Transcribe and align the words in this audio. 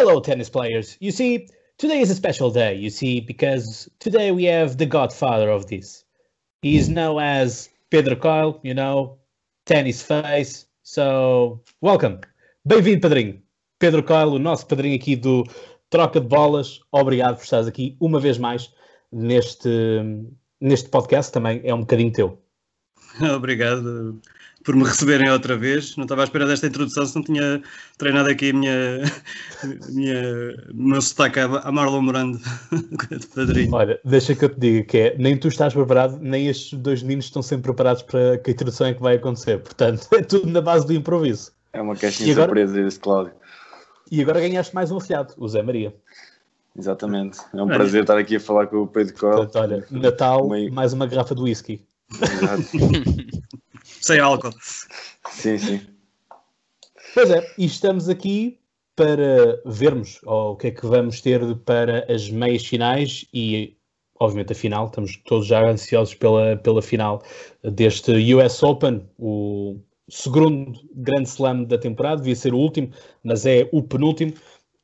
Hello, 0.00 0.20
tennis 0.20 0.48
players. 0.48 0.96
You 1.00 1.10
see, 1.10 1.48
today 1.76 1.98
is 1.98 2.08
a 2.08 2.14
special 2.14 2.52
day, 2.52 2.72
you 2.76 2.88
see, 2.88 3.18
because 3.20 3.90
today 3.98 4.30
we 4.30 4.44
have 4.44 4.78
the 4.78 4.86
godfather 4.86 5.50
of 5.50 5.66
this. 5.66 6.04
He 6.62 6.76
is 6.76 6.88
known 6.88 7.20
as 7.20 7.68
Pedro 7.90 8.14
Coelho, 8.14 8.60
you 8.62 8.74
know, 8.74 9.18
tennis 9.66 10.00
face. 10.00 10.66
So, 10.84 11.60
welcome. 11.80 12.20
Bem-vindo, 12.64 13.00
padrinho. 13.00 13.42
Pedro 13.80 14.04
Coelho, 14.04 14.34
o 14.34 14.38
nosso 14.38 14.68
padrinho 14.68 14.94
aqui 14.94 15.16
do 15.16 15.42
Troca 15.90 16.20
de 16.20 16.28
Bolas. 16.28 16.78
Obrigado 16.92 17.34
por 17.34 17.42
estares 17.42 17.66
aqui 17.66 17.96
uma 17.98 18.20
vez 18.20 18.38
mais 18.38 18.72
neste, 19.10 19.68
neste 20.60 20.88
podcast. 20.90 21.32
Também 21.32 21.60
é 21.64 21.74
um 21.74 21.80
bocadinho 21.80 22.12
teu. 22.12 22.38
Obrigado 23.34 24.22
por 24.68 24.76
me 24.76 24.84
receberem 24.84 25.30
outra 25.30 25.56
vez. 25.56 25.96
Não 25.96 26.04
estava 26.04 26.20
à 26.20 26.24
espera 26.24 26.44
desta 26.44 26.66
introdução 26.66 27.06
se 27.06 27.16
não 27.16 27.22
tinha 27.22 27.62
treinado 27.96 28.28
aqui 28.28 28.50
a 28.50 28.52
minha, 28.52 29.02
minha, 29.88 30.54
o 30.70 30.88
meu 30.88 31.00
sotaque 31.00 31.40
a 31.40 31.72
Marlon 31.72 32.02
Morando 32.02 32.38
de 33.10 33.26
padrinho. 33.28 33.74
Olha, 33.74 33.98
deixa 34.04 34.34
que 34.34 34.44
eu 34.44 34.50
te 34.50 34.60
diga 34.60 34.84
que 34.84 34.98
é, 34.98 35.16
nem 35.16 35.38
tu 35.38 35.48
estás 35.48 35.72
preparado, 35.72 36.18
nem 36.20 36.48
estes 36.48 36.78
dois 36.78 37.02
meninos 37.02 37.24
estão 37.24 37.40
sempre 37.40 37.62
preparados 37.62 38.02
para 38.02 38.36
que 38.36 38.50
a 38.50 38.52
introdução 38.52 38.88
é 38.88 38.92
que 38.92 39.00
vai 39.00 39.16
acontecer. 39.16 39.58
Portanto, 39.58 40.06
é 40.12 40.20
tudo 40.20 40.46
na 40.46 40.60
base 40.60 40.86
do 40.86 40.92
improviso. 40.92 41.50
É 41.72 41.80
uma 41.80 41.96
caixinha 41.96 42.34
de 42.34 42.34
surpresa 42.34 42.78
este 42.78 43.00
Cláudio. 43.00 43.32
E 44.12 44.20
agora 44.20 44.38
ganhaste 44.38 44.74
mais 44.74 44.90
um 44.90 44.98
afilhado, 44.98 45.32
o 45.38 45.48
Zé 45.48 45.62
Maria. 45.62 45.94
Exatamente. 46.76 47.38
É 47.54 47.62
um 47.62 47.68
prazer 47.68 48.02
estar 48.02 48.18
aqui 48.18 48.36
a 48.36 48.40
falar 48.40 48.66
com 48.66 48.82
o 48.82 48.86
Pedro 48.86 49.14
Coelho. 49.14 49.50
olha, 49.54 49.86
Natal, 49.90 50.46
mais 50.70 50.92
uma 50.92 51.06
garrafa 51.06 51.34
de 51.34 51.40
whisky. 51.40 51.82
Exato. 52.20 52.64
Sem 54.00 54.20
álcool. 54.20 54.52
Sim, 55.30 55.58
sim. 55.58 55.80
Pois 57.14 57.30
é, 57.30 57.54
e 57.58 57.66
estamos 57.66 58.08
aqui 58.08 58.58
para 58.94 59.60
vermos 59.64 60.20
oh, 60.26 60.50
o 60.50 60.56
que 60.56 60.68
é 60.68 60.70
que 60.70 60.86
vamos 60.86 61.20
ter 61.20 61.40
para 61.58 62.04
as 62.12 62.28
meias 62.30 62.66
finais 62.66 63.26
e, 63.32 63.76
obviamente, 64.18 64.52
a 64.52 64.56
final. 64.56 64.86
Estamos 64.86 65.16
todos 65.24 65.46
já 65.46 65.64
ansiosos 65.64 66.14
pela, 66.14 66.56
pela 66.56 66.82
final 66.82 67.22
deste 67.62 68.12
US 68.34 68.62
Open, 68.62 69.08
o 69.18 69.80
segundo 70.08 70.72
grande 70.94 71.28
slam 71.28 71.64
da 71.64 71.78
temporada, 71.78 72.16
devia 72.16 72.34
ser 72.34 72.54
o 72.54 72.58
último, 72.58 72.90
mas 73.22 73.46
é 73.46 73.68
o 73.72 73.82
penúltimo. 73.82 74.32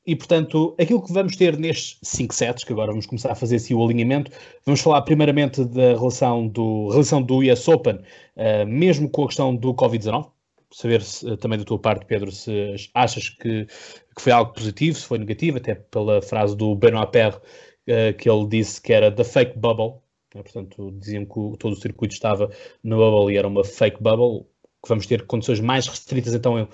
E, 0.07 0.15
portanto, 0.15 0.75
aquilo 0.79 1.03
que 1.03 1.13
vamos 1.13 1.35
ter 1.35 1.59
nestes 1.59 1.99
5 2.03 2.35
sets, 2.35 2.65
que 2.65 2.73
agora 2.73 2.91
vamos 2.91 3.07
começar 3.07 3.33
a 3.33 3.35
fazer 3.35 3.57
assim 3.57 3.73
o 3.73 3.83
alinhamento, 3.83 4.31
vamos 4.67 4.83
falar 4.83 5.01
primeiramente 5.03 5.65
da 5.65 5.95
relação 5.95 6.47
do, 6.47 6.91
relação 6.91 7.23
do 7.23 7.39
US 7.39 7.67
Open, 7.69 7.97
uh, 7.97 8.67
mesmo 8.67 9.09
com 9.09 9.25
a 9.25 9.27
questão 9.27 9.57
do 9.57 9.73
Covid-19, 9.73 10.31
saber 10.71 11.01
se, 11.01 11.27
uh, 11.27 11.39
também 11.39 11.59
da 11.59 11.65
tua 11.65 11.79
parte, 11.79 12.05
Pedro, 12.05 12.31
se 12.31 12.75
achas 12.93 13.31
que, 13.31 13.65
que, 13.65 14.21
foi 14.21 14.31
algo 14.33 14.53
positivo, 14.53 14.99
se 14.99 15.07
foi 15.07 15.17
negativo, 15.19 15.57
até 15.57 15.75
pela 15.75 16.21
frase 16.21 16.55
do 16.55 16.75
Benoit 16.75 17.11
Perre, 17.11 17.37
uh, 17.37 18.15
que 18.19 18.29
ele 18.29 18.47
disse 18.47 18.83
que 18.83 18.93
era 18.93 19.11
the 19.11 19.25
fake 19.25 19.59
bubble, 19.59 20.03
né? 20.35 20.43
portanto, 20.43 20.93
diziam 21.01 21.25
que 21.25 21.59
todo 21.59 21.73
o 21.73 21.77
circuito 21.77 22.13
estava 22.13 22.51
no 22.83 22.99
bubble 22.99 23.35
e 23.35 23.39
era 23.39 23.49
uma 23.49 23.65
fake 23.65 24.03
bubble, 24.03 24.47
que 24.83 24.89
vamos 24.91 25.07
ter 25.07 25.27
condições 25.27 25.61
mais 25.61 25.87
restritas 25.87 26.35
então 26.35 26.69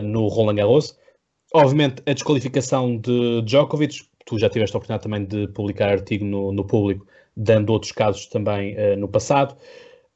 no 0.00 0.28
Roland 0.28 0.54
Garros. 0.54 0.96
Obviamente, 1.54 2.02
a 2.06 2.12
desqualificação 2.14 2.96
de 2.96 3.42
Djokovic, 3.42 4.02
tu 4.24 4.38
já 4.38 4.48
tiveste 4.48 4.74
a 4.74 4.78
oportunidade 4.78 5.02
também 5.02 5.24
de 5.24 5.48
publicar 5.52 5.90
artigo 5.90 6.24
no, 6.24 6.50
no 6.50 6.64
público, 6.64 7.06
dando 7.36 7.70
outros 7.70 7.92
casos 7.92 8.26
também 8.26 8.74
uh, 8.74 8.96
no 8.96 9.06
passado. 9.06 9.56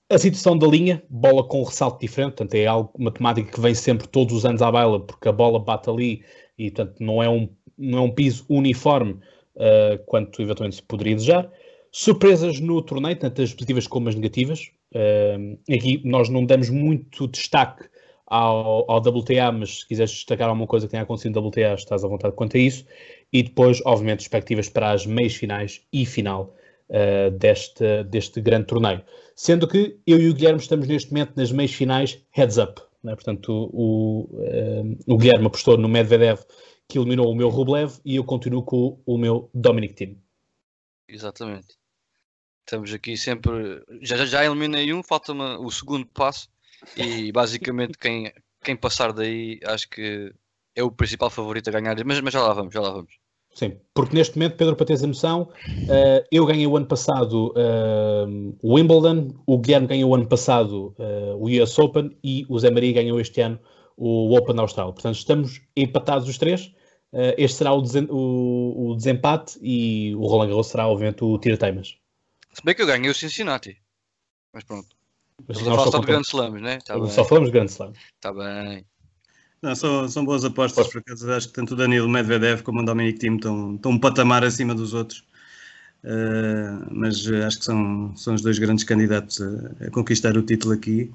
A 0.09 0.17
situação 0.19 0.57
da 0.57 0.67
linha, 0.67 1.03
bola 1.11 1.45
com 1.45 1.63
ressalto 1.63 2.01
diferente, 2.01 2.37
portanto 2.37 2.55
é 2.55 2.67
algo, 2.67 2.91
uma 2.97 3.11
temática 3.11 3.51
que 3.51 3.61
vem 3.61 3.75
sempre 3.75 4.07
todos 4.07 4.35
os 4.35 4.47
anos 4.47 4.63
à 4.63 4.71
baila, 4.71 5.01
porque 5.01 5.29
a 5.29 5.33
bola 5.33 5.59
bate 5.59 5.91
ali 5.91 6.23
e 6.57 6.71
portanto 6.71 6.97
não 7.01 7.23
é 7.23 7.29
um, 7.29 7.49
não 7.77 7.99
é 7.99 8.01
um 8.03 8.11
piso 8.11 8.47
uniforme 8.49 9.13
uh, 9.57 9.99
quanto 10.07 10.41
eventualmente 10.41 10.77
se 10.77 10.83
poderia 10.83 11.17
desejar. 11.17 11.51
Surpresas 11.93 12.61
no 12.61 12.81
torneio, 12.81 13.17
tanto 13.17 13.43
as 13.43 13.53
positivas 13.53 13.87
como 13.87 14.09
as 14.09 14.15
negativas. 14.15 14.71
Uh, 14.95 15.59
aqui 15.71 16.01
nós 16.05 16.29
não 16.29 16.47
damos 16.47 16.71
muito 16.71 17.27
destaque 17.27 17.85
ao, 18.27 18.91
ao 18.91 18.99
WTA, 18.99 19.53
mas 19.53 19.81
se 19.81 19.89
quiseres 19.89 20.11
destacar 20.11 20.49
alguma 20.49 20.67
coisa 20.67 20.87
que 20.87 20.91
tenha 20.91 21.03
acontecido 21.03 21.41
no 21.41 21.49
WTA, 21.49 21.75
estás 21.75 22.05
à 22.05 22.09
vontade 22.09 22.35
quanto 22.35 22.57
a 22.57 22.61
isso. 22.61 22.85
E 23.33 23.43
depois, 23.43 23.81
obviamente, 23.85 24.19
perspectivas 24.19 24.69
para 24.69 24.91
as 24.91 25.07
meias 25.07 25.35
finais 25.35 25.83
e 25.93 26.05
final 26.05 26.55
uh, 26.91 27.31
deste, 27.31 28.05
deste 28.05 28.41
grande 28.41 28.67
torneio. 28.67 29.03
Sendo 29.35 29.69
que 29.69 29.99
eu 30.07 30.19
e 30.21 30.29
o 30.29 30.35
Guilherme 30.35 30.61
estamos 30.61 30.87
neste 30.89 31.13
momento 31.13 31.33
nas 31.37 31.53
meias 31.53 31.73
finais 31.73 32.21
heads 32.31 32.59
up. 32.59 32.81
Né? 33.03 33.15
Portanto, 33.15 33.71
o, 33.73 34.29
uh, 34.33 34.99
o 35.07 35.17
Guilherme 35.17 35.47
apostou 35.47 35.77
no 35.77 35.89
Medvedev 35.89 36.41
que 36.89 36.99
eliminou 36.99 37.31
o 37.31 37.35
meu 37.35 37.49
Rublev 37.49 37.99
e 38.05 38.17
eu 38.17 38.25
continuo 38.25 38.63
com 38.63 39.01
o 39.05 39.19
meu 39.19 39.51
Dominic 39.53 39.95
Thiem. 39.95 40.23
Exatamente. 41.09 41.77
Estamos 42.61 42.93
aqui 42.93 43.17
sempre. 43.17 43.83
Já, 44.03 44.17
já, 44.17 44.27
já 44.27 44.45
eliminei 44.45 44.93
um, 44.93 45.03
falta-me 45.03 45.43
o 45.59 45.71
segundo 45.71 46.07
passo 46.07 46.49
e 46.97 47.33
basicamente 47.33 47.97
quem, 47.99 48.33
quem 48.63 48.77
passar 48.77 49.13
daí 49.13 49.61
acho 49.65 49.89
que 49.89 50.33
é 50.75 50.83
o 50.83 50.91
principal 50.91 51.31
favorito 51.31 51.69
a 51.69 51.73
ganhar, 51.73 51.97
mas, 52.05 52.21
mas 52.21 52.33
já 52.33 52.43
lá 52.43 52.53
vamos, 52.53 52.75
já 52.75 52.81
lá 52.81 52.91
vamos. 52.91 53.15
Sim, 53.57 53.79
porque 53.95 54.15
neste 54.15 54.37
momento, 54.37 54.59
Pedro, 54.59 54.77
para 54.77 54.85
teres 54.85 55.03
a 55.03 55.07
noção, 55.07 55.45
uh, 55.45 56.27
eu 56.31 56.45
ganhei 56.45 56.67
o 56.67 56.77
ano 56.77 56.85
passado 56.85 57.55
uh, 57.57 58.57
o 58.63 58.75
Wimbledon, 58.75 59.31
o 59.47 59.59
Guilherme 59.59 59.87
ganhou 59.87 60.11
o 60.11 60.15
ano 60.15 60.27
passado 60.27 60.95
uh, 60.99 61.35
o 61.37 61.47
US 61.63 61.79
Open 61.79 62.15
e 62.23 62.45
o 62.51 62.59
Zé 62.59 62.71
Maria 62.71 62.93
ganhou 62.93 63.19
este 63.19 63.41
ano 63.41 63.59
o 63.97 64.37
Open 64.37 64.59
Austral. 64.59 64.93
Portanto, 64.93 65.17
estamos 65.17 65.63
empatados 65.75 66.29
os 66.29 66.37
três. 66.37 66.71
este 67.39 67.57
será 67.57 67.73
o, 67.73 67.83
o, 68.11 68.91
o, 68.91 68.95
desempate 68.95 69.59
e 69.63 70.15
o 70.17 70.27
Roland 70.27 70.49
Garros 70.49 70.67
será, 70.67 70.87
obviamente, 70.87 71.25
o 71.25 71.39
tira-teimas. 71.39 71.97
Se 72.53 72.63
bem 72.63 72.75
que 72.75 72.83
eu 72.83 72.87
ganhei 72.87 73.09
o 73.09 73.15
Cincinnati. 73.15 73.79
Mas 74.53 74.65
pronto. 74.65 74.96
Mas 75.47 75.63
nós 75.63 75.83
só, 75.83 75.91
só 75.91 75.99
de 75.99 76.07
grandes 76.07 76.29
slams, 76.29 76.63
né? 76.63 76.79
Tá 76.85 76.95
só 77.07 77.25
falamos 77.25 77.49
de 77.49 77.53
grandes 77.53 77.75
slams. 77.75 77.99
Está 78.15 78.33
bem. 78.33 78.85
Não, 79.63 79.75
são, 79.75 80.09
são 80.09 80.25
boas 80.25 80.45
apostas, 80.45 80.87
por 80.89 80.99
acaso 80.99 81.33
acho 81.33 81.49
que 81.49 81.55
tanto 81.55 81.75
o 81.75 81.77
Danilo 81.77 82.09
Medvedev 82.09 82.63
como 82.63 82.81
o 82.81 82.85
Dominic 82.85 83.19
Thiem 83.19 83.37
estão, 83.37 83.75
estão 83.75 83.93
um 83.93 83.99
patamar 83.99 84.45
acima 84.45 84.75
dos 84.75 84.95
outros. 84.95 85.25
Uh, 86.05 86.87
mas 86.91 87.27
acho 87.27 87.59
que 87.59 87.65
são, 87.65 88.15
são 88.17 88.35
os 88.35 88.43
dois 88.43 88.59
grandes 88.59 88.85
candidatos 88.85 89.41
a, 89.41 89.87
a 89.87 89.91
conquistar 89.91 90.37
o 90.37 90.43
título 90.43 90.75
aqui. 90.75 91.11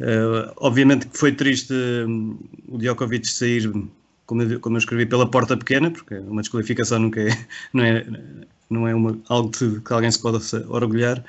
Uh, 0.00 0.52
obviamente 0.56 1.06
que 1.06 1.16
foi 1.16 1.32
triste 1.32 1.72
um, 1.72 2.38
o 2.68 2.76
Djokovic 2.76 3.26
sair, 3.28 3.70
como 4.26 4.42
eu, 4.42 4.60
como 4.60 4.76
eu 4.76 4.78
escrevi, 4.78 5.06
pela 5.06 5.30
porta 5.30 5.56
pequena, 5.56 5.90
porque 5.90 6.14
uma 6.16 6.42
desqualificação 6.42 6.98
nunca 6.98 7.20
é, 7.20 7.46
não 7.72 7.84
é, 7.84 8.04
não 8.68 8.86
é 8.86 8.94
uma, 8.94 9.18
algo 9.28 9.50
de, 9.50 9.80
que 9.80 9.92
alguém 9.92 10.10
se 10.10 10.20
possa 10.20 10.64
orgulhar, 10.68 11.24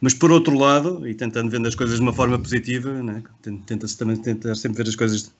mas 0.00 0.14
por 0.14 0.30
outro 0.30 0.58
lado, 0.58 1.06
e 1.06 1.14
tentando 1.14 1.50
ver 1.50 1.64
as 1.66 1.74
coisas 1.74 1.96
de 1.96 2.02
uma 2.02 2.12
forma 2.12 2.38
positiva, 2.38 3.02
né, 3.02 3.22
tenta-se 3.66 3.96
também 3.96 4.16
tentar 4.16 4.54
sempre 4.54 4.82
ver 4.82 4.88
as 4.88 4.96
coisas 4.96 5.22
de 5.22 5.30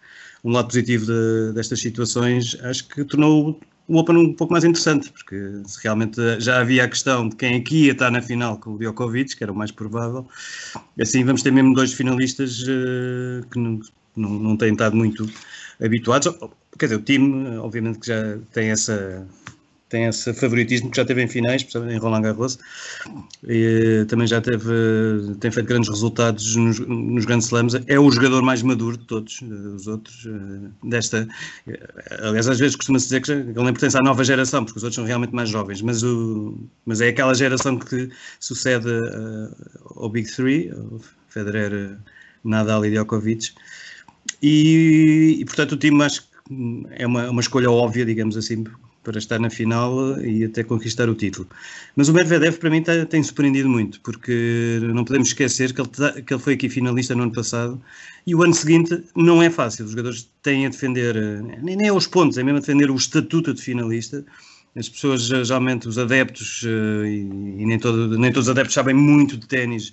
um 0.45 0.53
lado 0.53 0.69
positivo 0.69 1.07
de, 1.07 1.53
destas 1.55 1.81
situações, 1.81 2.57
acho 2.63 2.89
que 2.89 3.05
tornou 3.05 3.61
o 3.89 3.97
Open 3.99 4.17
um 4.17 4.33
pouco 4.33 4.53
mais 4.53 4.63
interessante, 4.63 5.11
porque 5.11 5.63
se 5.67 5.83
realmente 5.83 6.21
já 6.39 6.61
havia 6.61 6.85
a 6.85 6.89
questão 6.89 7.29
de 7.29 7.35
quem 7.35 7.57
aqui 7.57 7.87
ia 7.87 7.93
estar 7.93 8.11
na 8.11 8.23
final 8.23 8.57
com 8.57 8.75
o 8.75 8.79
Djokovic, 8.79 9.37
que 9.37 9.43
era 9.43 9.53
o 9.53 9.57
mais 9.57 9.73
provável, 9.73 10.29
assim 11.01 11.25
vamos 11.25 11.43
ter 11.43 11.51
mesmo 11.51 11.75
dois 11.75 11.93
finalistas 11.93 12.63
uh, 12.63 13.45
que 13.51 13.59
não, 13.59 13.81
não, 14.17 14.31
não 14.31 14.57
têm 14.57 14.73
estado 14.73 14.95
muito 14.95 15.29
habituados. 15.83 16.33
Quer 16.79 16.87
dizer, 16.87 16.97
o 16.97 17.03
time, 17.03 17.57
obviamente, 17.57 17.99
que 17.99 18.07
já 18.07 18.39
tem 18.53 18.71
essa 18.71 19.27
tem 19.91 20.05
esse 20.05 20.33
favoritismo 20.33 20.89
que 20.89 20.97
já 20.97 21.05
teve 21.05 21.21
em 21.21 21.27
finais, 21.27 21.67
em 21.91 21.99
Roland 21.99 22.23
Garros, 22.23 22.59
e, 23.47 24.07
também 24.09 24.27
já 24.27 24.41
teve, 24.41 24.71
tem 25.41 25.51
feito 25.51 25.67
grandes 25.67 25.91
resultados 25.91 26.55
nos, 26.55 26.79
nos 26.79 27.25
grandes 27.25 27.47
slams, 27.47 27.75
é 27.87 27.99
o 27.99 28.11
jogador 28.11 28.41
mais 28.43 28.63
maduro 28.63 28.97
de 28.97 29.05
todos 29.05 29.43
os 29.43 29.87
outros, 29.89 30.27
eh, 30.27 30.89
desta, 30.89 31.29
aliás 32.23 32.49
às 32.49 32.59
vezes 32.59 32.77
costuma-se 32.77 33.07
dizer 33.07 33.21
que 33.21 33.33
ele 33.33 33.53
nem 33.57 33.73
pertence 33.73 33.99
à 33.99 34.01
nova 34.01 34.23
geração, 34.25 34.65
porque 34.65 34.79
os 34.79 34.85
outros 34.85 34.95
são 34.95 35.05
realmente 35.05 35.35
mais 35.35 35.49
jovens, 35.49 35.83
mas, 35.83 36.05
o, 36.05 36.57
mas 36.87 37.01
é 37.01 37.09
aquela 37.09 37.35
geração 37.35 37.77
que 37.77 38.09
sucede 38.39 38.89
ao 39.97 40.09
Big 40.09 40.31
Three, 40.31 40.73
Federer, 41.29 41.97
Nadal 42.45 42.87
e 42.87 42.91
Djokovic, 42.91 43.53
e, 44.41 45.39
e 45.41 45.45
portanto 45.45 45.73
o 45.73 45.77
time 45.77 46.05
acho 46.05 46.23
que 46.23 46.31
é 46.91 47.07
uma, 47.07 47.29
uma 47.31 47.41
escolha 47.41 47.71
óbvia, 47.71 48.05
digamos 48.05 48.37
assim, 48.37 48.65
para 49.03 49.19
estar 49.19 49.39
na 49.39 49.49
final 49.49 50.21
e 50.21 50.45
até 50.45 50.63
conquistar 50.63 51.09
o 51.09 51.15
título. 51.15 51.49
Mas 51.97 52.09
o 52.09 52.13
Medvedev 52.13 52.59
para 52.59 52.71
mim 52.71 52.83
tem 53.09 53.23
surpreendido 53.23 53.69
muito, 53.69 54.01
porque 54.01 54.79
não 54.95 55.05
podemos 55.05 55.29
esquecer 55.29 55.73
que 55.73 55.81
ele, 55.81 56.23
que 56.23 56.35
ele 56.35 56.43
foi 56.43 56.55
aqui 56.55 56.69
finalista 56.69 57.15
no 57.15 57.23
ano 57.23 57.33
passado 57.33 57.81
e 58.27 58.35
o 58.35 58.43
ano 58.43 58.55
seguinte 58.55 59.03
não 59.17 59.43
é 59.43 59.49
fácil. 59.49 59.85
Os 59.85 59.93
jogadores 59.93 60.29
têm 60.43 60.67
a 60.67 60.69
defender, 60.69 61.15
nem, 61.63 61.77
nem 61.77 61.89
aos 61.89 62.07
pontos, 62.07 62.37
é 62.39 62.43
mesmo 62.43 62.59
a 62.59 62.61
defender 62.61 62.91
o 62.91 62.97
estatuto 62.97 63.55
de 63.55 63.63
finalista. 63.63 64.25
As 64.77 64.89
pessoas, 64.89 65.23
geralmente, 65.23 65.89
os 65.89 65.99
adeptos, 65.99 66.63
eh, 66.65 67.09
e, 67.09 67.67
nem, 67.67 67.77
todo, 67.79 68.17
nem 68.17 68.31
todos 68.31 68.47
os 68.47 68.51
adeptos 68.51 68.75
sabem 68.75 68.95
muito 68.95 69.37
de 69.37 69.47
ténis 69.49 69.93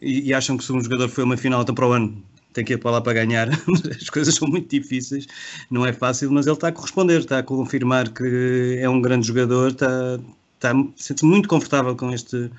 e, 0.00 0.28
e, 0.28 0.34
acham 0.34 0.56
que 0.56 0.64
se 0.64 0.72
um 0.72 0.80
jogador 0.80 1.08
foi 1.08 1.24
uma 1.24 1.36
final, 1.36 1.62
então 1.62 1.74
para 1.74 1.86
o 1.86 1.92
ano 1.92 2.22
tem 2.56 2.64
que 2.64 2.72
ir 2.72 2.78
para 2.78 2.92
lá 2.92 3.00
para 3.02 3.12
ganhar. 3.12 3.48
As 4.00 4.08
coisas 4.08 4.34
são 4.34 4.48
muito 4.48 4.68
difíceis, 4.68 5.26
não 5.70 5.84
é 5.84 5.92
fácil, 5.92 6.32
mas 6.32 6.46
ele 6.46 6.54
está 6.54 6.68
a 6.68 6.72
corresponder, 6.72 7.20
está 7.20 7.38
a 7.38 7.42
confirmar 7.42 8.08
que 8.08 8.78
é 8.80 8.88
um 8.88 9.00
grande 9.00 9.26
jogador, 9.26 9.72
está, 9.72 10.18
está 10.54 10.72
sente-se 10.96 11.26
muito 11.26 11.48
confortável 11.48 11.94
com 11.94 12.10
este, 12.12 12.50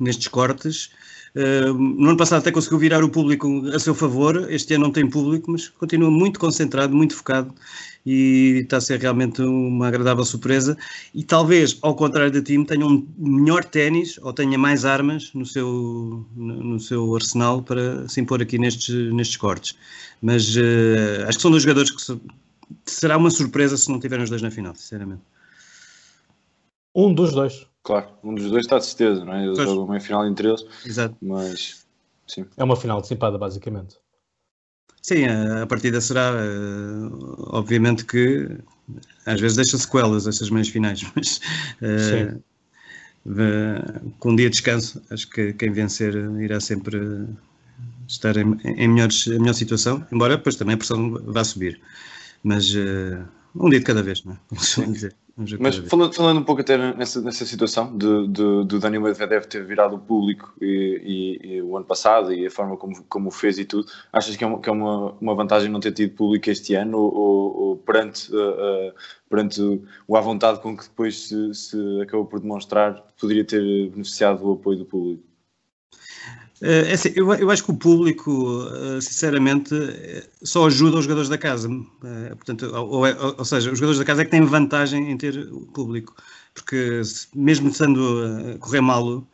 nestes 0.00 0.28
cortes. 0.28 0.90
Uh, 1.34 1.72
no 1.72 2.10
ano 2.10 2.16
passado 2.16 2.40
até 2.40 2.52
conseguiu 2.52 2.78
virar 2.78 3.02
o 3.02 3.08
público 3.08 3.66
a 3.74 3.78
seu 3.78 3.94
favor, 3.94 4.50
este 4.50 4.74
ano 4.74 4.84
não 4.84 4.92
tem 4.92 5.08
público, 5.08 5.50
mas 5.50 5.68
continua 5.68 6.10
muito 6.10 6.38
concentrado, 6.38 6.94
muito 6.94 7.16
focado 7.16 7.54
e 8.04 8.60
está 8.62 8.76
a 8.76 8.80
ser 8.80 9.00
realmente 9.00 9.40
uma 9.40 9.88
agradável 9.88 10.24
surpresa. 10.24 10.76
E 11.14 11.24
talvez, 11.24 11.78
ao 11.80 11.94
contrário 11.94 12.30
do 12.30 12.42
time, 12.42 12.66
tenha 12.66 12.86
um 12.86 13.06
melhor 13.16 13.64
ténis 13.64 14.18
ou 14.22 14.32
tenha 14.32 14.58
mais 14.58 14.84
armas 14.84 15.32
no 15.32 15.46
seu, 15.46 16.26
no 16.36 16.78
seu 16.78 17.14
arsenal 17.14 17.62
para 17.62 18.06
se 18.08 18.20
impor 18.20 18.42
aqui 18.42 18.58
nestes, 18.58 19.12
nestes 19.12 19.36
cortes. 19.38 19.74
Mas 20.20 20.54
uh, 20.56 21.28
acho 21.28 21.38
que 21.38 21.42
são 21.42 21.50
dois 21.50 21.62
jogadores 21.62 21.90
que 21.90 22.02
se, 22.02 22.20
será 22.84 23.16
uma 23.16 23.30
surpresa 23.30 23.76
se 23.76 23.90
não 23.90 23.98
tiverem 23.98 24.24
os 24.24 24.30
dois 24.30 24.42
na 24.42 24.50
final, 24.50 24.74
sinceramente. 24.74 25.22
Um 26.94 27.14
dos 27.14 27.32
dois. 27.32 27.71
Claro, 27.82 28.08
um 28.22 28.34
dos 28.34 28.50
dois 28.50 28.64
está 28.64 28.78
de 28.78 28.86
certeza, 28.86 29.24
não 29.24 29.34
é? 29.34 29.44
Eles 29.44 29.58
jogam 29.58 29.84
uma 29.84 29.98
final 29.98 30.26
entre 30.26 30.48
eles. 30.48 30.64
Exato. 30.84 31.16
Mas, 31.20 31.84
sim. 32.26 32.46
É 32.56 32.62
uma 32.62 32.76
final 32.76 32.98
antecipada, 32.98 33.36
basicamente. 33.36 33.96
Sim, 35.02 35.24
a, 35.26 35.66
partida 35.66 36.00
será, 36.00 36.32
uh, 36.32 37.56
obviamente 37.56 38.04
que 38.04 38.48
às 39.26 39.40
vezes 39.40 39.56
deixa 39.56 39.76
sequelas 39.76 40.28
essas 40.28 40.48
meias 40.48 40.68
finais, 40.68 41.02
mas 41.16 41.40
uh, 41.82 42.40
uh, 43.26 44.10
com 44.20 44.30
um 44.30 44.36
dia 44.36 44.48
de 44.48 44.52
descanso, 44.52 45.02
acho 45.10 45.28
que 45.28 45.52
quem 45.54 45.72
vencer 45.72 46.14
irá 46.40 46.60
sempre 46.60 47.26
estar 48.06 48.36
em, 48.36 48.56
em, 48.64 48.86
melhores, 48.86 49.26
em 49.26 49.40
melhor 49.40 49.54
situação, 49.54 50.06
embora 50.12 50.36
depois 50.36 50.54
também 50.54 50.74
a 50.76 50.78
pressão 50.78 51.14
vá 51.24 51.42
subir. 51.42 51.80
Mas 52.44 52.72
um 53.54 53.70
dia 53.70 53.78
de 53.80 53.84
cada 53.84 54.02
vez, 54.02 54.24
não 54.24 54.34
é? 54.34 54.38
Como 54.48 54.92
dizer. 54.92 55.16
Mas 55.58 55.76
falando, 55.76 56.14
falando, 56.14 56.40
um 56.40 56.44
pouco 56.44 56.60
até 56.60 56.76
nessa, 56.94 57.20
nessa 57.22 57.46
situação 57.46 57.96
de, 57.96 58.28
de, 58.28 58.64
do 58.64 58.78
Daniel 58.78 59.02
Medvedev 59.02 59.46
ter 59.46 59.64
virado 59.64 59.96
o 59.96 59.98
público 59.98 60.52
e, 60.60 61.40
e, 61.42 61.54
e, 61.54 61.62
o 61.62 61.74
ano 61.76 61.86
passado 61.86 62.32
e 62.32 62.46
a 62.46 62.50
forma 62.50 62.76
como, 62.76 63.02
como 63.04 63.28
o 63.28 63.30
fez 63.30 63.58
e 63.58 63.64
tudo, 63.64 63.90
achas 64.12 64.36
que 64.36 64.44
é, 64.44 64.46
uma, 64.46 64.60
que 64.60 64.68
é 64.68 64.72
uma, 64.72 65.12
uma 65.20 65.34
vantagem 65.34 65.70
não 65.70 65.80
ter 65.80 65.92
tido 65.92 66.14
público 66.14 66.50
este 66.50 66.74
ano 66.74 66.98
ou, 66.98 67.14
ou, 67.14 67.56
ou 67.56 67.76
perante, 67.78 68.30
uh, 68.30 68.90
uh, 68.90 68.94
perante 69.30 69.60
o 70.06 70.16
à 70.16 70.20
vontade 70.20 70.60
com 70.60 70.76
que 70.76 70.84
depois 70.84 71.28
se, 71.28 71.54
se 71.54 72.00
acabou 72.02 72.26
por 72.26 72.38
demonstrar 72.38 73.02
poderia 73.18 73.44
ter 73.44 73.88
beneficiado 73.88 74.42
do 74.42 74.52
apoio 74.52 74.78
do 74.78 74.84
público? 74.84 75.31
Eh, 76.62 76.90
é 76.90 76.92
assim, 76.92 77.12
eu, 77.16 77.32
eu, 77.34 77.50
acho 77.50 77.64
que 77.64 77.72
o 77.72 77.76
público, 77.76 78.68
eh, 78.72 79.00
sinceramente, 79.00 79.74
só 80.42 80.66
ajuda 80.66 80.98
os 80.98 81.04
jogadores 81.04 81.28
da 81.28 81.36
casa. 81.36 81.68
Eh, 82.04 82.34
portanto, 82.36 82.66
ou, 82.72 83.04
ou, 83.04 83.34
ou, 83.38 83.44
seja, 83.44 83.72
os 83.72 83.78
jogadores 83.78 83.98
da 83.98 84.04
casa 84.04 84.22
é 84.22 84.24
que 84.24 84.30
têm 84.30 84.44
vantagem 84.44 85.10
em 85.10 85.16
ter 85.16 85.36
o 85.52 85.66
público, 85.66 86.14
porque 86.54 87.02
mesmo 87.34 87.68
estando 87.68 88.54
a 88.54 88.58
correr 88.58 88.80
mal, 88.80 89.26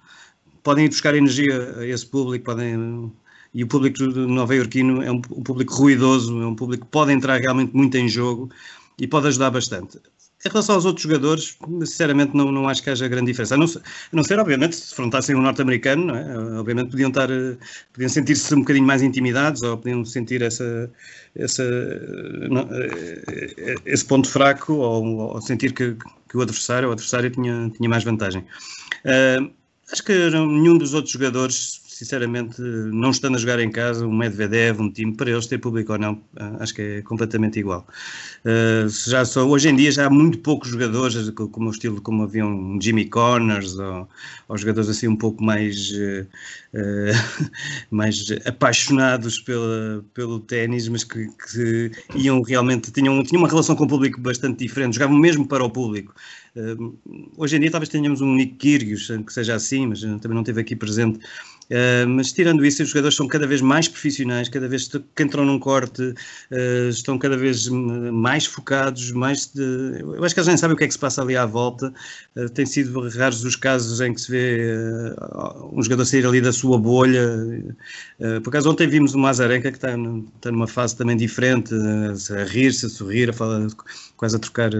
podem 0.63 0.87
ir 0.87 0.89
buscar 0.89 1.15
energia 1.15 1.77
a 1.79 1.87
esse 1.87 2.07
público, 2.07 2.47
podem 2.47 3.13
e 3.55 3.65
o 3.65 3.67
público 3.69 4.03
nova 4.05 4.55
iorquino 4.55 5.03
é 5.03 5.11
um, 5.11 5.17
um 5.17 5.43
público 5.43 5.75
ruidoso, 5.75 6.41
é 6.43 6.47
um 6.47 6.55
público 6.55 6.85
que 6.87 6.93
pode 6.93 7.13
entrar 7.13 7.39
realmente 7.41 7.75
muito 7.75 7.97
em 7.97 8.09
jogo 8.09 8.51
e 8.99 9.07
pode 9.07 9.29
ajudar 9.29 9.51
bastante. 9.51 9.99
Em 10.45 10.49
relação 10.49 10.77
aos 10.77 10.85
outros 10.85 11.03
jogadores, 11.03 11.59
sinceramente 11.81 12.37
não, 12.37 12.53
não 12.53 12.69
acho 12.69 12.81
que 12.81 12.91
haja 12.91 13.09
grande 13.09 13.33
diferença. 13.33 13.57
A 13.57 13.59
não, 13.59 13.67
ser, 13.67 13.79
a 13.79 14.17
não 14.17 14.23
ser 14.23 14.39
obviamente, 14.39 14.77
se 14.77 14.95
frontassem 14.95 15.35
um 15.35 15.43
norte-americano, 15.43 16.15
é? 16.15 16.59
obviamente 16.61 16.91
podiam 16.91 17.09
estar, 17.09 17.29
podiam 17.93 18.09
sentir-se 18.09 18.55
um 18.55 18.61
bocadinho 18.61 18.87
mais 18.87 19.03
intimidados 19.03 19.63
ou 19.63 19.77
podiam 19.77 20.05
sentir 20.05 20.41
essa, 20.43 20.89
essa, 21.35 21.65
não, 22.49 22.69
eh, 22.71 23.75
esse 23.85 24.05
ponto 24.05 24.29
fraco 24.29 24.75
ou, 24.75 25.35
ou 25.35 25.41
sentir 25.41 25.73
que, 25.73 25.97
que, 26.29 26.37
o 26.37 26.41
adversário, 26.41 26.89
o 26.89 26.93
adversário 26.93 27.31
tinha, 27.31 27.71
tinha 27.77 27.89
mais 27.89 28.05
vantagem. 28.05 28.45
Uh, 29.05 29.51
acho 29.93 30.05
que 30.05 30.31
nenhum 30.31 30.79
dos 30.79 30.95
outros 30.95 31.13
jogadores 31.13 31.81
sinceramente, 31.99 32.63
não 32.63 33.11
estando 33.11 33.35
a 33.35 33.39
jogar 33.39 33.59
em 33.59 33.73
casa, 33.73 34.07
um 34.07 34.17
Medvedev, 34.17 34.81
um 34.81 34.89
time, 34.89 35.17
para 35.17 35.33
eles 35.33 35.49
ter 35.49 35.59
público 35.59 35.93
ou 35.93 35.99
não, 35.99 36.23
ah, 36.37 36.59
acho 36.61 36.73
que 36.73 36.81
é 36.81 37.03
completamente 37.03 37.59
igual. 37.59 37.85
Uh, 38.45 38.89
já 38.89 39.25
só, 39.25 39.45
hoje 39.45 39.69
em 39.69 39.75
dia 39.75 39.91
já 39.91 40.07
há 40.07 40.11
muito 40.11 40.39
poucos 40.39 40.69
jogadores, 40.69 41.29
como 41.31 41.67
o 41.67 41.73
estilo 41.73 42.01
como 42.01 42.23
havia 42.23 42.47
um 42.47 42.81
Jimmy 42.81 43.07
Connors, 43.07 43.77
ou, 43.77 44.09
ou 44.49 44.57
jogadores 44.57 44.89
assim 44.89 45.09
um 45.09 45.17
pouco 45.17 45.43
mais, 45.43 45.91
uh, 45.91 46.27
mais 47.91 48.25
apaixonados 48.45 49.41
pela, 49.41 50.05
pelo 50.15 50.39
ténis, 50.39 50.87
mas 50.89 51.03
que, 51.03 51.27
que, 51.51 51.91
iam 52.15 52.43
realmente, 52.43 52.93
tinham, 52.93 53.25
tinham 53.25 53.43
uma 53.43 53.49
relação 53.49 53.75
com 53.75 53.83
o 53.83 53.89
público 53.89 54.21
bastante 54.21 54.61
diferente, 54.61 54.95
jogavam 54.95 55.19
mesmo 55.19 55.49
para 55.49 55.65
o 55.65 55.71
público. 55.71 56.15
hoje 57.37 57.57
em 57.57 57.61
dia 57.61 57.73
talvez 57.73 57.89
tenhamos 57.89 58.21
um 58.21 58.37
Nick 58.37 58.55
Kyrgios, 58.55 59.11
que 59.27 59.33
seja 59.33 59.57
assim, 59.57 59.89
mas 59.89 60.01
também 60.01 60.35
não 60.35 60.43
esteve 60.43 60.61
aqui 60.61 60.77
presente, 60.77 61.19
Uh, 61.71 62.09
mas 62.09 62.33
tirando 62.33 62.65
isso, 62.65 62.83
os 62.83 62.89
jogadores 62.89 63.15
são 63.15 63.29
cada 63.29 63.47
vez 63.47 63.61
mais 63.61 63.87
profissionais, 63.87 64.49
cada 64.49 64.67
vez 64.67 64.89
que 64.89 65.23
entram 65.23 65.45
num 65.45 65.59
corte 65.59 66.03
uh, 66.03 66.89
estão 66.89 67.19
cada 67.19 67.37
vez 67.37 67.69
mais 67.69 68.47
focados, 68.47 69.11
mais 69.13 69.53
de... 69.53 70.01
eu 70.01 70.25
acho 70.25 70.35
que 70.35 70.41
eles 70.41 70.49
nem 70.49 70.57
sabem 70.57 70.75
o 70.75 70.79
que 70.79 70.85
é 70.85 70.87
que 70.87 70.95
se 70.95 70.99
passa 70.99 71.21
ali 71.21 71.37
à 71.37 71.45
volta. 71.45 71.93
Uh, 72.35 72.49
tem 72.49 72.65
sido 72.65 73.07
raros 73.11 73.45
os 73.45 73.55
casos 73.55 74.01
em 74.01 74.15
que 74.15 74.21
se 74.21 74.31
vê 74.31 74.75
um 75.73 75.83
jogador 75.83 76.07
sair 76.07 76.27
ali 76.27 76.41
da 76.41 76.53
sua 76.53 76.79
bolha. 76.79 77.23
por 78.43 78.49
acaso 78.49 78.71
ontem 78.71 78.89
vimos 78.89 79.15
o 79.15 79.19
Mazarenka 79.19 79.71
que 79.71 79.77
está, 79.77 79.91
está 80.37 80.51
numa 80.51 80.67
fase 80.67 80.97
também 80.97 81.17
diferente, 81.17 81.75
a 81.75 82.45
rir-se, 82.45 82.87
a 82.87 82.89
sorrir, 82.89 83.31
a 83.31 83.33
falar, 83.33 83.67
quase 84.19 84.37
a 84.37 84.39
trocar 84.39 84.71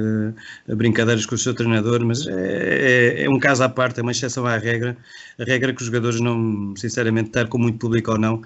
brincadeiras 0.67 1.25
com 1.25 1.37
o 1.37 1.39
seu 1.39 1.55
treinador, 1.55 2.05
mas 2.05 2.27
é, 2.27 3.23
é, 3.23 3.25
é 3.25 3.31
um 3.31 3.39
caso 3.39 3.63
à 3.63 3.69
parte, 3.69 4.01
é 4.01 4.03
uma 4.03 4.13
exceção 4.13 4.45
à 4.45 4.59
regra. 4.59 4.97
A 5.39 5.45
regra 5.45 5.71
é 5.71 5.75
que 5.75 5.81
os 5.81 5.87
jogadores 5.87 6.21
não 6.21 6.75
sinceramente, 6.77 7.29
estar 7.29 7.47
com 7.47 7.57
muito 7.57 7.79
público 7.79 8.11
ou 8.11 8.19
não, 8.19 8.43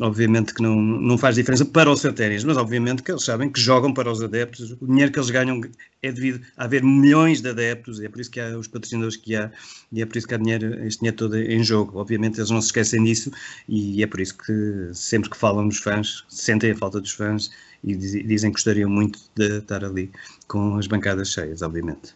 obviamente 0.00 0.54
que 0.54 0.62
não, 0.62 0.76
não 0.76 1.18
faz 1.18 1.34
diferença 1.36 1.64
para 1.64 1.90
o 1.90 1.96
seu 1.96 2.12
ténis, 2.12 2.44
mas 2.44 2.56
obviamente 2.56 3.02
que 3.02 3.10
eles 3.10 3.24
sabem 3.24 3.50
que 3.50 3.60
jogam 3.60 3.92
para 3.92 4.10
os 4.10 4.22
adeptos, 4.22 4.76
o 4.80 4.86
dinheiro 4.86 5.10
que 5.10 5.18
eles 5.18 5.30
ganham 5.30 5.60
é 6.06 6.12
devido 6.12 6.44
a 6.56 6.64
haver 6.64 6.82
milhões 6.82 7.40
de 7.40 7.48
adeptos, 7.48 8.00
e 8.00 8.06
é 8.06 8.08
por 8.08 8.20
isso 8.20 8.30
que 8.30 8.40
há 8.40 8.56
os 8.56 8.68
patrocinadores 8.68 9.16
que 9.16 9.34
há, 9.34 9.50
e 9.90 10.02
é 10.02 10.06
por 10.06 10.16
isso 10.16 10.26
que 10.26 10.34
há 10.34 10.38
dinheiro, 10.38 10.84
este 10.86 11.00
dinheiro 11.00 11.16
todo 11.16 11.36
em 11.36 11.62
jogo. 11.62 11.98
Obviamente 11.98 12.38
eles 12.38 12.50
não 12.50 12.60
se 12.60 12.68
esquecem 12.68 13.02
disso, 13.04 13.30
e 13.68 14.02
é 14.02 14.06
por 14.06 14.20
isso 14.20 14.36
que 14.36 14.90
sempre 14.92 15.30
que 15.30 15.36
falam 15.36 15.68
dos 15.68 15.78
fãs, 15.78 16.24
sentem 16.28 16.72
a 16.72 16.76
falta 16.76 17.00
dos 17.00 17.12
fãs 17.12 17.50
e 17.82 17.94
dizem 17.94 18.50
que 18.50 18.54
gostariam 18.54 18.90
muito 18.90 19.18
de 19.34 19.58
estar 19.58 19.84
ali 19.84 20.10
com 20.48 20.76
as 20.76 20.86
bancadas 20.86 21.28
cheias, 21.28 21.62
obviamente. 21.62 22.14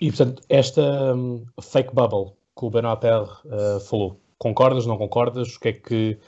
E 0.00 0.08
portanto, 0.08 0.42
esta 0.48 1.14
um, 1.14 1.46
fake 1.60 1.94
bubble 1.94 2.32
que 2.58 2.64
o 2.64 2.70
Benoit 2.70 3.00
Père 3.00 3.28
uh, 3.44 3.80
falou. 3.80 4.20
Concordas, 4.38 4.86
não 4.86 4.98
concordas? 4.98 5.56
O 5.56 5.60
que 5.60 5.68
é 5.68 5.72
que. 5.72 6.18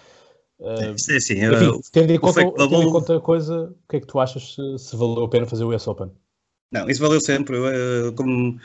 Uh, 0.58 0.94
é 1.10 1.16
assim, 1.16 1.34
enfim, 1.34 1.80
tendo, 1.92 2.12
em 2.12 2.18
conta, 2.18 2.40
tendo 2.40 2.82
em 2.82 2.90
conta 2.90 3.16
a 3.16 3.20
coisa, 3.20 3.70
o 3.70 3.88
que 3.88 3.96
é 3.96 4.00
que 4.00 4.06
tu 4.06 4.18
achas 4.18 4.54
se, 4.54 4.78
se 4.78 4.96
valeu 4.96 5.24
a 5.24 5.28
pena 5.28 5.46
fazer 5.46 5.64
o 5.64 5.74
US 5.74 5.86
Open? 5.86 6.10
Não, 6.70 6.88
isso 6.88 7.00
valeu 7.00 7.20
sempre. 7.20 7.56
Uh, 7.56 8.12
como, 8.14 8.58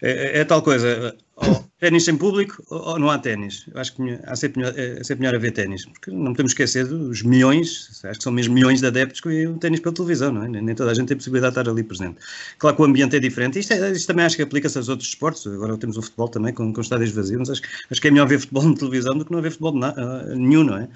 é, 0.00 0.40
é, 0.40 0.44
tal 0.44 0.62
coisa. 0.62 1.16
Ou 1.46 1.68
ténis 1.78 2.04
sem 2.04 2.16
público 2.16 2.62
ou 2.68 2.98
não 2.98 3.08
há 3.08 3.18
ténis. 3.18 3.66
Acho 3.74 3.94
que 3.94 4.18
há 4.24 4.34
sempre, 4.34 4.64
é 4.64 5.04
sempre 5.04 5.20
melhor 5.22 5.36
haver 5.36 5.52
ténis. 5.52 5.86
Porque 5.86 6.10
não 6.10 6.32
podemos 6.32 6.50
esquecer 6.52 6.84
dos 6.86 7.22
milhões, 7.22 8.00
acho 8.04 8.18
que 8.18 8.24
são 8.24 8.32
mesmo 8.32 8.54
milhões 8.54 8.80
de 8.80 8.86
adeptos 8.86 9.20
que 9.20 9.46
o 9.46 9.56
ténis 9.58 9.80
pela 9.80 9.94
televisão, 9.94 10.32
não 10.32 10.44
é? 10.44 10.48
Nem 10.48 10.74
toda 10.74 10.90
a 10.90 10.94
gente 10.94 11.06
tem 11.08 11.16
possibilidade 11.16 11.54
de 11.54 11.60
estar 11.60 11.70
ali 11.70 11.84
presente. 11.84 12.18
Claro 12.58 12.76
que 12.76 12.82
o 12.82 12.84
ambiente 12.84 13.16
é 13.16 13.20
diferente. 13.20 13.58
Isto, 13.58 13.72
é, 13.74 13.92
isto 13.92 14.06
também 14.06 14.24
acho 14.24 14.36
que 14.36 14.42
aplica-se 14.42 14.76
aos 14.78 14.88
outros 14.88 15.08
esportes. 15.08 15.46
Agora 15.46 15.76
temos 15.78 15.96
o 15.96 16.02
futebol 16.02 16.28
também 16.28 16.52
com, 16.52 16.72
com 16.72 16.80
estádios 16.80 17.12
vazios. 17.12 17.38
Mas 17.38 17.50
acho, 17.50 17.62
acho 17.90 18.00
que 18.00 18.08
é 18.08 18.10
melhor 18.10 18.26
ver 18.26 18.40
futebol 18.40 18.64
na 18.64 18.74
televisão 18.74 19.16
do 19.16 19.24
que 19.24 19.30
não 19.30 19.38
haver 19.38 19.50
futebol 19.52 19.74
na, 19.74 19.90
uh, 19.92 20.34
nenhum, 20.34 20.64
não 20.64 20.76
é? 20.76 20.88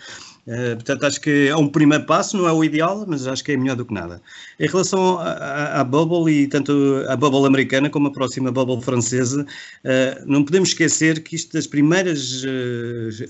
Uh, 0.44 0.74
portanto, 0.74 1.04
acho 1.04 1.20
que 1.20 1.46
é 1.48 1.56
um 1.56 1.68
primeiro 1.68 2.04
passo, 2.04 2.36
não 2.36 2.48
é 2.48 2.52
o 2.52 2.64
ideal, 2.64 3.04
mas 3.06 3.28
acho 3.28 3.44
que 3.44 3.52
é 3.52 3.56
melhor 3.56 3.76
do 3.76 3.84
que 3.84 3.94
nada. 3.94 4.20
Em 4.58 4.66
relação 4.66 5.20
à, 5.20 5.84
bubble 5.84 6.32
e 6.32 6.48
tanto 6.48 7.04
a 7.08 7.14
bubble 7.14 7.46
americana 7.46 7.88
como 7.88 8.08
a 8.08 8.12
próxima 8.12 8.50
bubble 8.50 8.82
francesa, 8.82 9.46
uh, 9.84 10.31
não 10.32 10.44
podemos 10.44 10.70
esquecer 10.70 11.22
que 11.22 11.36
isto 11.36 11.52
das 11.52 11.66
primeiras, 11.66 12.44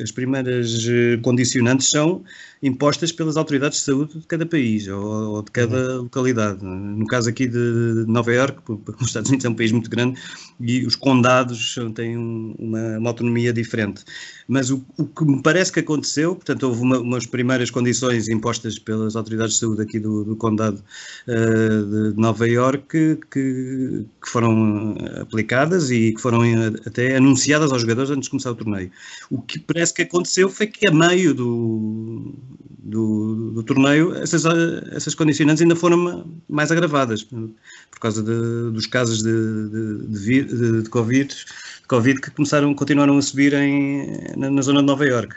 as 0.00 0.10
primeiras 0.10 0.86
condicionantes 1.22 1.88
são 1.90 2.22
impostas 2.62 3.10
pelas 3.10 3.36
autoridades 3.36 3.78
de 3.78 3.84
saúde 3.84 4.20
de 4.20 4.26
cada 4.26 4.46
país 4.46 4.86
ou, 4.86 5.04
ou 5.04 5.42
de 5.42 5.50
cada 5.50 5.96
uhum. 5.96 6.02
localidade. 6.02 6.64
No 6.64 7.06
caso 7.06 7.28
aqui 7.28 7.48
de 7.48 8.04
Nova 8.06 8.32
Iorque, 8.32 8.60
porque 8.64 9.02
os 9.02 9.08
Estados 9.08 9.28
Unidos 9.30 9.44
é 9.44 9.48
um 9.48 9.54
país 9.54 9.72
muito 9.72 9.90
grande 9.90 10.20
e 10.60 10.86
os 10.86 10.94
condados 10.94 11.76
têm 11.94 12.16
uma, 12.16 12.98
uma 12.98 13.10
autonomia 13.10 13.52
diferente. 13.52 14.04
Mas 14.46 14.70
o, 14.70 14.84
o, 14.96 15.06
que 15.06 15.24
me 15.24 15.42
parece 15.42 15.72
que 15.72 15.80
aconteceu, 15.80 16.36
portanto, 16.36 16.62
houve 16.64 16.82
uma, 16.82 16.98
umas 16.98 17.26
primeiras 17.26 17.70
condições 17.70 18.28
impostas 18.28 18.78
pelas 18.78 19.16
autoridades 19.16 19.54
de 19.54 19.60
saúde 19.60 19.82
aqui 19.82 19.98
do, 19.98 20.24
do 20.24 20.36
condado 20.36 20.82
uh, 21.26 22.12
de 22.12 22.20
Nova 22.20 22.46
Iorque 22.46 23.18
que, 23.30 24.04
que, 24.20 24.30
foram 24.30 24.94
aplicadas 25.20 25.90
e 25.90 26.12
que 26.12 26.20
foram 26.20 26.44
eh, 26.44 26.70
até 26.92 27.16
anunciadas 27.16 27.72
aos 27.72 27.82
jogadores 27.82 28.10
antes 28.10 28.24
de 28.24 28.30
começar 28.30 28.50
o 28.50 28.54
torneio. 28.54 28.90
O 29.30 29.40
que 29.40 29.58
parece 29.58 29.92
que 29.94 30.02
aconteceu 30.02 30.48
foi 30.48 30.66
que 30.66 30.86
a 30.86 30.92
meio 30.92 31.34
do, 31.34 32.34
do 32.78 33.32
do 33.52 33.62
torneio, 33.62 34.14
essas, 34.14 34.44
essas 34.92 35.14
condicionantes 35.14 35.62
ainda 35.62 35.76
foram 35.76 36.26
mais 36.48 36.70
agravadas 36.70 37.22
por 37.22 38.00
causa 38.00 38.22
de, 38.22 38.72
dos 38.72 38.86
casos 38.86 39.22
de, 39.22 39.68
de, 40.08 40.44
de, 40.44 40.82
de, 40.82 40.88
COVID, 40.90 41.28
de 41.28 41.86
Covid 41.86 42.20
que 42.20 42.30
começaram, 42.30 42.74
continuaram 42.74 43.16
a 43.16 43.22
subir 43.22 43.54
em, 43.54 44.06
na, 44.36 44.50
na 44.50 44.62
zona 44.62 44.80
de 44.80 44.86
Nova 44.86 45.06
Iorque. 45.06 45.36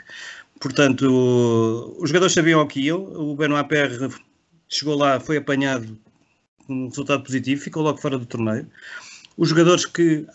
Portanto, 0.60 1.94
os 1.98 2.08
jogadores 2.08 2.34
sabiam 2.34 2.60
o 2.60 2.66
que 2.66 2.80
iam, 2.80 3.02
o 3.02 3.36
Benoit 3.36 3.68
Perre 3.68 4.08
chegou 4.68 4.96
lá, 4.96 5.20
foi 5.20 5.36
apanhado 5.36 5.98
com 6.66 6.74
um 6.74 6.88
resultado 6.88 7.22
positivo, 7.22 7.62
ficou 7.62 7.82
logo 7.82 7.98
fora 7.98 8.18
do 8.18 8.26
torneio. 8.26 8.66
Os 9.36 9.50
jogadores 9.50 9.84
que 9.84 10.26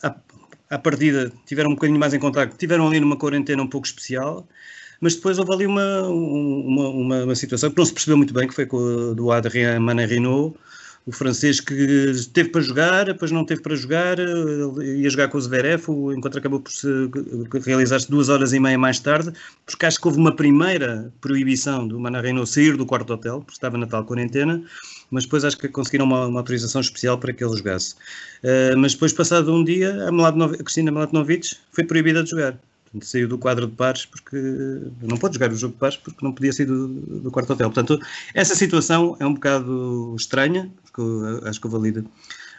à, 0.72 0.80
partida 0.80 1.32
tiveram 1.46 1.72
um 1.72 1.76
bocadinho 1.76 2.00
mais 2.00 2.14
em 2.14 2.20
contacto, 2.20 2.58
tiveram 2.58 2.88
ali 2.88 3.00
numa 3.00 3.18
quarentena 3.18 3.62
um 3.62 3.68
pouco 3.68 3.86
especial, 3.86 4.48
mas 5.00 5.16
depois 5.16 5.38
houve 5.38 5.54
ali 5.54 5.66
uma, 5.66 6.08
uma, 6.08 6.90
uma, 6.90 7.24
uma 7.26 7.36
situação 7.36 7.70
que 7.70 7.78
não 7.78 7.86
se 7.86 7.94
percebeu 7.94 8.18
muito 8.18 8.34
bem, 8.34 8.48
que 8.48 8.54
foi 8.54 8.66
com 8.66 8.78
o 8.78 9.16
do 9.16 9.32
Adrien 9.32 9.80
Manarino, 9.80 10.56
o 11.06 11.12
francês 11.12 11.60
que 11.60 12.14
teve 12.34 12.50
para 12.50 12.62
jogar, 12.62 13.06
depois 13.06 13.32
não 13.32 13.44
teve 13.44 13.62
para 13.62 13.76
jogar, 13.76 14.18
ia 14.20 15.10
jogar 15.10 15.30
com 15.30 15.38
o 15.38 15.42
Zverev, 15.42 15.90
o 15.90 16.14
encontro 16.14 16.40
acabou 16.40 16.60
por 16.60 16.72
se 16.72 16.88
realizar-se 17.66 18.10
duas 18.10 18.30
horas 18.30 18.54
e 18.54 18.60
meia 18.60 18.78
mais 18.78 19.00
tarde, 19.00 19.34
porque 19.66 19.86
acho 19.86 20.00
que 20.00 20.08
houve 20.08 20.20
uma 20.20 20.36
primeira 20.36 21.12
proibição 21.20 21.88
do 21.88 22.00
Manarino 22.00 22.46
sair 22.46 22.78
do 22.78 22.86
quarto 22.86 23.14
hotel, 23.14 23.40
porque 23.40 23.54
estava 23.54 23.78
na 23.78 23.88
tal 23.88 24.06
quarentena, 24.06 24.64
mas 25.12 25.26
depois 25.26 25.46
acho 25.46 25.58
que 25.58 25.68
conseguiram 25.68 26.06
uma, 26.06 26.26
uma 26.26 26.40
autorização 26.40 26.82
especial 26.82 27.18
para 27.18 27.34
que 27.34 27.44
ele 27.44 27.56
jogasse. 27.56 27.94
Uh, 28.44 28.78
mas 28.78 28.94
depois, 28.94 29.14
passado 29.14 29.54
um 29.54 29.64
dia, 29.64 30.08
a, 30.08 30.12
Mladnov, 30.12 30.54
a 30.54 30.64
Cristina 30.64 30.92
Mladenovic 30.92 31.56
foi 31.72 31.84
proibida 31.84 32.24
de 32.24 32.32
jogar. 32.32 32.58
Portanto, 32.86 33.06
saiu 33.06 33.28
do 33.28 33.38
quadro 33.38 33.68
de 33.68 33.74
pares 33.74 34.06
porque 34.06 34.38
não 35.02 35.18
pode 35.18 35.36
jogar 35.36 35.52
o 35.52 35.56
jogo 35.56 35.74
de 35.74 35.80
pares 35.80 35.98
porque 35.98 36.26
não 36.26 36.34
podia 36.34 36.52
sair 36.52 36.66
do, 36.66 36.88
do 36.88 37.32
quarto 37.32 37.54
hotel. 37.54 37.70
Portanto, 37.70 38.02
essa 38.34 38.56
situação 38.56 39.16
é 39.20 39.26
um 39.26 39.34
bocado 39.34 40.16
estranha, 40.18 40.70
porque 40.84 41.02
acho 41.48 41.60
que 41.60 41.68
eu 41.68 41.72
valido 41.72 42.06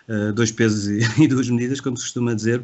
uh, 0.09 0.33
dois 0.33 0.51
pesos 0.51 0.89
e, 0.89 1.01
e, 1.23 1.29
duas 1.29 1.49
medidas, 1.51 1.81
como 1.81 1.97
se 1.97 2.05
costuma 2.05 2.35
dizer, 2.35 2.63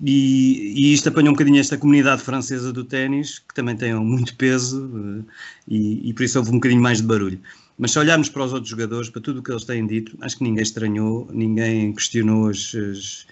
e, 0.00 0.74
e 0.76 0.92
isto 0.92 1.08
apanha 1.08 1.30
um 1.30 1.32
bocadinho 1.32 1.58
esta 1.58 1.76
comunidade 1.76 2.22
francesa 2.22 2.72
do 2.72 2.84
ténis, 2.84 3.40
que 3.40 3.54
também 3.54 3.76
tem 3.76 3.94
muito 3.94 4.36
peso, 4.36 4.86
uh, 4.86 5.24
e, 5.66 6.08
e 6.08 6.14
por 6.14 6.22
isso 6.22 6.38
houve 6.38 6.50
um 6.50 6.54
bocadinho 6.54 6.82
mais 6.82 6.98
de 6.98 7.04
barulho. 7.04 7.40
Mas 7.82 7.90
se 7.90 7.98
olharmos 7.98 8.28
para 8.28 8.44
os 8.44 8.52
outros 8.52 8.70
jogadores, 8.70 9.10
para 9.10 9.20
tudo 9.20 9.40
o 9.40 9.42
que 9.42 9.50
eles 9.50 9.64
têm 9.64 9.84
dito, 9.84 10.16
acho 10.20 10.38
que 10.38 10.44
ninguém 10.44 10.62
estranhou, 10.62 11.28
ninguém 11.32 11.92
questionou 11.92 12.48
as, 12.48 12.72
as 12.76 13.26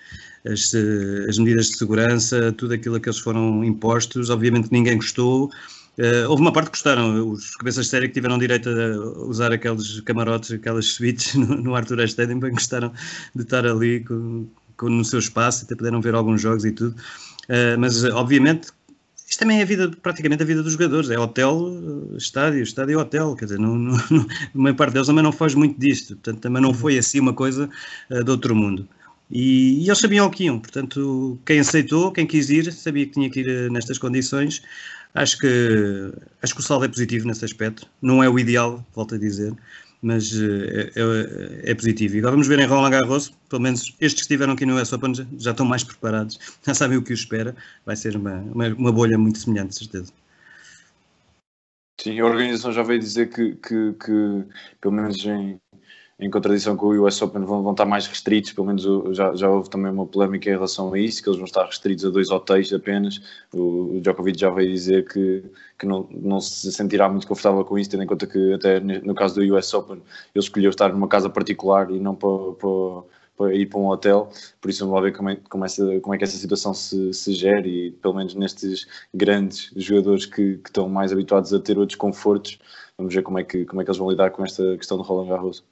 as, 0.44 0.74
eh, 0.74 1.26
as 1.28 1.38
medidas 1.38 1.66
de 1.66 1.76
segurança, 1.76 2.52
tudo 2.52 2.74
aquilo 2.74 2.98
que 2.98 3.08
eles 3.08 3.18
foram 3.18 3.62
impostos. 3.64 4.28
Obviamente 4.28 4.72
ninguém 4.72 4.96
gostou. 4.96 5.50
Uh, 5.98 6.28
houve 6.28 6.40
uma 6.40 6.52
parte 6.52 6.66
que 6.66 6.78
gostaram, 6.78 7.30
os 7.30 7.54
cabeças 7.56 7.84
de 7.84 7.90
série 7.90 8.08
que 8.08 8.14
tiveram 8.14 8.38
direito 8.38 8.70
a 8.70 9.22
usar 9.26 9.52
aqueles 9.52 10.00
camarotes, 10.00 10.50
aquelas 10.52 10.86
suítes 10.86 11.34
no, 11.38 11.56
no 11.56 11.74
Arthur 11.76 12.00
Stadium, 12.04 12.40
bem 12.40 12.52
gostaram 12.52 12.90
de 13.36 13.42
estar 13.42 13.66
ali 13.66 14.00
com, 14.00 14.48
com, 14.76 14.88
no 14.88 15.04
seu 15.04 15.20
espaço, 15.20 15.64
até 15.64 15.76
puderam 15.76 16.00
ver 16.00 16.14
alguns 16.14 16.40
jogos 16.40 16.64
e 16.64 16.72
tudo. 16.72 16.96
Uh, 17.50 17.78
mas, 17.78 18.02
obviamente, 18.04 18.68
isto 19.30 19.38
também 19.38 19.60
é 19.60 19.62
a 19.62 19.64
vida, 19.64 19.88
praticamente 20.02 20.42
a 20.42 20.46
vida 20.46 20.60
dos 20.60 20.72
jogadores, 20.72 21.08
é 21.08 21.16
hotel, 21.16 21.72
estádio, 22.16 22.64
estádio 22.64 22.98
hotel, 22.98 23.36
quer 23.36 23.44
dizer, 23.44 23.60
não, 23.60 23.76
não, 23.76 23.96
não, 24.10 24.22
a 24.22 24.58
maior 24.58 24.74
parte 24.74 24.94
deles 24.94 25.06
também 25.06 25.22
não 25.22 25.30
foge 25.30 25.56
muito 25.56 25.78
disto, 25.78 26.16
portanto 26.16 26.40
também 26.40 26.60
não 26.60 26.74
foi 26.74 26.98
assim 26.98 27.20
uma 27.20 27.32
coisa 27.32 27.70
uh, 28.10 28.24
de 28.24 28.30
outro 28.30 28.56
mundo. 28.56 28.88
E, 29.30 29.84
e, 29.84 29.86
eles 29.86 29.98
sabiam 29.98 30.26
o 30.26 30.30
que 30.30 30.46
iam, 30.46 30.58
portanto, 30.58 31.38
quem 31.46 31.60
aceitou, 31.60 32.10
quem 32.10 32.26
quis 32.26 32.50
ir, 32.50 32.72
sabia 32.72 33.06
que 33.06 33.12
tinha 33.12 33.30
que 33.30 33.38
ir 33.38 33.48
eh, 33.48 33.68
nestas 33.70 33.96
condições. 33.96 34.60
Acho 35.14 35.38
que, 35.38 36.12
acho 36.42 36.52
que 36.52 36.60
o 36.60 36.64
saldo 36.64 36.84
é 36.86 36.88
positivo 36.88 37.28
nesse 37.28 37.44
aspecto. 37.44 37.86
Não 38.02 38.24
é 38.24 38.28
o 38.28 38.36
ideal, 38.36 38.84
volto 38.92 39.14
a 39.14 39.18
dizer, 39.18 39.54
mas 40.02 40.32
eh, 40.32 40.90
é, 40.94 41.68
é, 41.68 41.70
é 41.70 41.74
positivo. 41.74 42.16
E 42.16 42.18
agora 42.18 42.32
vamos 42.32 42.48
ver 42.48 42.58
em 42.58 42.66
Roland 42.66 42.90
Garros, 42.90 43.30
pelo 43.48 43.62
menos 43.62 43.94
estes 44.00 44.14
que 44.14 44.20
estiveram 44.20 44.54
aqui 44.54 44.64
no 44.64 44.80
US 44.80 44.92
Open 44.92 45.14
já, 45.14 45.26
já 45.38 45.50
estão 45.50 45.66
mais 45.66 45.84
preparados, 45.84 46.38
já 46.66 46.74
sabem 46.74 46.98
o 46.98 47.02
que 47.02 47.12
os 47.12 47.20
espera. 47.20 47.54
Vai 47.84 47.96
ser 47.96 48.16
uma, 48.16 48.38
uma, 48.52 48.68
uma 48.68 48.92
bolha 48.92 49.18
muito 49.18 49.38
semelhante, 49.38 49.76
certeza. 49.76 50.12
Sim, 52.00 52.18
a 52.18 52.24
organização 52.24 52.72
já 52.72 52.82
veio 52.82 52.98
dizer 52.98 53.28
que, 53.28 53.56
que, 53.56 53.92
que 53.92 54.44
pelo 54.80 54.94
menos 54.94 55.22
em, 55.26 55.60
em 56.20 56.30
contradição 56.30 56.76
com 56.76 56.86
o 56.86 57.06
US 57.06 57.20
Open, 57.22 57.42
vão, 57.44 57.62
vão 57.62 57.72
estar 57.72 57.86
mais 57.86 58.06
restritos, 58.06 58.52
pelo 58.52 58.66
menos 58.66 58.84
já, 59.16 59.34
já 59.34 59.48
houve 59.48 59.70
também 59.70 59.90
uma 59.90 60.04
polémica 60.06 60.50
em 60.50 60.52
relação 60.52 60.92
a 60.92 60.98
isso, 60.98 61.22
que 61.22 61.28
eles 61.28 61.38
vão 61.38 61.46
estar 61.46 61.64
restritos 61.64 62.04
a 62.04 62.10
dois 62.10 62.30
hotéis 62.30 62.72
apenas. 62.72 63.20
O, 63.52 63.96
o 63.96 64.00
Djokovic 64.02 64.38
já 64.38 64.50
veio 64.50 64.70
dizer 64.70 65.08
que, 65.08 65.42
que 65.78 65.86
não, 65.86 66.06
não 66.10 66.40
se 66.40 66.70
sentirá 66.72 67.08
muito 67.08 67.26
confortável 67.26 67.64
com 67.64 67.78
isso, 67.78 67.90
tendo 67.90 68.02
em 68.02 68.06
conta 68.06 68.26
que 68.26 68.52
até 68.52 68.78
no 68.80 69.14
caso 69.14 69.36
do 69.36 69.56
US 69.56 69.72
Open 69.72 69.96
ele 69.96 70.44
escolheu 70.44 70.68
estar 70.70 70.92
numa 70.92 71.08
casa 71.08 71.30
particular 71.30 71.90
e 71.90 71.98
não 71.98 72.14
para, 72.14 72.28
para, 73.36 73.54
ir 73.54 73.66
para 73.66 73.80
um 73.80 73.86
hotel, 73.88 74.30
por 74.60 74.70
isso 74.70 74.80
vamos 74.80 74.96
lá 74.96 75.00
ver 75.00 75.16
como 75.16 75.30
é, 75.30 75.36
como, 75.48 75.64
essa, 75.64 76.00
como 76.00 76.14
é 76.14 76.18
que 76.18 76.24
essa 76.24 76.36
situação 76.36 76.74
se, 76.74 77.14
se 77.14 77.32
e 77.32 77.92
pelo 77.92 78.14
menos 78.14 78.34
nestes 78.34 78.86
grandes 79.14 79.72
jogadores 79.74 80.26
que, 80.26 80.58
que 80.58 80.68
estão 80.68 80.86
mais 80.86 81.12
habituados 81.12 81.54
a 81.54 81.58
ter 81.58 81.78
outros 81.78 81.96
confortos, 81.96 82.58
vamos 82.98 83.14
ver 83.14 83.22
como 83.22 83.38
é 83.38 83.44
que, 83.44 83.64
como 83.64 83.80
é 83.80 83.84
que 83.84 83.90
eles 83.90 83.98
vão 83.98 84.10
lidar 84.10 84.30
com 84.30 84.44
esta 84.44 84.76
questão 84.76 84.98
do 84.98 85.02
Roland 85.02 85.28
Garros. 85.28 85.64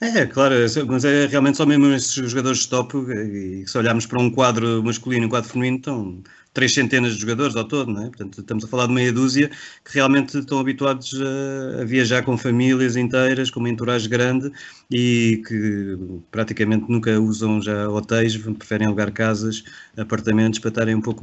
É, 0.00 0.26
claro, 0.26 0.54
é, 0.54 0.84
mas 0.84 1.04
é 1.06 1.26
realmente 1.26 1.56
só 1.56 1.64
mesmo 1.64 1.86
esses 1.86 2.12
jogadores 2.12 2.60
de 2.60 2.68
top, 2.68 2.98
e 3.10 3.66
se 3.66 3.78
olharmos 3.78 4.04
para 4.04 4.20
um 4.20 4.30
quadro 4.30 4.82
masculino 4.84 5.24
e 5.24 5.26
um 5.26 5.30
quadro 5.30 5.48
feminino, 5.48 5.78
estão 5.78 6.22
três 6.52 6.72
centenas 6.72 7.14
de 7.14 7.20
jogadores 7.20 7.56
ao 7.56 7.64
todo, 7.64 7.90
não 7.92 8.02
é? 8.02 8.06
Portanto, 8.06 8.40
estamos 8.40 8.64
a 8.64 8.68
falar 8.68 8.86
de 8.86 8.92
meia 8.92 9.12
dúzia 9.12 9.50
que 9.84 9.94
realmente 9.94 10.38
estão 10.38 10.58
habituados 10.58 11.12
a, 11.20 11.82
a 11.82 11.84
viajar 11.84 12.22
com 12.24 12.36
famílias 12.36 12.96
inteiras, 12.96 13.50
com 13.50 13.60
uma 13.60 13.68
entourage 13.68 14.08
grande 14.08 14.50
e 14.90 15.42
que 15.46 15.98
praticamente 16.30 16.90
nunca 16.90 17.18
usam 17.20 17.60
já 17.60 17.88
hotéis, 17.90 18.36
preferem 18.36 18.86
alugar 18.86 19.12
casas, 19.12 19.64
apartamentos 19.98 20.58
para 20.58 20.70
estarem 20.70 20.94
um 20.94 21.00
pouco, 21.02 21.22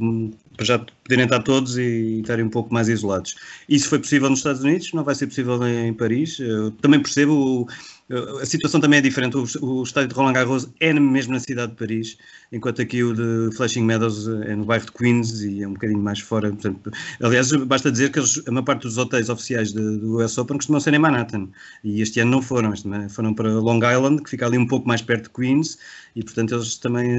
para 0.56 0.64
já 0.64 0.78
poderem 0.78 1.24
estar 1.24 1.42
todos 1.42 1.76
e 1.78 2.20
estarem 2.20 2.44
um 2.44 2.50
pouco 2.50 2.72
mais 2.72 2.88
isolados. 2.88 3.34
Isso 3.68 3.88
foi 3.88 3.98
possível 3.98 4.30
nos 4.30 4.38
Estados 4.38 4.62
Unidos, 4.62 4.92
não 4.92 5.02
vai 5.02 5.16
ser 5.16 5.26
possível 5.26 5.60
em 5.66 5.92
Paris. 5.92 6.38
Eu 6.38 6.70
também 6.72 7.00
percebo 7.00 7.68
a 8.10 8.44
situação 8.44 8.80
também 8.80 8.98
é 8.98 9.02
diferente. 9.02 9.36
O, 9.36 9.82
estádio 9.82 10.10
de 10.10 10.14
Roland 10.14 10.34
Garros 10.34 10.68
é 10.80 10.92
mesmo 10.92 11.32
na 11.32 11.40
cidade 11.40 11.72
de 11.72 11.78
Paris, 11.78 12.18
enquanto 12.52 12.82
aqui 12.82 13.02
o 13.02 13.14
de 13.14 13.56
Flashing 13.56 13.82
Meadows 13.82 14.28
é 14.28 14.54
no 14.54 14.64
bairro 14.64 14.84
de 14.84 14.92
Queens 14.92 15.40
e 15.42 15.62
é 15.62 15.68
um 15.68 15.72
bocadinho 15.72 16.00
mais 16.00 16.20
fora. 16.20 16.50
Portanto, 16.50 16.90
aliás, 17.22 17.50
basta 17.52 17.90
dizer 17.90 18.10
que 18.10 18.20
a 18.20 18.50
maior 18.50 18.64
parte 18.64 18.82
dos 18.82 18.98
hotéis 18.98 19.30
oficiais 19.30 19.72
de, 19.72 19.98
do 19.98 20.22
US 20.22 20.36
Open 20.36 20.58
costumam 20.58 20.80
ser 20.80 20.92
em 20.92 20.98
Manhattan 20.98 21.48
e 21.82 22.02
este 22.02 22.20
ano 22.20 22.32
não 22.32 22.42
foram. 22.42 22.74
Este 22.74 22.86
ano 22.88 23.08
foram 23.08 23.32
para 23.32 23.50
Long 23.50 23.78
Island, 23.78 24.22
que 24.22 24.30
fica 24.30 24.46
ali 24.46 24.58
um 24.58 24.66
pouco 24.66 24.86
mais 24.86 25.00
perto 25.00 25.24
de 25.24 25.30
Queens, 25.30 25.78
e 26.14 26.22
portanto 26.22 26.54
eles 26.54 26.76
também, 26.76 27.10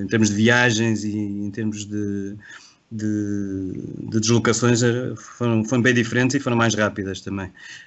em 0.00 0.06
termos 0.06 0.30
de 0.30 0.36
viagens 0.36 1.04
e 1.04 1.14
em 1.14 1.50
termos 1.50 1.84
de 1.84 2.36
de, 2.92 3.72
de, 4.10 4.20
deslocações 4.20 4.82
eh, 4.82 5.14
foram, 5.16 5.64
foram, 5.64 5.82
bem 5.82 5.94
diferentes 5.94 6.36
e 6.36 6.40
foram 6.40 6.56
mais 6.56 6.74
rápidas 6.74 7.22
também. 7.22 7.46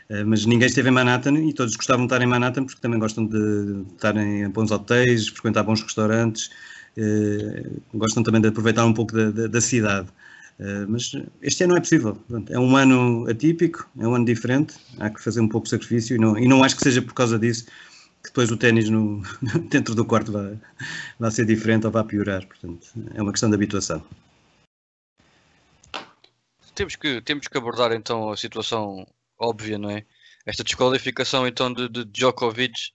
Uh, 0.09 0.25
mas 0.25 0.45
ninguém 0.45 0.67
esteve 0.67 0.89
em 0.89 0.91
Manhattan 0.91 1.35
e 1.35 1.53
todos 1.53 1.75
gostavam 1.75 2.07
de 2.07 2.13
estar 2.13 2.23
em 2.23 2.27
Manhattan 2.27 2.65
porque 2.65 2.81
também 2.81 2.99
gostam 2.99 3.27
de, 3.27 3.85
estar 3.93 4.17
em 4.17 4.49
bons 4.49 4.71
hotéis, 4.71 5.27
frequentar 5.27 5.63
bons 5.63 5.83
restaurantes, 5.83 6.49
uh, 6.97 7.81
gostam 7.93 8.23
também 8.23 8.41
de 8.41 8.47
aproveitar 8.47 8.83
um 8.83 8.93
pouco 8.93 9.13
da, 9.13 9.29
da, 9.29 9.47
da 9.47 9.61
cidade. 9.61 10.07
Mas 10.87 11.11
este 11.41 11.65
ano 11.65 11.73
não 11.73 11.77
é 11.79 11.81
possível. 11.81 12.17
É 12.49 12.57
um 12.57 12.77
ano 12.77 13.29
atípico, 13.29 13.89
é 13.99 14.07
um 14.07 14.15
ano 14.15 14.23
diferente, 14.23 14.75
há 14.99 15.09
que 15.09 15.21
fazer 15.21 15.41
um 15.41 15.49
pouco 15.49 15.65
de 15.65 15.71
sacrifício 15.71 16.15
e 16.15 16.17
não, 16.17 16.39
e 16.39 16.47
não 16.47 16.63
acho 16.63 16.77
que 16.77 16.81
seja 16.81 17.01
por 17.01 17.13
causa 17.13 17.37
disso 17.37 17.65
que 18.23 18.29
depois 18.29 18.49
o 18.49 18.55
ténis 18.55 18.89
dentro 19.69 19.93
do 19.93 20.05
quarto 20.05 20.31
vai, 20.31 20.57
vai 21.19 21.29
ser 21.29 21.45
diferente 21.45 21.85
ou 21.85 21.91
vai 21.91 22.05
piorar. 22.05 22.45
Portanto, 22.47 22.87
é 23.13 23.21
uma 23.21 23.33
questão 23.33 23.49
de 23.49 23.55
habituação 23.55 24.01
temos 26.75 26.95
que, 26.95 27.21
temos 27.21 27.47
que 27.47 27.57
abordar 27.57 27.91
então 27.93 28.29
a 28.29 28.37
situação 28.37 29.07
óbvia, 29.39 29.77
não 29.77 29.89
é? 29.89 30.05
Esta 30.45 30.63
desqualificação 30.63 31.47
então 31.47 31.73
de, 31.73 31.89
de 31.89 32.05
Djokovic. 32.05 32.91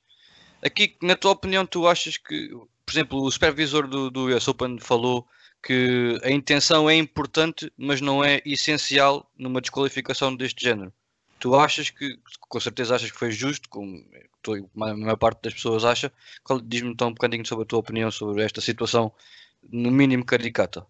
Aqui, 0.64 0.96
na 1.02 1.16
tua 1.16 1.32
opinião, 1.32 1.66
tu 1.66 1.88
achas 1.88 2.16
que, 2.16 2.48
por 2.48 2.92
exemplo, 2.92 3.22
o 3.22 3.30
supervisor 3.30 3.88
do, 3.88 4.10
do 4.10 4.26
US 4.26 4.46
Open 4.46 4.78
falou 4.78 5.26
que 5.62 6.18
a 6.22 6.30
intenção 6.30 6.88
é 6.88 6.94
importante, 6.94 7.72
mas 7.76 8.00
não 8.00 8.24
é 8.24 8.40
essencial 8.44 9.28
numa 9.36 9.60
desqualificação 9.60 10.34
deste 10.34 10.64
género. 10.64 10.92
Tu 11.38 11.54
achas 11.54 11.88
que, 11.88 12.18
com 12.40 12.60
certeza 12.60 12.94
achas 12.94 13.10
que 13.10 13.18
foi 13.18 13.30
justo, 13.30 13.68
como 13.68 14.04
a 14.80 14.94
maior 14.94 15.16
parte 15.16 15.42
das 15.42 15.54
pessoas 15.54 15.84
acha, 15.84 16.12
diz-me 16.64 16.90
então 16.90 17.08
um 17.08 17.14
bocadinho 17.14 17.46
sobre 17.46 17.64
a 17.64 17.66
tua 17.66 17.78
opinião 17.78 18.10
sobre 18.10 18.42
esta 18.42 18.60
situação, 18.60 19.12
no 19.70 19.90
mínimo 19.90 20.24
caricata. 20.24 20.86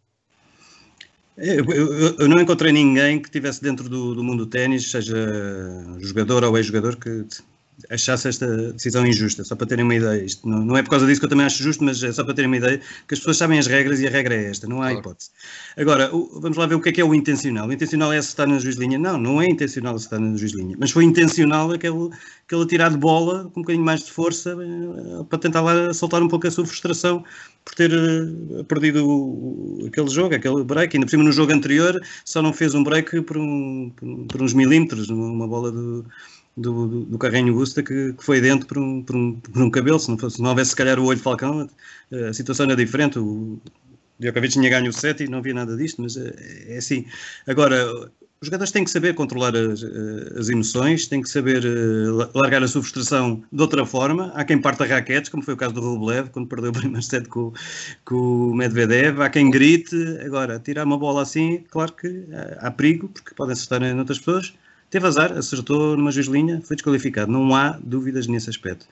Eu, 1.42 1.64
eu, 1.72 2.16
eu, 2.18 2.28
não 2.28 2.38
encontrei 2.38 2.70
ninguém 2.70 3.18
que 3.18 3.28
estivesse 3.28 3.62
dentro 3.62 3.88
do, 3.88 4.14
do 4.14 4.22
mundo 4.22 4.44
do 4.44 4.50
ténis, 4.50 4.90
seja 4.90 5.16
jogador 5.98 6.44
ou 6.44 6.56
ex-jogador, 6.58 6.96
que 6.96 7.24
achasse 7.88 8.28
esta 8.28 8.72
decisão 8.72 9.06
injusta, 9.06 9.44
só 9.44 9.56
para 9.56 9.66
terem 9.66 9.84
uma 9.84 9.94
ideia. 9.94 10.24
Isto 10.24 10.48
não, 10.48 10.64
não, 10.64 10.76
é 10.76 10.82
por 10.82 10.90
causa 10.90 11.06
disso 11.06 11.20
que 11.20 11.24
eu 11.24 11.30
também 11.30 11.46
acho 11.46 11.62
justo, 11.62 11.82
mas 11.84 12.02
é 12.02 12.12
só 12.12 12.24
para 12.24 12.34
terem 12.34 12.48
uma 12.48 12.56
ideia 12.56 12.78
que 13.06 13.14
as 13.14 13.20
pessoas 13.20 13.36
sabem 13.36 13.58
as 13.58 13.66
regras 13.66 14.00
e 14.00 14.06
a 14.06 14.10
regra 14.10 14.34
é 14.34 14.50
esta, 14.50 14.66
não 14.66 14.82
há 14.82 14.86
claro. 14.86 14.98
hipótese. 14.98 15.30
Agora, 15.76 16.14
o, 16.14 16.40
vamos 16.40 16.58
lá 16.58 16.66
ver 16.66 16.74
o 16.74 16.80
que 16.80 16.88
é 16.88 16.92
que 16.92 17.00
é 17.00 17.04
o 17.04 17.14
intencional. 17.14 17.68
O 17.68 17.72
intencional 17.72 18.12
é 18.12 18.18
acertar 18.18 18.46
na 18.46 18.58
juiz-linha? 18.58 18.98
Não, 18.98 19.18
não 19.18 19.40
é 19.40 19.46
intencional 19.46 19.94
acertar 19.94 20.20
na 20.20 20.36
juiz-linha, 20.36 20.76
mas 20.78 20.90
foi 20.90 21.04
intencional 21.04 21.72
aquele, 21.72 22.10
aquele 22.46 22.66
tirar 22.66 22.90
de 22.90 22.98
bola 22.98 23.44
com 23.52 23.60
um 23.60 23.62
bocadinho 23.62 23.84
mais 23.84 24.04
de 24.04 24.12
força 24.12 24.50
eh, 24.50 25.24
para 25.28 25.38
tentar 25.38 25.60
lá 25.60 25.92
soltar 25.94 26.22
um 26.22 26.28
pouco 26.28 26.46
a 26.46 26.50
sua 26.50 26.66
frustração 26.66 27.24
por 27.64 27.74
ter 27.74 27.92
uh, 27.92 28.64
perdido 28.64 29.06
o, 29.06 29.86
aquele 29.86 30.08
jogo, 30.08 30.34
aquele 30.34 30.64
break. 30.64 30.96
Ainda 30.96 31.06
por 31.06 31.10
cima, 31.10 31.24
no 31.24 31.32
jogo 31.32 31.52
anterior, 31.52 32.00
só 32.24 32.42
não 32.42 32.52
fez 32.52 32.74
um 32.74 32.82
break 32.82 33.22
por, 33.22 33.36
um, 33.36 33.90
por, 33.94 34.26
por 34.26 34.42
uns 34.42 34.54
milímetros, 34.54 35.08
uma 35.10 35.46
bola 35.46 35.70
do, 35.70 36.04
do, 36.60 36.86
do, 36.86 37.00
do 37.04 37.18
carrinho 37.18 37.54
Busta 37.54 37.82
que, 37.82 38.12
que, 38.12 38.24
foi 38.24 38.40
dentro 38.40 38.66
por 38.66 38.78
um, 38.78 39.02
por 39.02 39.16
um, 39.16 39.34
por 39.34 39.62
um 39.62 39.70
cabelo. 39.70 39.98
Se 39.98 40.10
não, 40.10 40.18
fosse, 40.18 40.36
se 40.36 40.42
não 40.42 40.50
houvesse, 40.50 40.70
se 40.70 40.76
calhar, 40.76 40.98
o 40.98 41.04
olho 41.04 41.18
Falcão, 41.18 41.68
a 42.28 42.32
situação 42.32 42.66
era 42.66 42.76
diferente. 42.76 43.18
O 43.18 43.58
Djokovic 44.18 44.52
tinha 44.52 44.68
ganho 44.68 44.90
o 44.90 44.92
set 44.92 45.22
e 45.22 45.28
não 45.28 45.38
havia 45.38 45.54
nada 45.54 45.76
disto, 45.76 46.02
mas 46.02 46.16
é, 46.16 46.34
é 46.68 46.76
assim. 46.76 47.06
Agora, 47.46 48.10
os 48.42 48.46
jogadores 48.46 48.72
têm 48.72 48.84
que 48.84 48.90
saber 48.90 49.14
controlar 49.14 49.54
as, 49.54 49.82
as 49.82 50.48
emoções, 50.48 51.06
têm 51.06 51.20
que 51.20 51.28
saber 51.28 51.62
largar 52.34 52.62
a 52.62 52.68
sua 52.68 52.80
frustração 52.80 53.42
de 53.52 53.60
outra 53.60 53.84
forma. 53.84 54.32
Há 54.34 54.44
quem 54.44 54.58
parta 54.58 54.86
raquetes, 54.86 55.28
como 55.28 55.42
foi 55.42 55.52
o 55.52 55.56
caso 55.58 55.74
do 55.74 55.82
Rublev, 55.82 56.30
quando 56.30 56.48
perdeu 56.48 56.70
o 56.70 56.72
primeiro 56.74 57.02
set 57.02 57.28
com, 57.28 57.52
com 58.04 58.16
o 58.16 58.54
Medvedev. 58.54 59.20
Há 59.20 59.28
quem 59.28 59.50
grite. 59.50 59.94
Agora, 60.24 60.58
tirar 60.58 60.86
uma 60.86 60.96
bola 60.98 61.20
assim, 61.20 61.64
claro 61.70 61.92
que 61.92 62.26
há, 62.32 62.68
há 62.68 62.70
perigo, 62.70 63.08
porque 63.08 63.34
podem 63.34 63.52
acertar 63.52 63.82
outras 63.96 64.18
pessoas. 64.18 64.54
Teve 64.90 65.06
azar, 65.06 65.32
acertou 65.32 65.96
numa 65.96 66.10
juiz-linha, 66.10 66.60
foi 66.64 66.76
desqualificado. 66.76 67.30
Não 67.30 67.54
há 67.54 67.78
dúvidas 67.82 68.26
nesse 68.26 68.50
aspecto. 68.50 68.86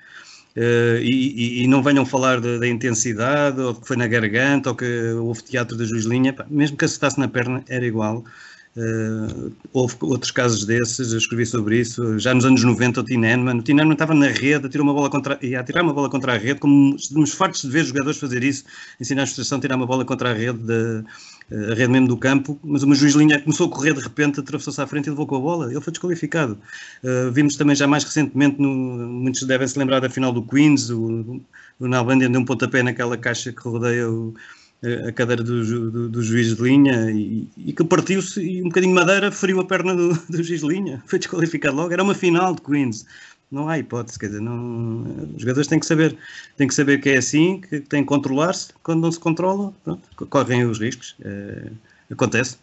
Uh, 0.57 0.99
e, 1.03 1.61
e, 1.61 1.65
e, 1.65 1.67
não 1.67 1.83
venham 1.83 2.07
falar 2.07 2.41
da 2.41 2.67
intensidade, 2.67 3.61
ou 3.61 3.75
que 3.75 3.87
foi 3.87 3.97
na 3.97 4.07
garganta, 4.07 4.71
ou 4.71 4.77
que 4.77 5.13
houve 5.13 5.43
teatro 5.43 5.77
da 5.77 5.85
juiz-linha. 5.85 6.35
Mesmo 6.49 6.77
que 6.77 6.85
acertasse 6.85 7.19
na 7.19 7.29
perna, 7.29 7.63
era 7.69 7.85
igual. 7.85 8.25
Uh, 8.77 9.53
houve 9.73 9.97
outros 10.03 10.31
casos 10.31 10.65
desses, 10.65 11.11
eu 11.11 11.19
escrevi 11.19 11.45
sobre 11.45 11.81
isso. 11.81 12.17
Já 12.19 12.33
nos 12.33 12.45
anos 12.45 12.63
90, 12.63 13.01
o 13.01 13.05
Tineman, 13.05 13.59
o 13.59 13.63
Tineman 13.63 13.93
estava 13.93 14.15
na 14.15 14.29
rede, 14.29 14.69
tirou 14.69 14.87
uma 14.87 14.95
bola 14.95 15.11
contra, 15.11 15.37
ia 15.43 15.65
tirar 15.65 15.83
uma 15.83 15.93
bola 15.93 16.09
contra 16.09 16.35
a 16.35 16.39
rede, 16.39 16.61
como 16.61 16.97
nos 17.11 17.33
fartos 17.33 17.63
de 17.63 17.71
ver 17.71 17.85
jogadores 17.85 18.21
fazer 18.21 18.45
isso, 18.45 18.65
ensinar 19.01 19.23
a 19.23 19.27
frustração, 19.27 19.59
tirar 19.59 19.75
uma 19.75 19.87
bola 19.87 20.05
contra 20.05 20.31
a 20.31 20.33
rede, 20.33 20.59
de, 20.59 21.05
a 21.51 21.75
rede 21.75 21.89
mesmo 21.89 22.09
do 22.09 22.17
campo, 22.17 22.59
mas 22.63 22.83
uma 22.83 22.95
juiz-linha 22.95 23.41
começou 23.41 23.69
a 23.69 23.71
correr 23.71 23.95
de 23.95 24.01
repente, 24.01 24.41
atravessou-se 24.41 24.81
à 24.81 24.87
frente 24.87 25.07
e 25.07 25.11
levou 25.11 25.27
com 25.27 25.37
a 25.37 25.41
bola. 25.41 25.71
Ele 25.71 25.81
foi 25.81 25.91
desqualificado. 25.91 26.59
Uh, 27.03 27.31
vimos 27.33 27.57
também 27.57 27.75
já 27.75 27.87
mais 27.87 28.05
recentemente, 28.05 28.61
no, 28.61 28.69
muitos 28.69 29.43
devem 29.45 29.67
se 29.67 29.79
lembrar 29.79 30.01
da 30.01 30.11
final 30.11 30.33
do 30.33 30.43
Queens, 30.43 30.91
o, 30.91 31.41
o 31.81 31.89
Nalbandian 31.89 32.31
deu 32.31 32.41
um 32.41 32.45
pontapé 32.45 32.83
naquela 32.83 33.17
caixa 33.17 33.53
que 33.53 33.63
rodeia 33.63 34.09
o 34.11 34.35
a 35.09 35.11
cadeira 35.11 35.43
do, 35.43 35.91
do, 35.91 36.09
do, 36.09 36.23
juiz 36.23 36.55
de 36.55 36.63
linha 36.63 37.11
e, 37.11 37.49
e 37.57 37.73
que 37.73 37.83
partiu-se 37.83 38.41
e 38.41 38.61
um 38.63 38.69
bocadinho 38.69 38.95
de 38.95 39.01
madeira 39.01 39.33
feriu 39.33 39.59
a 39.59 39.65
perna 39.65 39.95
do, 39.95 40.15
do, 40.31 40.43
juiz 40.43 40.61
de 40.61 40.69
linha. 40.69 41.03
Foi 41.07 41.19
desqualificado 41.19 41.77
logo. 41.77 41.93
Era 41.93 42.03
uma 42.03 42.15
final 42.15 42.55
de 42.55 42.63
Queens. 42.63 43.05
Não 43.51 43.69
há 43.69 43.79
hipótese, 43.79 44.19
quer 44.19 44.27
dizer, 44.27 44.43
não, 44.43 45.03
os 45.35 45.41
jogadores 45.41 45.67
têm 45.67 45.81
que 45.81 45.87
saber, 45.87 46.17
têm 46.57 46.69
que 46.69 46.75
saber 46.75 47.01
que 47.01 47.09
é 47.09 47.17
assim, 47.17 47.61
que 47.61 47.81
têm 47.81 48.03
que 48.03 48.09
controlar-se. 48.09 48.69
Quando 48.83 49.01
não 49.01 49.11
se 49.11 49.19
controla, 49.19 49.73
pronto, 49.83 50.27
correm 50.27 50.67
os 50.67 50.79
riscos. 50.79 51.17
É, 51.23 51.71
acontece. 52.11 52.59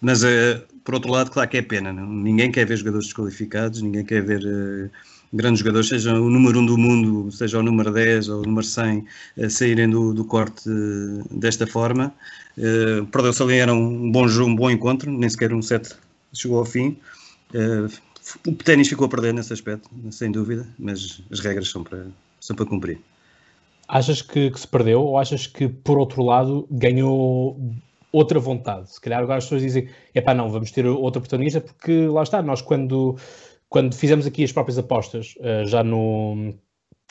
Mas, 0.00 0.22
é, 0.22 0.62
por 0.84 0.94
outro 0.94 1.10
lado, 1.10 1.30
claro 1.30 1.50
que 1.50 1.56
é 1.56 1.62
pena. 1.62 1.92
Não? 1.92 2.06
Ninguém 2.06 2.52
quer 2.52 2.66
ver 2.66 2.76
jogadores 2.76 3.06
desqualificados, 3.06 3.82
ninguém 3.82 4.04
quer 4.04 4.22
ver. 4.22 4.42
É, 4.46 4.90
grandes 5.32 5.60
jogadores, 5.60 5.88
seja 5.88 6.12
o 6.14 6.28
número 6.28 6.58
1 6.58 6.62
um 6.62 6.66
do 6.66 6.78
mundo, 6.78 7.32
seja 7.32 7.58
o 7.58 7.62
número 7.62 7.90
10 7.90 8.28
ou 8.28 8.42
o 8.42 8.46
número 8.46 8.66
100, 8.66 9.04
a 9.42 9.48
saírem 9.48 9.88
do, 9.88 10.12
do 10.12 10.24
corte 10.24 10.68
desta 11.30 11.66
forma. 11.66 12.12
Perdeu-se 13.10 13.42
ali, 13.42 13.56
era 13.56 13.72
um 13.72 14.12
bom 14.12 14.28
jogo, 14.28 14.50
um 14.50 14.54
bom 14.54 14.70
encontro, 14.70 15.10
nem 15.10 15.28
sequer 15.30 15.54
um 15.54 15.62
set 15.62 15.96
chegou 16.34 16.58
ao 16.58 16.64
fim. 16.66 16.98
O 18.46 18.52
ténis 18.54 18.88
ficou 18.88 19.06
a 19.06 19.08
perder 19.08 19.34
nesse 19.34 19.52
aspecto, 19.52 19.90
sem 20.10 20.30
dúvida, 20.30 20.66
mas 20.78 21.22
as 21.30 21.40
regras 21.40 21.68
são 21.68 21.82
para, 21.82 22.06
são 22.40 22.54
para 22.54 22.66
cumprir. 22.66 23.00
Achas 23.88 24.22
que, 24.22 24.50
que 24.50 24.60
se 24.60 24.68
perdeu 24.68 25.02
ou 25.02 25.18
achas 25.18 25.46
que, 25.46 25.68
por 25.68 25.98
outro 25.98 26.22
lado, 26.22 26.66
ganhou 26.70 27.58
outra 28.12 28.38
vontade? 28.38 28.92
Se 28.92 29.00
calhar 29.00 29.22
agora 29.22 29.38
as 29.38 29.44
pessoas 29.44 29.62
dizem, 29.62 29.88
é 30.14 30.20
pá, 30.20 30.34
não, 30.34 30.50
vamos 30.50 30.70
ter 30.70 30.86
outra 30.86 31.20
protagonista, 31.20 31.60
porque 31.60 32.06
lá 32.06 32.22
está, 32.22 32.40
nós 32.40 32.62
quando 32.62 33.18
quando 33.72 33.94
fizemos 33.94 34.26
aqui 34.26 34.44
as 34.44 34.52
próprias 34.52 34.76
apostas, 34.76 35.34
uh, 35.38 35.66
já 35.66 35.82
no, 35.82 36.54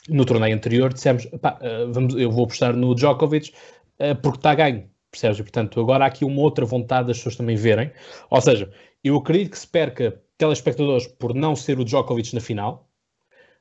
no 0.08 0.26
torneio 0.26 0.56
anterior, 0.56 0.94
dissemos, 0.94 1.26
pá, 1.42 1.60
uh, 1.60 1.92
vamos, 1.92 2.14
eu 2.14 2.32
vou 2.32 2.46
apostar 2.46 2.76
no 2.76 2.94
Djokovic 2.94 3.52
uh, 4.00 4.16
porque 4.22 4.38
está 4.38 4.54
ganho, 4.54 4.88
percebes? 5.10 5.40
E, 5.40 5.42
portanto, 5.42 5.82
agora 5.82 6.06
há 6.06 6.08
aqui 6.08 6.24
uma 6.24 6.40
outra 6.40 6.64
vontade 6.64 7.08
das 7.08 7.18
pessoas 7.18 7.36
também 7.36 7.56
verem. 7.56 7.92
Ou 8.30 8.40
seja, 8.40 8.72
eu 9.04 9.16
acredito 9.18 9.50
que 9.50 9.58
se 9.58 9.68
perca 9.68 10.22
telespectadores 10.42 11.06
por 11.08 11.36
não 11.36 11.56
ser 11.56 11.80
o 11.80 11.86
Djokovic 11.86 12.34
na 12.34 12.42
final, 12.42 12.90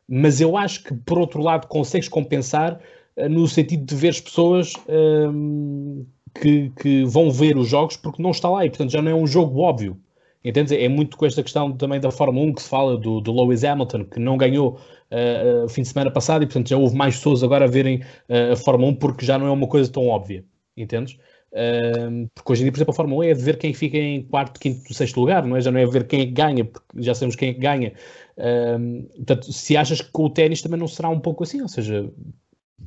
mas 0.09 0.41
eu 0.41 0.57
acho 0.57 0.83
que, 0.83 0.95
por 0.95 1.19
outro 1.19 1.43
lado, 1.43 1.67
consegues 1.69 2.09
compensar 2.09 2.81
no 3.29 3.47
sentido 3.47 3.85
de 3.85 3.95
ver 3.95 4.09
as 4.09 4.21
pessoas 4.21 4.73
ehm, 4.89 6.05
que, 6.41 6.71
que 6.81 7.05
vão 7.05 7.31
ver 7.31 7.57
os 7.59 7.69
jogos 7.69 7.97
porque 7.97 8.23
não 8.23 8.31
está 8.31 8.49
lá 8.49 8.65
e, 8.65 8.71
portanto, 8.71 8.91
já 8.91 9.03
não 9.03 9.11
é 9.11 9.15
um 9.15 9.27
jogo 9.27 9.61
óbvio. 9.61 10.01
Entendes? 10.43 10.73
É 10.73 10.89
muito 10.89 11.19
com 11.19 11.27
esta 11.27 11.43
questão 11.43 11.71
também 11.77 12.01
da 12.01 12.11
Fórmula 12.11 12.47
1 12.47 12.55
que 12.55 12.63
se 12.63 12.69
fala 12.69 12.97
do, 12.97 13.21
do 13.21 13.33
Lewis 13.33 13.63
Hamilton, 13.63 14.05
que 14.07 14.19
não 14.19 14.39
ganhou 14.39 14.81
uh, 15.11 15.69
fim 15.69 15.83
de 15.83 15.89
semana 15.89 16.11
passado 16.11 16.43
e, 16.43 16.47
portanto, 16.47 16.71
já 16.71 16.79
houve 16.79 16.97
mais 16.97 17.17
pessoas 17.17 17.43
agora 17.43 17.67
a 17.67 17.69
verem 17.69 17.99
uh, 18.29 18.53
a 18.53 18.57
Fórmula 18.57 18.91
1 18.93 18.95
porque 18.97 19.27
já 19.27 19.39
não 19.39 19.47
é 19.47 19.51
uma 19.51 19.67
coisa 19.67 19.93
tão 19.93 20.09
óbvia. 20.09 20.45
Entendes? 20.77 21.19
Uh, 21.53 22.29
porque 22.35 22.53
hoje 22.53 22.63
em 22.63 22.65
dia, 22.65 22.73
por 22.73 22.79
exemplo, 22.79 22.93
a 22.93 22.97
Fórmula 22.97 23.25
1 23.25 23.29
é 23.31 23.35
de 23.35 23.43
ver 23.43 23.59
quem 23.59 23.75
fica 23.75 23.97
em 23.97 24.23
quarto, 24.23 24.61
quinto, 24.61 24.93
sexto 24.95 25.21
lugar, 25.21 25.45
não 25.45 25.57
é? 25.57 25.61
Já 25.61 25.71
não 25.71 25.81
é 25.81 25.87
ver 25.87 26.07
quem 26.07 26.21
é 26.21 26.27
que 26.27 26.33
ganha, 26.33 26.65
porque 26.65 27.03
já 27.03 27.15
sabemos 27.15 27.37
quem 27.37 27.51
é 27.51 27.55
que 27.55 27.61
ganha. 27.61 27.93
Uh, 28.37 29.09
portanto, 29.17 29.53
se 29.53 29.77
achas 29.77 30.01
que 30.01 30.11
com 30.11 30.25
o 30.25 30.31
ténis 30.31 30.63
também 30.63 30.79
não 30.79 30.89
será 30.89 31.09
um 31.09 31.21
pouco 31.21 31.43
assim, 31.45 31.61
ou 31.61 31.69
seja, 31.69 32.11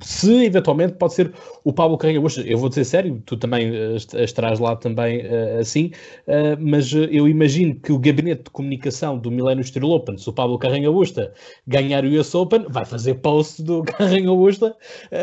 se 0.02 0.45
eventualmente 0.45 0.93
pode 0.95 1.13
ser 1.13 1.34
o 1.63 1.71
Pablo 1.71 1.97
Carreira 1.97 2.21
Busta, 2.21 2.41
eu 2.41 2.58
vou 2.58 2.69
dizer 2.69 2.86
sério, 2.86 3.21
tu 3.26 3.38
também 3.38 3.71
uh, 3.71 3.95
estarás 3.95 4.60
lá 4.60 4.76
também 4.76 5.26
uh, 5.26 5.60
assim, 5.60 5.91
uh, 6.28 6.58
mas 6.60 6.91
eu 6.93 7.28
imagino 7.28 7.76
que 7.76 7.91
o 7.91 7.99
gabinete 7.99 8.43
de 8.43 8.49
comunicação 8.49 9.17
do 9.17 9.32
Millennium 9.32 9.63
Steel 9.63 9.89
Open, 9.89 10.17
se 10.17 10.30
o 10.30 10.34
Pablo 10.34 10.58
Carreira 10.58 10.91
Busta 10.91 11.34
ganhar 11.67 12.04
o 12.06 12.19
US 12.19 12.34
Open, 12.34 12.65
vai 12.69 12.86
fazer 12.86 13.15
post 13.15 13.62
do 13.62 13.84
Carreira 13.86 14.32
Busta 14.32 14.76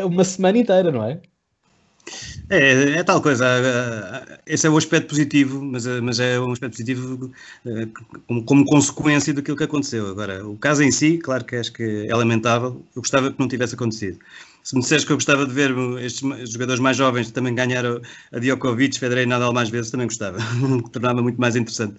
uma 0.05 0.23
semana 0.23 0.57
inteira, 0.57 0.91
não 0.91 1.03
é? 1.03 1.21
É, 2.49 2.99
é 2.99 3.03
tal 3.03 3.21
coisa. 3.21 3.45
Esse 4.45 4.67
é 4.67 4.69
o 4.69 4.77
aspecto 4.77 5.09
positivo, 5.09 5.61
mas, 5.63 5.85
mas 6.01 6.19
é 6.19 6.39
um 6.39 6.51
aspecto 6.51 6.73
positivo 6.73 7.31
como, 8.27 8.43
como, 8.43 8.65
consequência 8.65 9.33
daquilo 9.33 9.57
que 9.57 9.63
aconteceu. 9.63 10.07
Agora, 10.07 10.45
o 10.47 10.57
caso 10.57 10.83
em 10.83 10.91
si, 10.91 11.17
claro 11.17 11.45
que 11.45 11.55
acho 11.55 11.71
que 11.71 12.07
é 12.07 12.15
lamentável. 12.15 12.83
Eu 12.95 13.01
gostava 13.01 13.31
que 13.31 13.39
não 13.39 13.47
tivesse 13.47 13.75
acontecido 13.75 14.19
se 14.63 14.75
me 14.75 14.81
disseres 14.81 15.03
que 15.05 15.11
eu 15.11 15.17
gostava 15.17 15.45
de 15.45 15.53
ver 15.53 15.71
estes 15.99 16.51
jogadores 16.51 16.79
mais 16.79 16.97
jovens 16.97 17.31
também 17.31 17.55
ganhar 17.55 17.83
a 17.85 18.39
Djokovic, 18.39 18.99
Federer 18.99 19.23
e 19.23 19.27
Nadal 19.27 19.53
mais 19.53 19.69
vezes, 19.69 19.91
também 19.91 20.07
gostava. 20.07 20.37
Tornava 20.91 21.21
muito 21.21 21.39
mais 21.39 21.55
interessante 21.55 21.95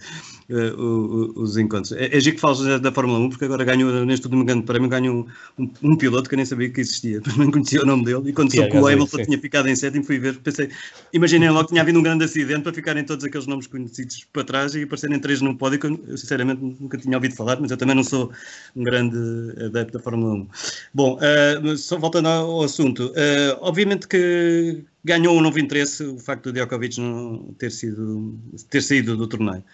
uh, 0.50 1.32
os 1.40 1.56
encontros. 1.56 1.92
É, 1.92 2.16
é 2.16 2.20
giro 2.20 2.36
que 2.36 2.40
falas 2.40 2.80
da 2.80 2.92
Fórmula 2.92 3.18
1, 3.18 3.30
porque 3.30 3.44
agora 3.44 3.64
ganho, 3.64 4.04
neste 4.04 4.26
último 4.26 4.44
grande 4.44 4.64
prémio, 4.64 4.88
ganho 4.88 5.26
um, 5.58 5.64
um, 5.64 5.70
um, 5.82 5.96
piloto 5.96 6.28
que 6.28 6.34
eu 6.34 6.36
nem 6.36 6.46
sabia 6.46 6.70
que 6.70 6.80
existia, 6.80 7.20
nem 7.36 7.50
conhecia 7.50 7.82
o 7.82 7.86
nome 7.86 8.04
dele, 8.04 8.30
e 8.30 8.32
quando 8.32 8.54
soube 8.54 8.70
que 8.70 8.76
o 8.76 8.86
Hamilton 8.86 9.24
tinha 9.24 9.38
ficado 9.38 9.68
em 9.68 9.76
sétimo, 9.76 10.04
fui 10.04 10.18
ver, 10.18 10.38
pensei, 10.38 10.68
imaginei 11.12 11.50
logo 11.50 11.64
que 11.64 11.70
tinha 11.70 11.82
havido 11.82 11.98
um 11.98 12.02
grande 12.02 12.24
acidente 12.24 12.62
para 12.62 12.72
ficarem 12.72 13.04
todos 13.04 13.24
aqueles 13.24 13.46
nomes 13.46 13.66
conhecidos 13.66 14.26
para 14.32 14.44
trás 14.44 14.74
e 14.74 14.82
aparecerem 14.82 15.18
três 15.18 15.40
num 15.40 15.56
pódio 15.56 15.78
que 15.78 15.86
eu, 15.86 16.16
sinceramente 16.16 16.60
nunca 16.62 16.98
tinha 16.98 17.16
ouvido 17.16 17.34
falar, 17.34 17.60
mas 17.60 17.70
eu 17.70 17.76
também 17.76 17.96
não 17.96 18.04
sou 18.04 18.30
um 18.76 18.84
grande 18.84 19.16
adepto 19.64 19.98
da 19.98 20.00
Fórmula 20.00 20.34
1. 20.34 20.48
Bom, 20.94 21.18
uh, 21.18 21.76
só 21.76 21.98
voltando 21.98 22.28
ao 22.28 22.51
assunto, 22.60 23.06
uh, 23.06 23.58
obviamente 23.60 24.06
que 24.08 24.84
ganhou 25.04 25.36
um 25.36 25.40
novo 25.40 25.58
interesse 25.58 26.04
o 26.04 26.18
facto 26.18 26.44
do 26.44 26.52
Djokovic 26.52 27.00
não 27.00 27.54
ter 27.58 27.70
sido 27.70 28.38
ter 28.68 28.82
saído 28.82 29.16
do 29.16 29.26
torneio. 29.26 29.64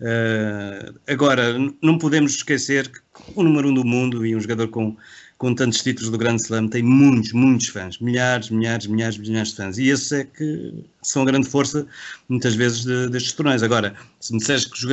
Uh, 0.00 0.94
agora, 1.08 1.58
não 1.82 1.98
podemos 1.98 2.36
esquecer 2.36 2.88
que 2.88 3.00
o 3.34 3.42
número 3.42 3.68
um 3.68 3.74
do 3.74 3.84
mundo 3.84 4.24
e 4.24 4.36
um 4.36 4.40
jogador 4.40 4.68
com, 4.68 4.96
com 5.38 5.54
tantos 5.54 5.82
títulos 5.82 6.10
do 6.10 6.18
Grand 6.18 6.36
Slam 6.36 6.66
tem 6.68 6.82
muitos, 6.82 7.32
muitos 7.32 7.68
fãs, 7.68 7.98
milhares, 7.98 8.50
milhares, 8.50 8.88
milhares, 8.88 9.16
milhares 9.16 9.50
de 9.50 9.56
fãs. 9.56 9.78
E 9.78 9.88
esses 9.88 10.10
é 10.10 10.24
que 10.24 10.84
são 11.00 11.22
a 11.22 11.26
grande 11.26 11.48
força, 11.48 11.86
muitas 12.28 12.56
vezes, 12.56 12.84
de, 12.84 13.08
destes 13.08 13.32
torneios. 13.32 13.62
Agora, 13.62 13.94
se 14.20 14.32
me 14.32 14.40
disseres 14.40 14.64
que 14.64 14.86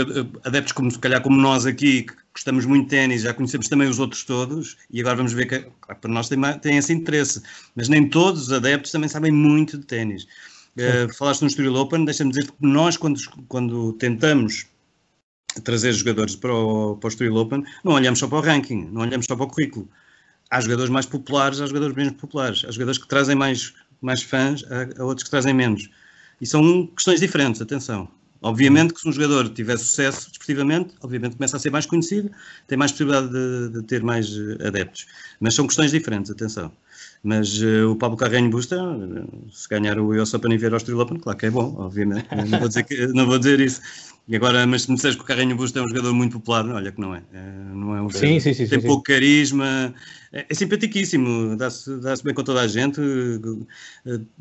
adeptos 0.44 0.72
como, 0.72 0.92
se 0.92 1.00
calhar 1.00 1.22
como 1.22 1.36
nós 1.36 1.66
aqui, 1.66 2.04
que 2.04 2.14
gostamos 2.32 2.66
muito 2.66 2.84
de 2.84 2.90
ténis, 2.92 3.24
já 3.24 3.34
conhecemos 3.34 3.68
também 3.68 3.90
os 3.90 3.98
outros 3.98 4.24
todos, 4.24 4.78
e 4.92 5.00
agora 5.00 5.16
vamos 5.16 5.34
ver 5.34 5.48
que 5.48 5.60
claro, 5.82 6.00
para 6.00 6.12
nós 6.12 6.30
tem, 6.30 6.40
tem 6.62 6.78
esse 6.78 6.94
interesse, 6.94 7.42
mas 7.76 7.90
nem 7.90 8.08
todos 8.08 8.44
os 8.44 8.52
adeptos 8.52 8.92
também 8.92 9.10
sabem 9.10 9.32
muito 9.32 9.80
de 9.80 9.86
ténis. 9.86 10.28
Uh, 10.78 11.12
falaste 11.18 11.42
no 11.42 11.48
Estoril 11.48 11.74
Open, 11.76 12.06
deixa-me 12.06 12.30
dizer 12.32 12.46
que 12.46 12.54
nós, 12.60 12.98
quando, 12.98 13.20
quando 13.48 13.94
tentamos 13.94 14.68
trazer 15.64 15.94
jogadores 15.94 16.36
para 16.36 16.54
o, 16.54 16.98
para 16.98 17.08
o 17.08 17.10
Estoril 17.10 17.36
Open, 17.38 17.64
não 17.84 17.94
olhamos 17.94 18.20
só 18.20 18.28
para 18.28 18.38
o 18.38 18.42
ranking, 18.42 18.90
não 18.92 19.02
olhamos 19.02 19.26
só 19.26 19.36
para 19.36 19.46
o 19.46 19.50
currículo. 19.50 19.90
Há 20.56 20.62
jogadores 20.62 20.89
mais 20.89 21.06
populares, 21.06 21.60
há 21.60 21.68
jogadores 21.68 21.94
menos 21.94 22.13
populares, 22.13 22.63
há 22.65 22.72
jogadores 22.72 22.98
que 22.98 23.06
trazem 23.10 23.36
mais, 23.36 23.74
mais 24.02 24.24
fãs, 24.24 24.63
há, 24.72 25.02
há 25.02 25.06
outros 25.06 25.26
que 25.26 25.30
trazem 25.30 25.54
menos. 25.54 25.89
E 26.39 26.46
são 26.46 26.88
questões 26.88 27.20
diferentes, 27.20 27.62
atenção. 27.62 28.08
Obviamente 28.41 28.94
que 28.94 29.02
se 29.02 29.10
um 29.10 29.12
jogador 29.12 29.50
tiver 29.50 29.78
sucesso 29.78 30.30
desportivamente, 30.30 30.94
obviamente 31.02 31.36
começa 31.36 31.58
a 31.58 31.60
ser 31.60 31.72
mais 31.72 31.86
conhecido, 31.86 32.32
tem 32.68 32.78
mais 32.78 32.91
possibilidade 32.91 33.30
de, 33.30 33.70
de 33.70 33.84
ter 33.84 34.02
mais 34.02 34.30
eh, 34.30 34.68
adeptos. 34.68 35.08
Mas 35.41 35.56
são 35.56 35.68
questões 35.68 35.91
diferentes, 35.91 36.32
atenção. 36.32 36.72
Mas 37.22 37.62
uh, 37.62 37.89
o 37.89 37.96
Pablo 37.98 38.15
Carreño 38.15 38.50
Busta, 38.50 38.78
se 39.52 39.68
ganhar 39.68 40.00
o 40.00 40.22
US 40.22 40.34
Open 40.34 40.54
e 40.54 40.58
vier 40.58 40.72
ao 40.72 40.78
Estoril 40.78 41.02
Open, 41.02 41.20
claro 41.20 41.38
que 41.38 41.48
é 41.48 41.50
bom, 41.50 41.76
obviamente. 41.80 42.28
não, 42.48 42.60
vou 42.60 42.68
dizer 42.70 42.84
que, 42.84 43.08
não 43.08 43.26
vou 43.26 43.39
dizer 43.39 43.60
isso. 43.60 43.82
E 44.28 44.36
agora, 44.36 44.66
mas 44.66 44.84
se 44.84 44.90
me 44.90 44.96
disseres 44.96 45.16
que 45.16 45.22
o 45.22 45.26
Carreño 45.26 45.56
Busto 45.56 45.78
é 45.78 45.84
um 45.84 45.88
jogador 45.88 46.12
muito 46.12 46.40
popular, 46.40 46.68
olha 46.68 46.92
que 46.92 47.00
não 47.00 47.14
é. 47.14 47.22
é 47.32 47.52
não 47.76 47.96
é 47.96 48.02
um 48.02 48.10
sim, 48.10 48.40
sim, 48.40 48.56
sim, 48.56 48.66
tem 48.66 48.82
sim, 48.82 48.88
pouco 48.88 49.04
sim. 49.06 49.14
carisma, 49.14 49.94
é, 50.34 50.48
é 50.50 50.54
simpaticíssimo, 50.54 51.56
dá-se 51.56 51.96
dá 52.00 52.16
bem 52.24 52.34
com 52.34 52.44
toda 52.44 52.62
a 52.62 52.68
gente, 52.68 53.00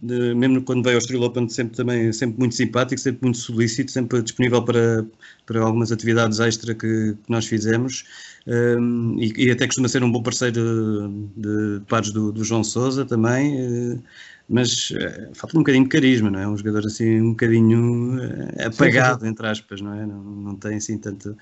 mesmo 0.03 0.63
quando 0.63 0.83
veio 0.83 0.97
ao 0.97 1.01
Estoril 1.01 1.23
Open, 1.25 1.47
sempre 1.51 1.77
também 1.77 2.11
sempre 2.15 2.39
muito 2.39 2.55
simpático, 2.55 2.99
sempre 2.99 3.25
muito 3.25 3.37
solícito, 3.37 3.93
sempre 3.93 4.23
disponível 4.23 4.63
para, 4.63 5.05
para 5.45 5.61
algumas 5.61 5.93
atividades 5.93 6.41
extra 6.41 6.75
que, 6.75 7.13
que 7.13 7.31
nós 7.31 7.45
fizemos. 7.47 8.05
Um, 8.47 9.17
e, 9.19 9.33
e, 9.47 9.51
até 9.51 9.67
costuma 9.67 9.89
ser 9.89 10.03
um 10.03 10.11
bom 10.11 10.23
parceiro 10.23 11.11
de, 11.37 11.79
de 11.79 11.81
pares 11.87 12.11
do, 12.11 12.31
do 12.33 12.45
João 12.45 12.63
Sousa 12.65 13.05
também. 13.05 13.95
Uh, 13.95 14.03
mas 14.49 14.91
uh, 14.91 15.35
falta 15.35 15.57
um 15.57 15.61
bocadinho 15.61 15.85
de 15.85 15.91
carisma, 15.91 16.31
não 16.31 16.39
é? 16.39 16.47
Um 16.47 16.57
jogador 16.57 16.87
assim 16.87 17.21
um 17.21 17.31
bocadinho 17.31 18.19
uh, 18.19 18.67
apagado, 18.67 19.21
sim, 19.21 19.27
sim. 19.27 19.33
entre 19.33 19.47
aspas, 19.47 19.81
não 19.81 19.95
é? 19.95 20.07
Não, 20.07 20.23
não 20.23 20.57
tem 20.57 20.77
assim 20.77 20.99
tanto, 20.99 21.37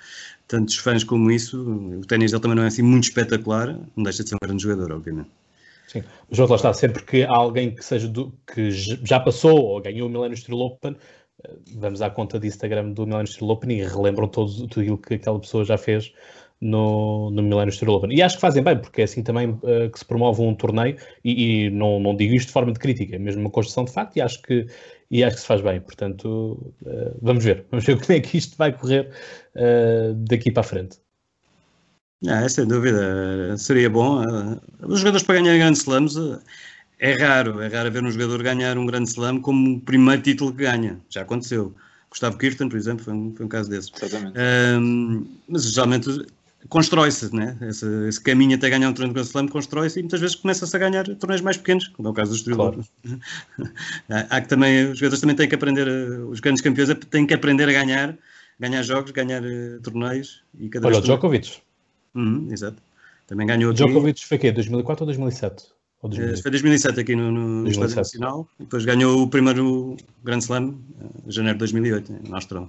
tantos 0.47 0.77
fãs 0.77 1.03
como 1.03 1.31
isso. 1.31 1.61
O 1.99 2.07
ténis 2.07 2.31
dele 2.31 2.43
também 2.43 2.57
não 2.57 2.65
é 2.65 2.69
assim 2.69 2.83
muito 2.83 3.05
espetacular, 3.05 3.77
não 3.97 4.05
deixa 4.05 4.23
de 4.23 4.29
ser 4.29 4.37
um 4.37 4.47
grande 4.47 4.63
jogador, 4.63 4.93
obviamente. 4.93 5.31
Sim, 5.89 6.03
mas 6.31 6.39
lá 6.39 6.57
está, 6.57 6.73
sempre 6.73 7.03
que 7.03 7.23
há 7.23 7.35
alguém 7.35 7.75
que 7.75 7.85
seja 7.85 8.09
do, 8.09 8.33
que 8.47 8.71
já 8.71 9.21
passou 9.21 9.61
ou 9.63 9.83
ganhou 9.83 10.09
o 10.09 10.11
Millennium 10.11 10.37
Steel 10.37 10.59
Open, 10.59 10.97
eh, 11.45 11.51
vamos 11.75 12.01
à 12.01 12.09
conta 12.09 12.41
de 12.41 12.47
Instagram 12.47 12.93
do 12.93 13.05
Millennium 13.05 13.27
Steel 13.27 13.51
Open 13.51 13.79
e 13.79 13.85
relembram 13.85 14.27
todo, 14.27 14.69
tudo 14.69 14.81
aquilo 14.81 14.97
que 14.97 15.15
aquela 15.15 15.39
pessoa 15.39 15.67
já 15.67 15.77
fez 15.77 16.15
no, 16.63 17.29
no 17.31 17.43
Millennium 17.43 17.73
Steel 17.73 17.91
Open. 17.93 18.15
E 18.15 18.23
acho 18.23 18.37
que 18.37 18.41
fazem 18.41 18.63
bem, 18.63 18.79
porque 18.79 19.01
é 19.01 19.05
assim 19.05 19.23
também 19.23 19.51
uh, 19.51 19.91
que 19.93 19.99
se 19.99 20.05
promove 20.05 20.41
um 20.43 20.55
torneio, 20.55 20.97
e, 21.25 21.65
e, 21.65 21.71
não, 21.71 21.99
não 21.99 22.15
digo 22.15 22.35
isto 22.35 22.47
de 22.47 22.53
forma 22.53 22.73
de 22.73 22.79
crítica, 22.79 23.17
é 23.17 23.19
mesmo 23.19 23.41
uma 23.41 23.51
construção 23.51 23.85
de 23.85 23.93
facto, 23.93 24.17
e 24.17 24.21
acho 24.21 24.41
que, 24.41 24.67
e 25.11 25.25
acho 25.25 25.37
que 25.37 25.43
se 25.43 25.47
faz 25.49 25.61
bem. 25.61 25.81
Portanto, 25.81 26.73
uh, 26.83 27.19
vamos 27.21 27.45
ver, 27.45 27.67
vamos 27.69 27.85
ver 27.85 27.99
como 28.01 28.13
é 28.17 28.21
que 28.21 28.39
isto 28.39 28.57
vai 28.57 28.73
correr 28.73 29.11
uh, 29.57 30.15
daqui 30.15 30.53
para 30.53 30.61
a 30.61 30.65
frente. 30.65 30.99
Ah, 32.29 32.49
sem 32.49 32.69
dúvida, 32.69 33.59
seria 33.59 33.91
bom. 33.91 34.23
Os 34.81 35.01
jogadores 35.01 35.27
para 35.27 35.41
ganhar 35.41 35.59
grandes 35.59 35.81
slams 35.81 36.15
é 37.01 37.15
raro, 37.15 37.61
é 37.61 37.67
raro 37.67 37.91
ver 37.91 38.05
um 38.05 38.13
jogador 38.13 38.41
ganhar 38.45 38.79
um 38.79 38.87
grande 38.87 39.09
slam 39.09 39.41
como 39.41 39.79
o 39.79 39.81
primeiro 39.81 40.23
título 40.23 40.53
que 40.53 40.63
ganha, 40.63 41.01
já 41.11 41.23
aconteceu. 41.23 41.75
Gustavo 42.09 42.39
Kirsten, 42.39 42.69
por 42.69 42.77
exemplo, 42.77 43.05
foi 43.05 43.13
um, 43.13 43.35
foi 43.35 43.47
um 43.47 43.49
caso 43.49 43.69
desse. 43.69 43.91
Exatamente. 44.01 44.39
Um, 44.39 45.27
mas 45.49 45.73
geralmente 45.73 46.09
constrói-se, 46.69 47.35
né? 47.35 47.57
Esse, 47.63 47.87
esse, 48.09 48.21
caminho 48.21 48.57
até 48.57 48.71
ganhar 48.71 48.89
um 48.89 48.93
torneio 48.93 49.13
de 49.13 49.15
Grand 49.15 49.25
Slam 49.25 49.49
constrói-se 49.49 49.99
e 49.99 50.03
muitas 50.03 50.21
vezes 50.21 50.37
começa-se 50.37 50.75
a 50.75 50.79
ganhar 50.79 51.05
torneios 51.17 51.41
mais 51.41 51.57
pequenos, 51.57 51.89
como 51.89 52.09
é 52.09 52.11
o 52.11 52.15
caso 52.15 52.31
dos 52.31 52.41
Estoril. 52.41 52.57
Claro. 52.57 52.85
Há 54.31 54.41
que 54.41 54.49
também, 54.49 54.91
os 54.91 54.99
jogadores 54.99 55.21
também 55.21 55.37
têm 55.37 55.49
que 55.49 55.55
aprender, 55.55 55.89
os 56.29 56.41
grandes 56.41 56.63
campeões 56.63 56.89
têm 57.11 57.27
que 57.27 57.35
aprender 57.35 57.69
a 57.69 57.73
ganhar, 57.73 58.17
ganhar 58.59 58.83
jogos, 58.83 59.11
ganhar 59.11 59.43
uh, 59.43 59.81
torneios. 59.83 60.43
E 60.59 60.69
cada 60.69 60.87
Olha, 60.87 60.99
o 60.99 61.03
Djokovic. 61.03 61.59
Uhum, 62.15 62.49
exato. 62.51 62.77
Também 63.27 63.47
ganhou. 63.47 63.73
Djokovic 63.73 64.25
foi 64.27 64.39
quê? 64.39 64.53
2004 64.53 65.03
ou 65.03 65.07
2007? 65.07 65.65
Ou 66.03 66.11
2007? 66.11 66.43
Foi 66.43 66.51
2007 66.51 67.01
aqui 67.01 67.17
no, 67.17 67.33
no 67.33 67.69
Estádio 67.69 67.97
Nacional. 67.97 68.49
Depois 68.59 68.85
ganhou 68.85 69.23
o 69.23 69.29
primeiro 69.29 69.97
Grand 70.23 70.39
Slam, 70.39 70.79
em 71.27 71.31
janeiro 71.31 71.57
de 71.57 71.61
2008, 71.61 72.29
na 72.29 72.37
Austrália. 72.37 72.69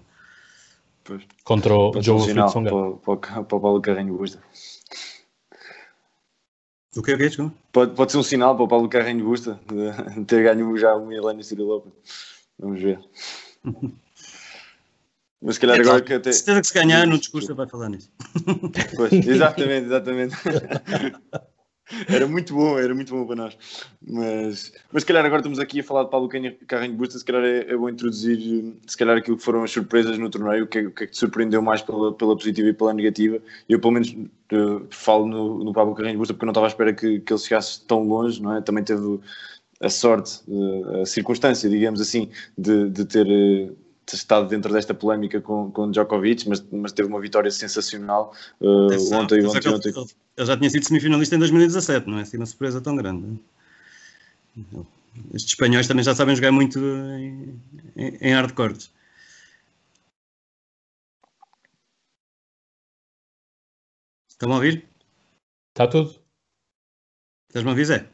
Pois. 1.04 1.24
Contra 1.44 1.74
o 1.74 2.02
Joe 2.02 2.22
Fritzson. 2.22 2.63
Para, 2.63 3.18
para, 3.18 3.44
para 3.44 3.58
o 3.58 3.62
Paulo 3.62 3.82
Carreño 3.82 4.18
Busta. 4.18 4.39
O 6.96 7.02
que 7.02 7.12
é 7.12 7.18
que 7.18 7.24
é 7.24 7.52
Pode, 7.72 7.96
pode 7.96 8.12
ser 8.12 8.20
um 8.20 8.24
sinal 8.24 8.56
para 8.56 8.66
o 8.66 8.68
Paulo 8.68 8.88
Carreño 8.88 9.26
Busta 9.26 9.60
de 9.68 10.26
ter 10.26 10.44
ganho 10.44 10.78
já 10.78 10.96
o 10.96 11.06
Milênio 11.06 11.44
Cyril 11.44 11.70
Open. 11.70 11.92
Vamos 12.60 12.82
ver. 12.82 13.00
Mas 15.42 15.56
se 15.56 15.62
calhar 15.62 15.78
é, 15.78 15.82
agora 15.82 16.02
que 16.02 16.13
até. 16.13 16.32
Certeza 16.32 16.62
que 16.62 16.68
se 16.68 16.74
ganhar 16.74 17.06
no 17.06 17.18
discurso 17.18 17.54
vai 17.54 17.68
falar 17.68 17.89
nisso. 17.89 18.10
Pois, 18.96 19.12
exatamente, 19.12 19.88
exatamente. 19.88 20.36
Era 22.08 22.28
muito 22.28 22.54
bom, 22.54 22.80
era 22.80 22.96
muito 22.96 23.13
bom 23.13 23.26
para 23.26 23.36
nós. 23.36 23.58
Mas, 24.02 24.72
mas 24.91 25.04
se 25.04 25.08
calhar 25.08 25.26
agora 25.26 25.41
estamos 25.41 25.60
aqui 25.60 25.82
a 25.82 25.84
falar 25.84 26.06
de 26.06 26.10
Paulo 26.10 26.30
Carreño 26.67 26.96
Busta, 26.96 27.19
se 27.19 27.26
calhar 27.26 27.43
é, 27.43 27.72
é, 27.72 27.76
bom 27.76 27.89
introduzir 27.89 28.74
se 28.88 28.98
calhar 28.98 29.17
aquilo 29.17 29.38
que 29.38 29.43
foram 29.43 29.63
as 29.63 29.72
surpresas 29.72 30.17
no 30.17 30.30
torneio, 30.30 30.63
o 30.63 30.67
que, 30.67 30.80
é, 30.80 30.89
que 30.89 31.04
é 31.04 31.08
que 31.08 31.13
te 31.13 31.17
surpreendeu 31.17 31.62
mais 31.62 31.82
pela, 31.82 32.13
pela 32.13 32.36
positiva 32.36 32.69
e 32.69 32.74
pela 32.74 32.93
negativa. 32.93 33.39
Eu 33.67 33.80
pelo 33.80 33.93
menos 33.93 34.10
uh, 34.12 34.88
falo 34.89 35.28
no, 35.28 35.63
no 35.63 35.74
Pablo 35.74 35.93
Carreño 35.93 36.17
Busta 36.17 36.34
porque 36.34 36.46
não 36.46 36.52
estava 36.52 36.67
à 36.67 36.69
espera 36.69 36.93
que, 36.93 37.19
que 37.19 37.34
ele 37.34 37.39
chegasse 37.39 37.86
tão 37.86 38.04
longe, 38.08 38.41
não 38.41 38.56
é? 38.56 38.62
Também 38.62 38.84
teve 38.84 39.19
a 39.82 39.89
sorte, 39.89 40.41
uh, 40.48 41.02
a 41.02 41.06
circunstância, 41.06 41.69
digamos 41.69 42.00
assim, 42.00 42.30
de, 42.58 42.89
de 42.89 43.06
ter... 43.06 43.28
Estado 44.12 44.48
dentro 44.48 44.72
desta 44.72 44.94
polémica 44.94 45.39
com, 45.39 45.72
com 45.72 45.89
Djokovic, 45.89 46.48
mas, 46.48 46.63
mas 46.72 46.92
teve 46.92 47.08
uma 47.08 47.22
vitória 47.22 47.50
sensacional 47.50 48.34
uh, 48.60 49.16
ontem 49.16 49.39
e 49.39 49.46
ontem, 49.46 49.70
ontem. 49.70 49.94
Ele 50.36 50.46
já 50.46 50.58
tinha 50.58 50.70
sido 50.70 50.86
semifinalista 50.86 51.36
em 51.36 51.39
2017, 51.39 52.08
não 52.08 52.20
é 52.20 52.22
assim 52.24 52.38
uma 52.38 52.46
surpresa 52.46 52.82
tão 52.82 52.96
grande. 52.96 53.39
Estes 55.34 55.54
espanhóis 55.54 55.88
também 55.88 56.04
já 56.04 56.13
sabem 56.13 56.36
jogar 56.36 56.52
muito 56.52 56.80
em, 56.80 57.60
em, 57.96 58.18
em 58.22 58.34
hardcore. 58.34 58.78
Estão 64.30 64.52
a 64.52 64.56
ouvir? 64.56 64.86
Está 65.70 65.88
tudo. 65.88 66.20
Estás-me 67.50 67.70
a 67.70 67.72
ouvir, 67.72 67.86
Zé? 67.86 68.10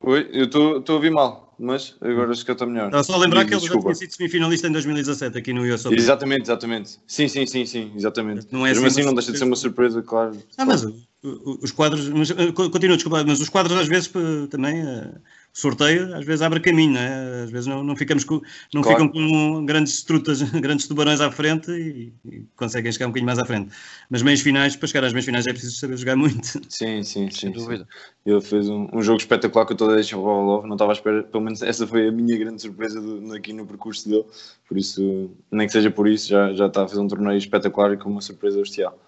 Oi, 0.00 0.28
eu 0.32 0.46
estou 0.46 0.82
a 0.86 0.92
ouvir 0.92 1.10
mal 1.10 1.45
mas 1.58 1.96
agora 2.00 2.30
acho 2.30 2.44
que 2.44 2.52
está 2.52 2.66
melhor. 2.66 2.86
Estava 2.86 3.04
só 3.04 3.16
lembrar 3.16 3.44
que 3.44 3.54
ele 3.54 3.66
já 3.66 3.78
tinha 3.78 3.94
sido 3.94 4.14
semifinalista 4.14 4.68
em 4.68 4.72
2017 4.72 5.38
aqui 5.38 5.52
no 5.52 5.62
US 5.62 5.86
Open. 5.86 5.98
Exatamente, 5.98 6.42
exatamente. 6.42 6.98
Sim, 7.06 7.28
sim, 7.28 7.46
sim, 7.46 7.64
sim, 7.64 7.92
exatamente. 7.94 8.46
Não 8.50 8.66
é 8.66 8.72
assim, 8.72 8.84
assim 8.84 9.02
não 9.02 9.14
deixa 9.14 9.32
de 9.32 9.38
ser 9.38 9.44
uma 9.44 9.56
surpresa, 9.56 10.02
claro. 10.02 10.36
Ah, 10.58 10.64
mas 10.64 10.84
os 11.22 11.72
quadros, 11.72 12.08
mas, 12.08 12.30
eh, 12.30 12.52
continua, 12.52 12.96
desculpa, 12.96 13.24
mas 13.24 13.40
os 13.40 13.48
quadros 13.48 13.76
às 13.76 13.88
vezes 13.88 14.12
também 14.50 14.80
eh, 14.80 15.14
sorteio, 15.52 16.14
às 16.14 16.24
vezes 16.24 16.42
abre 16.42 16.60
caminho, 16.60 16.92
não 16.92 17.00
é? 17.00 17.42
Às 17.44 17.50
vezes 17.50 17.66
não, 17.66 17.82
não 17.82 17.96
ficamos 17.96 18.24
com, 18.24 18.40
não 18.74 18.82
claro. 18.82 19.04
ficam 19.04 19.08
com 19.08 19.64
grandes 19.64 20.02
trutas, 20.02 20.42
grandes 20.60 20.86
tubarões 20.86 21.20
à 21.20 21.30
frente 21.30 21.70
e, 21.70 22.12
e, 22.30 22.44
conseguem 22.54 22.92
chegar 22.92 23.06
um 23.06 23.08
bocadinho 23.08 23.26
mais 23.26 23.38
à 23.38 23.44
frente. 23.44 23.74
Mas 24.10 24.22
meios 24.22 24.40
finais, 24.40 24.76
para 24.76 24.86
chegar 24.86 25.04
às 25.04 25.12
meias 25.12 25.24
finais 25.24 25.46
é 25.46 25.52
preciso 25.52 25.76
saber 25.76 25.96
jogar 25.96 26.16
muito. 26.16 26.46
Sim, 26.68 27.02
sim, 27.02 27.02
sim. 27.02 27.30
Sem 27.30 27.50
dúvida. 27.50 27.84
Sim. 27.84 28.30
Ele 28.30 28.40
fez 28.40 28.68
um, 28.68 28.88
um, 28.92 29.02
jogo 29.02 29.18
espetacular 29.18 29.64
que 29.64 29.72
eu 29.72 29.76
toda 29.76 29.94
deixa 29.94 30.16
o 30.16 30.66
não 30.66 30.74
estava 30.74 30.92
à 30.92 30.94
espera, 30.94 31.22
pelo 31.22 31.42
menos 31.42 31.62
essa 31.62 31.86
foi 31.86 32.08
a 32.08 32.12
minha 32.12 32.36
grande 32.36 32.60
surpresa 32.60 33.00
do, 33.00 33.32
aqui 33.32 33.52
no 33.52 33.66
percurso 33.66 34.08
dele, 34.08 34.24
por 34.68 34.76
isso, 34.76 35.30
nem 35.50 35.66
que 35.66 35.72
seja 35.72 35.90
por 35.90 36.06
isso, 36.06 36.28
já, 36.28 36.52
já 36.52 36.66
está 36.66 36.84
a 36.84 36.88
fazer 36.88 37.00
um 37.00 37.08
torneio 37.08 37.38
espetacular 37.38 37.92
e 37.94 37.96
com 37.96 38.10
uma 38.10 38.20
surpresa 38.20 38.58
bestial. 38.58 38.98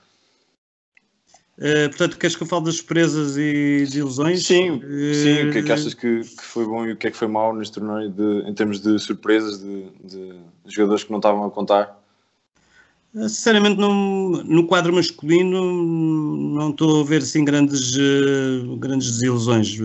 Uh, 1.58 1.88
portanto, 1.88 2.16
queres 2.18 2.36
que 2.36 2.42
eu 2.44 2.46
fale 2.46 2.66
das 2.66 2.76
surpresas 2.76 3.36
e 3.36 3.80
desilusões? 3.80 4.46
Sim, 4.46 4.76
uh, 4.76 4.80
sim. 5.14 5.48
O 5.48 5.52
que 5.52 5.58
é 5.58 5.62
que 5.64 5.72
achas 5.72 5.92
que, 5.92 6.20
que, 6.20 6.42
foi 6.44 6.64
bom 6.64 6.86
e 6.86 6.92
o 6.92 6.96
que 6.96 7.08
é 7.08 7.10
que 7.10 7.16
foi 7.16 7.26
mau 7.26 7.52
neste 7.52 7.80
torneio 7.80 8.08
de, 8.10 8.48
em 8.48 8.54
termos 8.54 8.80
de 8.80 8.96
surpresas, 9.00 9.58
de, 9.58 9.86
de, 10.04 10.36
jogadores 10.68 11.02
que 11.02 11.10
não 11.10 11.18
estavam 11.18 11.44
a 11.44 11.50
contar? 11.50 12.00
Uh, 13.12 13.28
sinceramente, 13.28 13.76
não, 13.76 14.30
no 14.44 14.68
quadro 14.68 14.92
masculino, 14.92 15.60
não 16.54 16.70
estou 16.70 17.00
a 17.00 17.04
ver 17.04 17.22
assim 17.22 17.44
grandes, 17.44 17.96
grandes 18.78 19.10
desilusões. 19.10 19.76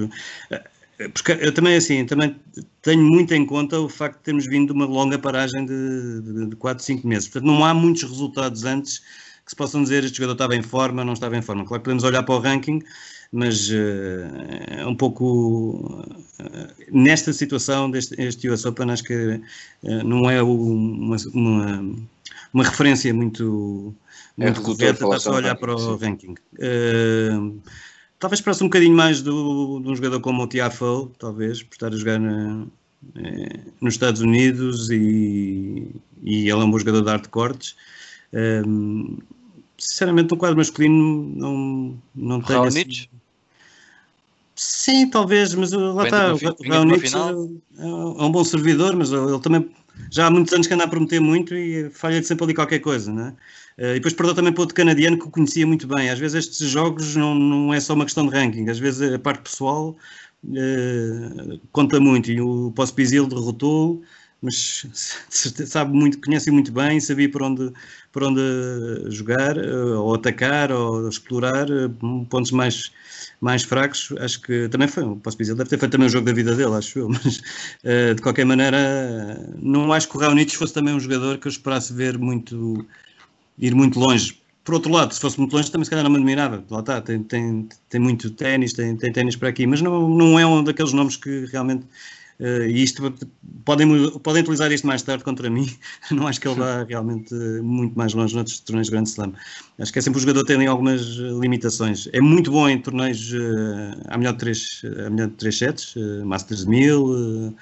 Porque 1.12 1.32
eu 1.42 1.52
também, 1.52 1.76
assim, 1.76 2.06
também 2.06 2.36
tenho 2.84 3.02
muito 3.02 3.34
em 3.34 3.44
conta 3.48 3.80
o 3.80 3.90
facto 3.90 4.20
de 4.20 4.24
termos 4.26 4.46
vindo 4.46 4.68
de 4.68 4.74
uma 4.74 4.86
longa 4.86 5.18
paragem 5.18 5.66
de, 5.66 6.22
de, 6.22 6.46
de 6.50 6.56
4, 6.56 6.84
5 6.84 7.08
meses. 7.08 7.28
Portanto, 7.28 7.52
não 7.52 7.66
há 7.66 7.74
muitos 7.74 8.04
resultados 8.04 8.64
antes 8.64 9.02
que 9.46 9.52
se 9.52 9.56
possam 9.56 9.84
dizer 9.84 10.04
este 10.04 10.18
jogador 10.18 10.34
estava 10.34 10.56
em 10.56 10.62
forma, 10.62 11.04
não 11.04 11.14
estava 11.14 11.36
em 11.36 11.42
forma. 11.42 11.66
Claro 11.66 11.82
que 11.82 11.86
podemos 11.86 12.04
olhar 12.04 12.24
para 12.24 12.36
o 12.36 12.40
ranking, 12.40 12.82
mas 13.32 13.70
uh, 13.70 14.78
é 14.80 14.86
um 14.86 14.96
pouco 14.96 16.06
uh, 16.40 16.74
nesta 16.92 17.34
situação 17.34 17.90
deste 17.90 18.16
este 18.22 18.48
US 18.48 18.64
Open 18.64 18.92
acho 18.92 19.04
que 19.04 19.42
uh, 19.84 20.04
não 20.06 20.30
é 20.30 20.42
uma, 20.42 21.18
uma, 21.34 21.96
uma, 22.54 22.64
referência 22.64 23.12
muito, 23.14 23.94
é 24.38 24.46
muito 24.46 24.62
correta, 24.62 25.04
está 25.04 25.20
só 25.20 25.34
a 25.34 25.36
olhar 25.38 25.56
para 25.56 25.76
o 25.76 25.98
sim. 25.98 26.06
ranking. 26.06 26.36
talvez 28.20 28.40
esperasse 28.40 28.64
um 28.64 28.68
bocadinho 28.68 28.96
mais 28.96 29.22
do, 29.22 29.82
de 29.82 29.90
um 29.90 29.96
jogador 29.96 30.20
como 30.22 30.44
o 30.44 30.48
Tiafoe, 30.48 31.10
talvez, 31.18 31.64
por 31.64 31.74
estar 31.74 31.92
a 31.92 31.98
jogar 31.98 32.20
na, 32.20 32.68
nos 33.82 33.96
Estados 33.96 34.22
Unidos 34.22 34.90
e, 34.92 35.88
e 36.22 36.42
ele 36.42 36.52
é 36.52 36.56
um 36.56 36.70
bom 36.70 36.80
jogador 36.80 37.02
de 37.02 37.10
arte 37.10 37.24
de 37.24 37.30
cortes. 37.30 37.76
Um, 38.32 39.18
sinceramente, 39.84 40.32
no 40.32 40.38
quadro 40.38 40.58
masculino 40.58 41.32
não, 41.36 41.98
não 42.16 42.42
tenho. 42.42 42.64
Assim... 42.64 42.86
Sim, 44.56 45.10
talvez, 45.10 45.54
mas 45.56 45.72
lá 45.72 46.04
está. 46.04 46.34
O 46.34 46.70
Raonic 46.70 47.14
é 47.14 47.86
um 47.86 48.32
bom 48.32 48.44
servidor, 48.44 48.96
mas 48.96 49.12
ele 49.12 49.40
também 49.40 49.70
já 50.12 50.28
há 50.28 50.32
muitos 50.32 50.54
anos 50.54 50.68
que 50.68 50.74
anda 50.74 50.84
a 50.84 50.88
prometer 50.88 51.20
muito 51.20 51.54
e 51.56 51.90
falha 51.92 52.22
sempre 52.24 52.46
ali 52.46 52.54
qualquer 52.54 52.80
coisa, 52.80 53.12
é? 53.12 53.34
Uh, 53.76 53.92
e 53.92 53.94
depois 53.96 54.14
perdeu 54.14 54.36
também 54.36 54.54
para 54.54 54.62
outro 54.62 54.76
canadiano 54.76 55.18
que 55.18 55.26
o 55.26 55.32
conhecia 55.32 55.66
muito 55.66 55.88
bem. 55.88 56.10
Às 56.10 56.20
vezes 56.20 56.46
estes 56.46 56.70
jogos 56.70 57.16
não, 57.16 57.34
não 57.34 57.74
é 57.74 57.80
só 57.80 57.94
uma 57.94 58.06
questão 58.06 58.28
de 58.28 58.34
ranking, 58.34 58.70
às 58.70 58.78
vezes 58.78 59.12
a 59.12 59.18
parte 59.18 59.44
pessoal 59.44 59.96
uh, 60.46 61.60
conta 61.72 62.00
muito. 62.00 62.32
E 62.32 62.40
o 62.40 62.72
Pospisil 62.76 63.28
derrotou, 63.28 64.04
mas 64.44 64.86
sabe 65.66 65.94
muito, 65.94 66.20
conhece 66.20 66.52
muito 66.52 66.72
bem, 66.72 67.00
sabia 67.00 67.30
por 67.32 67.42
onde, 67.42 67.72
por 68.12 68.24
onde 68.24 68.42
jogar, 69.10 69.58
uh, 69.58 70.02
ou 70.02 70.16
atacar, 70.16 70.72
ou 70.72 71.10
explorar 71.10 71.66
pontos 72.30 72.52
mais, 72.52 72.92
mais 73.42 73.64
fracos. 73.64 74.14
Acho 74.20 74.42
que 74.42 74.70
também 74.70 74.88
foi. 74.88 75.04
O 75.04 75.16
Pospisil 75.16 75.56
deve 75.56 75.70
ter 75.70 75.80
feito 75.80 75.94
também 75.94 76.08
o 76.08 76.12
jogo 76.12 76.26
da 76.26 76.34
vida 76.34 76.56
dele, 76.56 76.76
acho 76.76 77.00
eu. 77.00 77.10
Mas 77.24 77.42
de 78.16 78.22
qualquer 78.22 78.46
maneira, 78.46 78.78
não 79.60 79.92
acho 79.92 80.10
que 80.10 80.18
o 80.18 80.20
Raonic 80.20 80.56
fosse 80.56 80.74
também 80.74 80.94
um 80.94 81.00
jogador 81.00 81.38
que 81.38 81.48
eu 81.48 81.52
esperasse 81.52 81.94
ver 81.94 82.18
muito 82.18 82.86
ir 83.58 83.74
muito 83.76 84.00
longe. 84.00 84.42
Por 84.64 84.76
outro 84.76 84.92
lado, 84.92 85.14
se 85.14 85.20
fosse 85.20 85.38
muito 85.40 85.54
longe, 85.54 85.70
também 85.70 85.84
se 85.84 85.90
calhar 85.90 86.04
não 86.04 86.12
me 86.12 86.18
admirava. 86.18 86.64
Lá 86.70 86.80
está, 86.80 87.02
tem, 87.02 87.22
tem, 87.24 87.68
tem 87.90 88.00
muito 88.00 88.30
ténis, 88.32 88.74
tem, 88.74 88.96
tem 88.96 89.12
ténis 89.12 89.36
para 89.36 89.50
aqui, 89.50 89.68
mas 89.68 89.82
não, 89.82 90.08
não 90.08 90.40
é 90.40 90.46
um 90.46 90.64
daqueles 90.64 90.94
nomes 90.94 91.18
que 91.18 91.46
realmente. 91.52 91.86
Uh, 92.40 92.66
e 92.68 92.84
isto 92.84 93.14
podem, 93.64 94.10
podem 94.20 94.42
utilizar 94.42 94.72
isto 94.72 94.88
mais 94.88 95.02
tarde 95.02 95.24
contra 95.24 95.50
mim. 95.50 95.68
Não 96.12 96.28
acho 96.28 96.42
que 96.42 96.48
ele 96.48 96.60
vá 96.60 96.84
realmente 96.84 97.34
muito 97.62 97.98
mais 97.98 98.14
longe 98.14 98.34
noutros 98.36 98.60
torneios 98.60 98.88
de 98.88 98.92
Grande 98.92 99.10
Slam. 99.10 99.34
Acho 99.80 99.94
que 99.94 100.00
é 100.00 100.02
sempre 100.02 100.18
o 100.18 100.22
jogador 100.22 100.44
tem 100.44 100.66
algumas 100.68 101.02
limitações. 101.02 102.10
É 102.12 102.20
muito 102.20 102.52
bom 102.52 102.68
em 102.68 102.80
torneios 102.80 103.32
uh, 103.34 104.02
à 104.08 104.18
melhor 104.18 104.34
de 104.34 104.40
três, 104.40 104.82
à 105.06 105.10
melhor 105.10 105.28
de 105.28 105.36
três 105.36 105.58
sets, 105.58 105.96
uh, 105.96 106.26
Masters 106.26 106.66
1000. 106.66 107.06
Uh, 107.06 107.56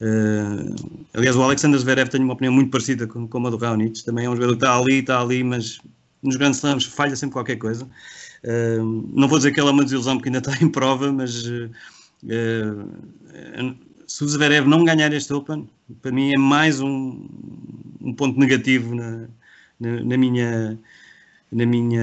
Uh, 0.00 0.74
aliás, 1.14 1.36
o 1.36 1.42
Alexander 1.42 1.78
Zverev 1.78 2.08
tem 2.08 2.20
uma 2.20 2.34
opinião 2.34 2.52
muito 2.52 2.68
parecida 2.68 3.06
com, 3.06 3.28
com 3.28 3.46
a 3.46 3.48
do 3.48 3.56
Raonic. 3.56 4.04
Também 4.04 4.26
é 4.26 4.28
um 4.28 4.34
jogador 4.34 4.54
que 4.54 4.64
está 4.64 4.76
ali, 4.76 4.98
está 4.98 5.20
ali, 5.20 5.44
mas 5.44 5.78
nos 6.20 6.34
grandes 6.34 6.58
slams 6.58 6.84
falha 6.84 7.14
sempre 7.14 7.34
qualquer 7.34 7.56
coisa. 7.56 7.88
Não 9.14 9.28
vou 9.28 9.38
dizer 9.38 9.52
que 9.52 9.60
ele 9.60 9.68
é 9.68 9.72
uma 9.72 9.84
desilusão 9.84 10.16
porque 10.16 10.28
ainda 10.28 10.38
está 10.38 10.52
em 10.62 10.68
prova, 10.68 11.12
mas 11.12 11.48
se 14.06 14.24
o 14.24 14.28
Zverev 14.28 14.66
não 14.66 14.84
ganhar 14.84 15.12
este 15.12 15.32
Open, 15.32 15.68
para 16.00 16.12
mim 16.12 16.32
é 16.32 16.38
mais 16.38 16.80
um, 16.80 17.28
um 18.00 18.14
ponto 18.14 18.38
negativo 18.38 18.94
na, 18.94 19.28
na, 19.80 20.04
na 20.04 20.16
minha 20.16 20.78
na 21.52 21.66
minha 21.66 22.02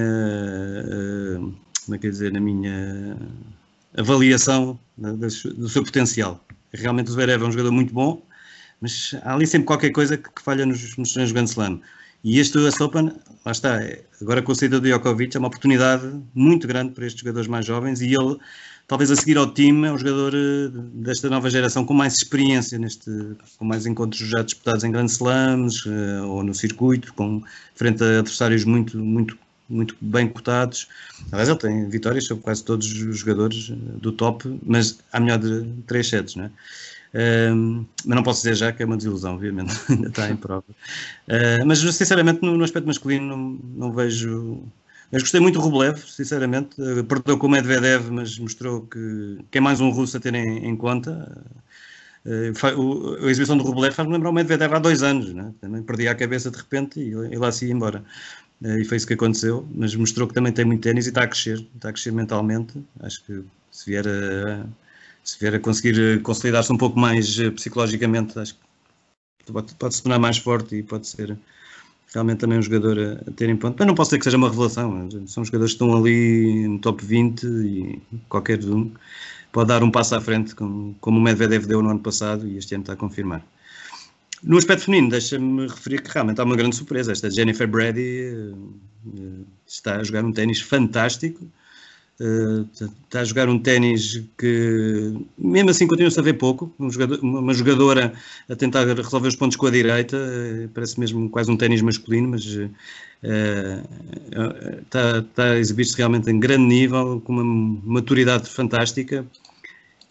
como 1.85 1.95
é 1.95 1.97
que 1.97 2.09
dizer, 2.09 2.31
na 2.31 2.39
minha 2.39 3.17
avaliação 3.97 4.79
do 4.97 5.69
seu 5.69 5.83
potencial. 5.83 6.43
Realmente 6.73 7.09
o 7.09 7.11
Zverev 7.11 7.43
é 7.43 7.47
um 7.47 7.51
jogador 7.51 7.71
muito 7.71 7.93
bom, 7.93 8.25
mas 8.79 9.15
há 9.23 9.33
ali 9.33 9.45
sempre 9.45 9.65
qualquer 9.65 9.89
coisa 9.91 10.17
que, 10.17 10.29
que 10.29 10.41
falha 10.41 10.65
nos, 10.65 10.95
nos 10.95 11.11
treinos 11.11 11.31
Grand 11.31 11.45
Slam. 11.45 11.81
E 12.23 12.39
este 12.39 12.57
US 12.59 12.79
Open, 12.79 13.11
lá 13.45 13.51
está, 13.51 13.81
é, 13.81 14.03
agora 14.21 14.41
com 14.41 14.51
a 14.51 14.55
saída 14.55 14.79
do 14.79 14.87
Djokovic, 14.87 15.35
é 15.35 15.39
uma 15.39 15.47
oportunidade 15.47 16.21
muito 16.33 16.67
grande 16.67 16.93
para 16.93 17.05
estes 17.05 17.19
jogadores 17.19 17.47
mais 17.47 17.65
jovens 17.65 17.99
e 17.99 18.13
ele, 18.13 18.37
talvez 18.87 19.11
a 19.11 19.15
seguir 19.15 19.37
ao 19.37 19.51
time, 19.51 19.87
é 19.87 19.91
um 19.91 19.97
jogador 19.97 20.33
eh, 20.35 20.69
desta 20.93 21.29
nova 21.29 21.49
geração 21.49 21.85
com 21.85 21.93
mais 21.93 22.15
experiência, 22.15 22.77
neste, 22.77 23.09
com 23.57 23.65
mais 23.65 23.85
encontros 23.85 24.27
já 24.27 24.41
disputados 24.41 24.83
em 24.83 24.91
Grand 24.91 25.05
Slams 25.05 25.83
eh, 25.85 26.21
ou 26.21 26.43
no 26.43 26.53
circuito, 26.53 27.13
com, 27.13 27.41
frente 27.75 28.03
a 28.03 28.19
adversários 28.19 28.65
muito, 28.65 28.97
muito, 28.97 29.37
muito 29.69 29.95
bem 30.01 30.27
cotados. 30.27 30.87
Aliás, 31.31 31.49
ele 31.49 31.57
tem 31.57 31.89
vitórias 31.89 32.25
sobre 32.25 32.43
quase 32.43 32.63
todos 32.63 32.91
os 32.91 33.17
jogadores 33.17 33.71
eh, 33.71 33.75
do 33.99 34.11
top, 34.11 34.59
mas 34.65 34.99
há 35.11 35.19
melhor 35.19 35.39
de 35.39 35.65
três 35.87 36.07
sets, 36.07 36.35
não 36.35 36.45
é? 36.45 36.51
Um, 37.13 37.85
mas 38.05 38.15
não 38.15 38.23
posso 38.23 38.41
dizer 38.41 38.55
já 38.55 38.71
que 38.71 38.81
é 38.81 38.85
uma 38.85 38.95
desilusão, 38.95 39.33
obviamente, 39.33 39.73
ainda 39.89 40.07
está 40.07 40.29
em 40.29 40.35
prova. 40.35 40.65
Uh, 41.27 41.65
mas 41.65 41.79
sinceramente, 41.79 42.41
no, 42.41 42.57
no, 42.57 42.63
aspecto 42.63 42.87
masculino, 42.87 43.25
não, 43.25 43.59
não 43.75 43.91
vejo. 43.91 44.63
Mas 45.11 45.23
gostei 45.23 45.41
muito 45.41 45.59
do 45.59 45.65
Rublev, 45.65 45.97
sinceramente. 46.07 46.81
Uh, 46.81 47.03
perdeu 47.03 47.37
com 47.37 47.47
o 47.47 47.49
Medvedev, 47.49 48.09
mas 48.09 48.39
mostrou 48.39 48.81
que, 48.83 49.39
que 49.51 49.57
é 49.57 49.61
mais 49.61 49.81
um 49.81 49.89
russo 49.89 50.15
a 50.15 50.19
ter 50.19 50.33
em, 50.33 50.65
em 50.65 50.75
conta. 50.75 51.43
Uh, 52.25 53.25
a 53.25 53.29
exibição 53.29 53.57
do 53.57 53.63
Rublev 53.63 53.93
faz-me 53.93 54.13
lembrar 54.13 54.29
o 54.29 54.33
Medvedev 54.33 54.73
há 54.73 54.79
dois 54.79 55.03
anos, 55.03 55.33
né? 55.33 55.53
também 55.59 55.83
perdia 55.83 56.11
a 56.11 56.15
cabeça 56.15 56.49
de 56.49 56.57
repente 56.57 56.99
e, 56.99 57.35
lá 57.35 57.51
se 57.51 57.65
ia 57.65 57.73
embora. 57.73 58.03
Uh, 58.61 58.77
e 58.79 58.85
foi 58.85 58.97
isso 58.97 59.07
que 59.07 59.13
aconteceu, 59.13 59.67
mas 59.75 59.93
mostrou 59.95 60.27
que 60.27 60.33
também 60.33 60.53
tem 60.53 60.63
muito 60.63 60.83
ténis 60.83 61.07
e 61.07 61.09
está 61.09 61.23
a 61.23 61.27
crescer, 61.27 61.67
está 61.75 61.89
a 61.89 61.93
crescer 61.93 62.11
mentalmente. 62.11 62.81
Acho 63.01 63.21
que 63.25 63.43
se 63.69 63.89
vier 63.89 64.07
a, 64.07 64.65
se 65.23 65.37
vier 65.39 65.55
a 65.55 65.59
conseguir 65.59 65.99
eh, 65.99 66.19
consolidar-se 66.19 66.71
um 66.71 66.77
pouco 66.77 66.99
mais 66.99 67.37
psicologicamente, 67.55 68.37
acho 68.39 68.55
que 69.45 69.51
pode, 69.51 69.75
pode, 69.75 69.95
se 69.95 70.03
tornar 70.03 70.19
mais 70.19 70.37
forte 70.37 70.75
e 70.75 70.83
pode 70.83 71.07
ser 71.07 71.37
realmente 72.13 72.39
também 72.39 72.59
um 72.59 72.61
jogador 72.61 72.99
a, 72.99 73.29
a 73.29 73.33
ter 73.33 73.49
em 73.49 73.55
ponto. 73.55 73.75
Mas 73.77 73.87
não 73.87 73.95
posso 73.95 74.09
dizer 74.09 74.19
que 74.19 74.25
seja 74.25 74.37
uma 74.37 74.49
revelação, 74.49 75.09
são 75.27 75.43
jogadores 75.43 75.73
que 75.73 75.83
estão 75.83 75.97
ali 75.97 76.67
no 76.67 76.79
top 76.79 77.03
20 77.03 77.43
e 77.45 78.01
qualquer 78.27 78.63
um 78.65 78.91
pode 79.51 79.67
dar 79.67 79.83
um 79.83 79.91
passo 79.91 80.15
à 80.15 80.21
frente, 80.21 80.55
como, 80.55 80.95
como 81.01 81.19
o 81.19 81.21
Medvedev 81.21 81.65
deu 81.65 81.81
no 81.81 81.89
ano 81.89 81.99
passado 81.99 82.47
e 82.47 82.57
este 82.57 82.73
ano 82.73 82.83
está 82.83 82.93
a 82.93 82.95
confirmar. 82.95 83.43
No 84.43 84.57
aspecto 84.57 84.85
feminino, 84.85 85.09
deixa-me 85.09 85.67
referir 85.67 86.01
que 86.01 86.09
realmente 86.09 86.41
há 86.41 86.43
uma 86.43 86.55
grande 86.55 86.75
surpresa. 86.75 87.11
Esta 87.11 87.29
Jennifer 87.29 87.67
Brady 87.67 88.31
uh, 89.05 89.45
está 89.67 89.97
a 89.97 90.03
jogar 90.03 90.25
um 90.25 90.31
ténis 90.31 90.61
fantástico 90.61 91.45
está 93.03 93.21
a 93.21 93.23
jogar 93.23 93.49
um 93.49 93.57
ténis 93.57 94.23
que, 94.37 95.13
mesmo 95.37 95.71
assim, 95.71 95.87
continua-se 95.87 96.19
a 96.19 96.23
ver 96.23 96.33
pouco. 96.33 96.73
Um 96.79 96.89
jogador, 96.89 97.19
uma 97.21 97.53
jogadora 97.53 98.13
a 98.47 98.55
tentar 98.55 98.85
resolver 98.85 99.27
os 99.27 99.35
pontos 99.35 99.57
com 99.57 99.65
a 99.67 99.71
direita, 99.71 100.17
uh, 100.17 100.69
parece 100.69 100.99
mesmo 100.99 101.29
quase 101.29 101.51
um 101.51 101.57
ténis 101.57 101.81
masculino, 101.81 102.29
mas 102.29 102.45
uh, 102.55 102.69
está, 104.83 105.19
está 105.19 105.43
a 105.45 105.59
exibir-se 105.59 105.97
realmente 105.97 106.29
em 106.29 106.39
grande 106.39 106.65
nível, 106.65 107.21
com 107.25 107.33
uma 107.33 107.43
maturidade 107.83 108.49
fantástica. 108.49 109.25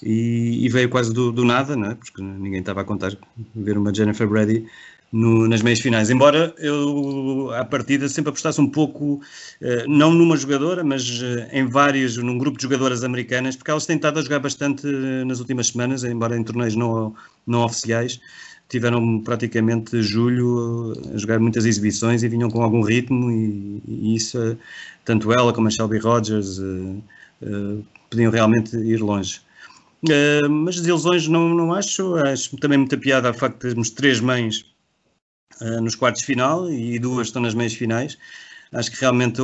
E, 0.02 0.64
e 0.64 0.68
veio 0.70 0.88
quase 0.88 1.12
do, 1.12 1.30
do, 1.30 1.44
nada, 1.44 1.76
não 1.76 1.90
é? 1.90 1.94
porque 1.94 2.22
ninguém 2.22 2.60
estava 2.60 2.80
a 2.80 2.84
contar 2.84 3.14
ver 3.54 3.76
uma 3.76 3.92
Jennifer 3.94 4.26
Brady 4.26 4.66
no, 5.12 5.48
nas 5.48 5.62
meias 5.62 5.80
finais. 5.80 6.10
Embora 6.10 6.54
eu, 6.58 7.50
à 7.52 7.64
partida, 7.64 8.08
sempre 8.08 8.30
apostasse 8.30 8.60
um 8.60 8.68
pouco, 8.68 9.20
eh, 9.60 9.84
não 9.88 10.12
numa 10.12 10.36
jogadora, 10.36 10.84
mas 10.84 11.20
eh, 11.22 11.48
em 11.52 11.66
vários, 11.66 12.16
num 12.16 12.38
grupo 12.38 12.56
de 12.56 12.62
jogadoras 12.62 13.02
americanas, 13.02 13.56
porque 13.56 13.70
elas 13.70 13.86
têm 13.86 13.96
estado 13.96 14.18
a 14.18 14.22
jogar 14.22 14.38
bastante 14.38 14.86
eh, 14.86 15.24
nas 15.24 15.40
últimas 15.40 15.68
semanas, 15.68 16.04
embora 16.04 16.36
em 16.36 16.44
torneios 16.44 16.76
não, 16.76 17.14
não 17.46 17.64
oficiais. 17.64 18.20
Tiveram 18.68 19.20
praticamente 19.20 20.00
julho 20.00 20.92
a 21.12 21.18
jogar 21.18 21.40
muitas 21.40 21.66
exibições 21.66 22.22
e 22.22 22.28
vinham 22.28 22.48
com 22.48 22.62
algum 22.62 22.82
ritmo, 22.82 23.30
e, 23.30 23.82
e 23.86 24.14
isso, 24.14 24.56
tanto 25.04 25.32
ela 25.32 25.52
como 25.52 25.66
a 25.66 25.70
Shelby 25.70 25.98
Rogers, 25.98 26.60
podiam 28.08 28.30
realmente 28.30 28.76
ir 28.76 29.00
longe. 29.02 29.40
Uh, 30.04 30.48
mas 30.48 30.76
desilusões 30.76 31.26
não, 31.26 31.48
não 31.54 31.74
acho. 31.74 32.14
Acho 32.16 32.56
também 32.58 32.78
muita 32.78 32.96
piada 32.96 33.30
o 33.30 33.34
facto 33.34 33.54
de 33.56 33.60
termos 33.60 33.90
três 33.90 34.20
mães 34.20 34.64
uh, 35.60 35.80
nos 35.80 35.94
quartos 35.94 36.20
de 36.20 36.26
final 36.26 36.70
e 36.70 36.98
duas 36.98 37.28
estão 37.28 37.42
nas 37.42 37.54
meias 37.54 37.74
finais. 37.74 38.18
Acho 38.72 38.90
que 38.90 39.00
realmente, 39.00 39.40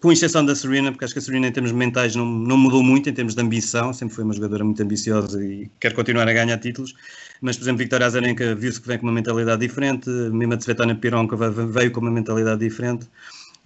com 0.00 0.12
exceção 0.12 0.44
da 0.44 0.54
Serena, 0.54 0.90
porque 0.90 1.04
acho 1.04 1.14
que 1.14 1.18
a 1.18 1.22
Serena 1.22 1.46
em 1.46 1.52
termos 1.52 1.72
mentais 1.72 2.14
não, 2.14 2.26
não 2.26 2.56
mudou 2.56 2.82
muito 2.82 3.08
em 3.08 3.12
termos 3.12 3.34
de 3.34 3.42
ambição, 3.42 3.92
sempre 3.92 4.14
foi 4.14 4.24
uma 4.24 4.34
jogadora 4.34 4.64
muito 4.64 4.82
ambiciosa 4.82 5.42
e 5.44 5.70
quer 5.80 5.94
continuar 5.94 6.28
a 6.28 6.32
ganhar 6.32 6.58
títulos, 6.58 6.94
mas 7.40 7.56
por 7.56 7.64
exemplo 7.64 7.78
Victoria 7.78 8.06
Azarenka 8.06 8.54
viu-se 8.54 8.80
que 8.80 8.88
vem 8.88 8.98
com 8.98 9.06
uma 9.06 9.12
mentalidade 9.12 9.66
diferente, 9.66 10.08
mesmo 10.10 10.54
a 10.54 10.56
Tsvetana 10.56 10.94
Pironkova 10.94 11.50
veio 11.50 11.90
com 11.90 12.00
uma 12.00 12.10
mentalidade 12.10 12.60
diferente, 12.60 13.06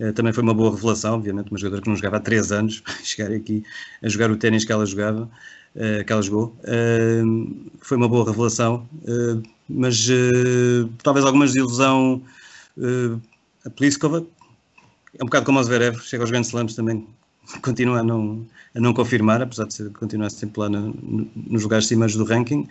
uh, 0.00 0.12
também 0.12 0.32
foi 0.32 0.42
uma 0.42 0.54
boa 0.54 0.74
revelação, 0.74 1.14
obviamente, 1.14 1.50
uma 1.50 1.58
jogadora 1.58 1.82
que 1.82 1.88
não 1.88 1.96
jogava 1.96 2.16
há 2.16 2.20
três 2.20 2.52
anos, 2.52 2.82
chegar 3.02 3.32
aqui 3.32 3.64
a 4.02 4.08
jogar 4.08 4.30
o 4.30 4.36
ténis 4.36 4.64
que 4.64 4.72
ela 4.72 4.86
jogava, 4.86 5.28
uh, 5.74 6.04
que 6.04 6.12
ela 6.12 6.22
jogou, 6.22 6.56
foi 7.80 7.96
uma 7.96 8.08
boa 8.08 8.24
revelação, 8.24 8.88
mas 9.68 10.08
uh, 10.08 10.88
talvez 11.02 11.24
alguma 11.24 11.46
desilusão. 11.46 12.22
Uh, 12.76 13.20
a 13.64 13.70
Pliskova 13.70 14.26
é 15.18 15.22
um 15.22 15.26
bocado 15.26 15.46
como 15.46 15.58
o 15.58 15.62
Zverev, 15.62 15.98
chega 16.00 16.22
aos 16.22 16.30
grandes 16.30 16.48
slams 16.48 16.74
também 16.74 17.06
continua 17.62 18.00
a 18.00 18.02
não, 18.02 18.46
a 18.74 18.80
não 18.80 18.92
confirmar, 18.92 19.42
apesar 19.42 19.66
de 19.66 19.90
continuar 19.90 20.30
sempre 20.30 20.60
lá 20.60 20.68
no, 20.68 20.88
no, 20.88 21.30
nos 21.34 21.62
lugares 21.62 21.86
cimeiros 21.86 22.16
do 22.16 22.24
ranking. 22.24 22.68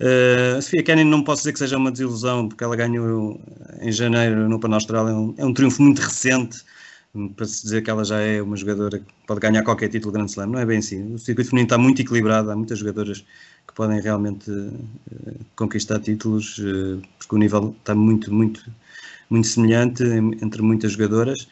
Uh, 0.00 0.58
a 0.58 0.62
Sofia 0.62 0.82
Kenin 0.82 1.04
não 1.04 1.22
posso 1.22 1.42
dizer 1.42 1.52
que 1.52 1.58
seja 1.58 1.76
uma 1.76 1.90
desilusão, 1.90 2.48
porque 2.48 2.62
ela 2.62 2.76
ganhou 2.76 3.40
em 3.80 3.90
janeiro 3.90 4.48
no 4.48 4.56
Open 4.56 4.72
Austrália, 4.74 5.10
é 5.10 5.14
um, 5.14 5.34
é 5.38 5.44
um 5.44 5.52
triunfo 5.52 5.82
muito 5.82 6.00
recente, 6.00 6.62
para 7.34 7.46
se 7.46 7.62
dizer 7.62 7.82
que 7.82 7.90
ela 7.90 8.04
já 8.04 8.20
é 8.20 8.40
uma 8.40 8.56
jogadora 8.56 8.98
que 8.98 9.06
pode 9.26 9.40
ganhar 9.40 9.62
qualquer 9.62 9.88
título 9.88 10.12
Grand 10.12 10.26
Slam, 10.26 10.46
não 10.46 10.58
é 10.58 10.66
bem 10.66 10.78
assim. 10.78 11.14
O 11.14 11.18
circuito 11.18 11.50
feminino 11.50 11.66
está 11.66 11.78
muito 11.78 12.00
equilibrado, 12.00 12.50
há 12.50 12.56
muitas 12.56 12.78
jogadoras 12.78 13.24
que 13.68 13.74
podem 13.74 14.00
realmente 14.00 14.50
uh, 14.50 15.46
conquistar 15.54 16.00
títulos, 16.00 16.58
uh, 16.58 17.00
porque 17.18 17.34
o 17.34 17.38
nível 17.38 17.76
está 17.78 17.94
muito, 17.94 18.34
muito, 18.34 18.64
muito 19.30 19.46
semelhante 19.46 20.02
entre 20.42 20.62
muitas 20.62 20.92
jogadoras. 20.92 21.46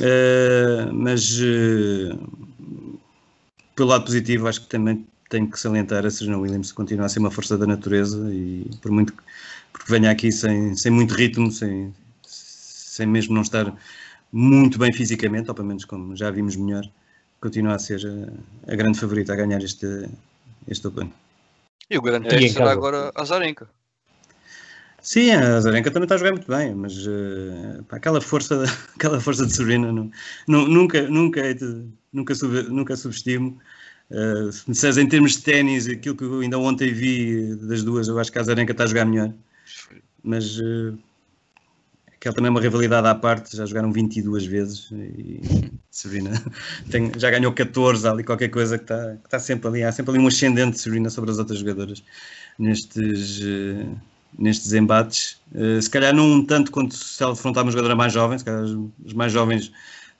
Uh, 0.00 0.94
mas 0.94 1.38
pelo 3.74 3.88
lado 3.88 4.04
positivo, 4.04 4.48
acho 4.48 4.62
que 4.62 4.68
também 4.68 5.04
tenho 5.28 5.50
que 5.50 5.58
salientar 5.58 6.06
a 6.06 6.10
Serena 6.10 6.38
Williams 6.38 6.72
continua 6.72 7.06
a 7.06 7.08
ser 7.08 7.18
uma 7.18 7.30
força 7.30 7.58
da 7.58 7.66
natureza 7.66 8.32
e 8.32 8.70
por 8.80 8.92
muito 8.92 9.12
que 9.12 9.22
porque 9.74 9.90
venha 9.90 10.10
aqui 10.10 10.30
sem, 10.30 10.76
sem 10.76 10.92
muito 10.92 11.14
ritmo, 11.14 11.50
sem, 11.50 11.92
sem 12.22 13.06
mesmo 13.06 13.34
não 13.34 13.42
estar 13.42 13.74
muito 14.32 14.78
bem 14.78 14.92
fisicamente, 14.92 15.48
ou 15.48 15.54
pelo 15.54 15.66
menos 15.66 15.84
como 15.84 16.16
já 16.16 16.30
vimos 16.30 16.54
melhor, 16.54 16.88
continua 17.40 17.74
a 17.74 17.78
ser 17.78 18.00
a, 18.06 18.72
a 18.72 18.76
grande 18.76 18.98
favorita 19.00 19.32
a 19.32 19.36
ganhar 19.36 19.62
este, 19.62 20.08
este 20.68 20.86
Open. 20.86 21.12
E 21.90 21.98
o 21.98 22.02
grande 22.02 22.28
teste 22.28 22.50
será 22.50 22.72
agora 22.72 23.10
a 23.14 23.24
Zarenka. 23.24 23.68
Sim, 25.00 25.32
a 25.32 25.60
Zarenka 25.60 25.90
também 25.90 26.04
está 26.04 26.14
a 26.14 26.18
jogar 26.18 26.32
muito 26.32 26.48
bem, 26.50 26.74
mas 26.74 27.06
uh, 27.06 27.84
pá, 27.88 27.96
aquela, 27.96 28.20
força, 28.22 28.64
aquela 28.96 29.20
força 29.20 29.44
de 29.44 29.54
Serena 29.54 29.92
não, 29.92 30.10
não, 30.48 30.66
nunca, 30.66 31.02
nunca, 31.08 31.42
nunca, 32.12 32.34
sub, 32.34 32.62
nunca 32.70 32.96
subestimo. 32.96 33.58
Uh, 34.10 34.50
se 34.50 34.66
me 34.66 34.72
disseres 34.72 34.96
em 34.96 35.06
termos 35.06 35.32
de 35.32 35.42
ténis, 35.42 35.86
aquilo 35.86 36.16
que 36.16 36.24
eu 36.24 36.40
ainda 36.40 36.58
ontem 36.58 36.92
vi 36.92 37.54
das 37.56 37.84
duas, 37.84 38.08
eu 38.08 38.18
acho 38.18 38.32
que 38.32 38.38
a 38.38 38.42
Zarenka 38.42 38.72
está 38.72 38.84
a 38.84 38.86
jogar 38.86 39.04
melhor. 39.04 39.32
Mas 40.22 40.58
uh, 40.58 40.98
aquela 42.24 42.34
também 42.34 42.48
é 42.48 42.50
uma 42.50 42.60
rivalidade 42.60 43.06
à 43.06 43.14
parte, 43.14 43.54
já 43.54 43.66
jogaram 43.66 43.92
22 43.92 44.46
vezes 44.46 44.90
e 44.90 45.70
Serena 45.90 46.42
tem, 46.90 47.12
já 47.18 47.30
ganhou 47.30 47.52
14 47.52 48.08
ali, 48.08 48.24
qualquer 48.24 48.48
coisa 48.48 48.78
que 48.78 48.84
está, 48.84 49.16
que 49.16 49.26
está 49.26 49.38
sempre 49.38 49.68
ali, 49.68 49.82
há 49.84 49.92
sempre 49.92 50.12
ali 50.12 50.24
um 50.24 50.26
ascendente 50.26 50.76
de 50.76 50.80
Serena 50.80 51.10
sobre 51.10 51.30
as 51.30 51.38
outras 51.38 51.58
jogadoras 51.58 52.02
nestes. 52.58 53.40
Uh, 53.40 54.14
nestes 54.36 54.72
embates. 54.72 55.40
Uh, 55.54 55.80
se 55.80 55.88
calhar 55.88 56.12
não 56.12 56.44
tanto 56.44 56.72
quanto 56.72 56.92
se 56.92 57.22
ela 57.22 57.34
afrontar 57.34 57.62
uma 57.62 57.70
jogadora 57.70 57.94
mais 57.94 58.12
jovem, 58.12 58.36
se 58.36 58.44
calhar 58.44 58.64
os 58.64 59.12
mais 59.12 59.32
jovens 59.32 59.70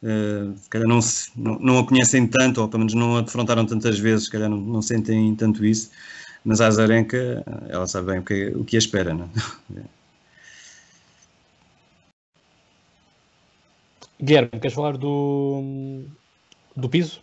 uh, 0.04 0.56
se 0.56 0.70
calhar 0.70 0.86
não, 0.86 1.02
se, 1.02 1.30
não, 1.34 1.58
não, 1.58 1.78
a 1.80 1.84
conhecem 1.84 2.24
tanto, 2.28 2.60
ou 2.60 2.68
pelo 2.68 2.78
menos 2.78 2.94
não 2.94 3.16
a 3.16 3.22
defrontaram 3.22 3.66
tantas 3.66 3.98
vezes, 3.98 4.26
se 4.26 4.30
calhar 4.30 4.48
não, 4.48 4.58
não 4.58 4.80
sentem 4.80 5.34
tanto 5.34 5.64
isso. 5.64 5.90
Mas 6.44 6.60
a 6.60 6.68
Azarenka, 6.68 7.42
ela 7.68 7.88
sabe 7.88 8.12
bem 8.12 8.20
o 8.20 8.22
que, 8.22 8.46
o 8.54 8.64
que 8.64 8.76
a 8.76 8.78
espera, 8.78 9.12
não 9.12 9.28
é? 9.76 9.82
Guilherme, 14.20 14.50
queres 14.50 14.74
falar 14.74 14.96
do, 14.96 16.04
do 16.76 16.88
piso? 16.88 17.22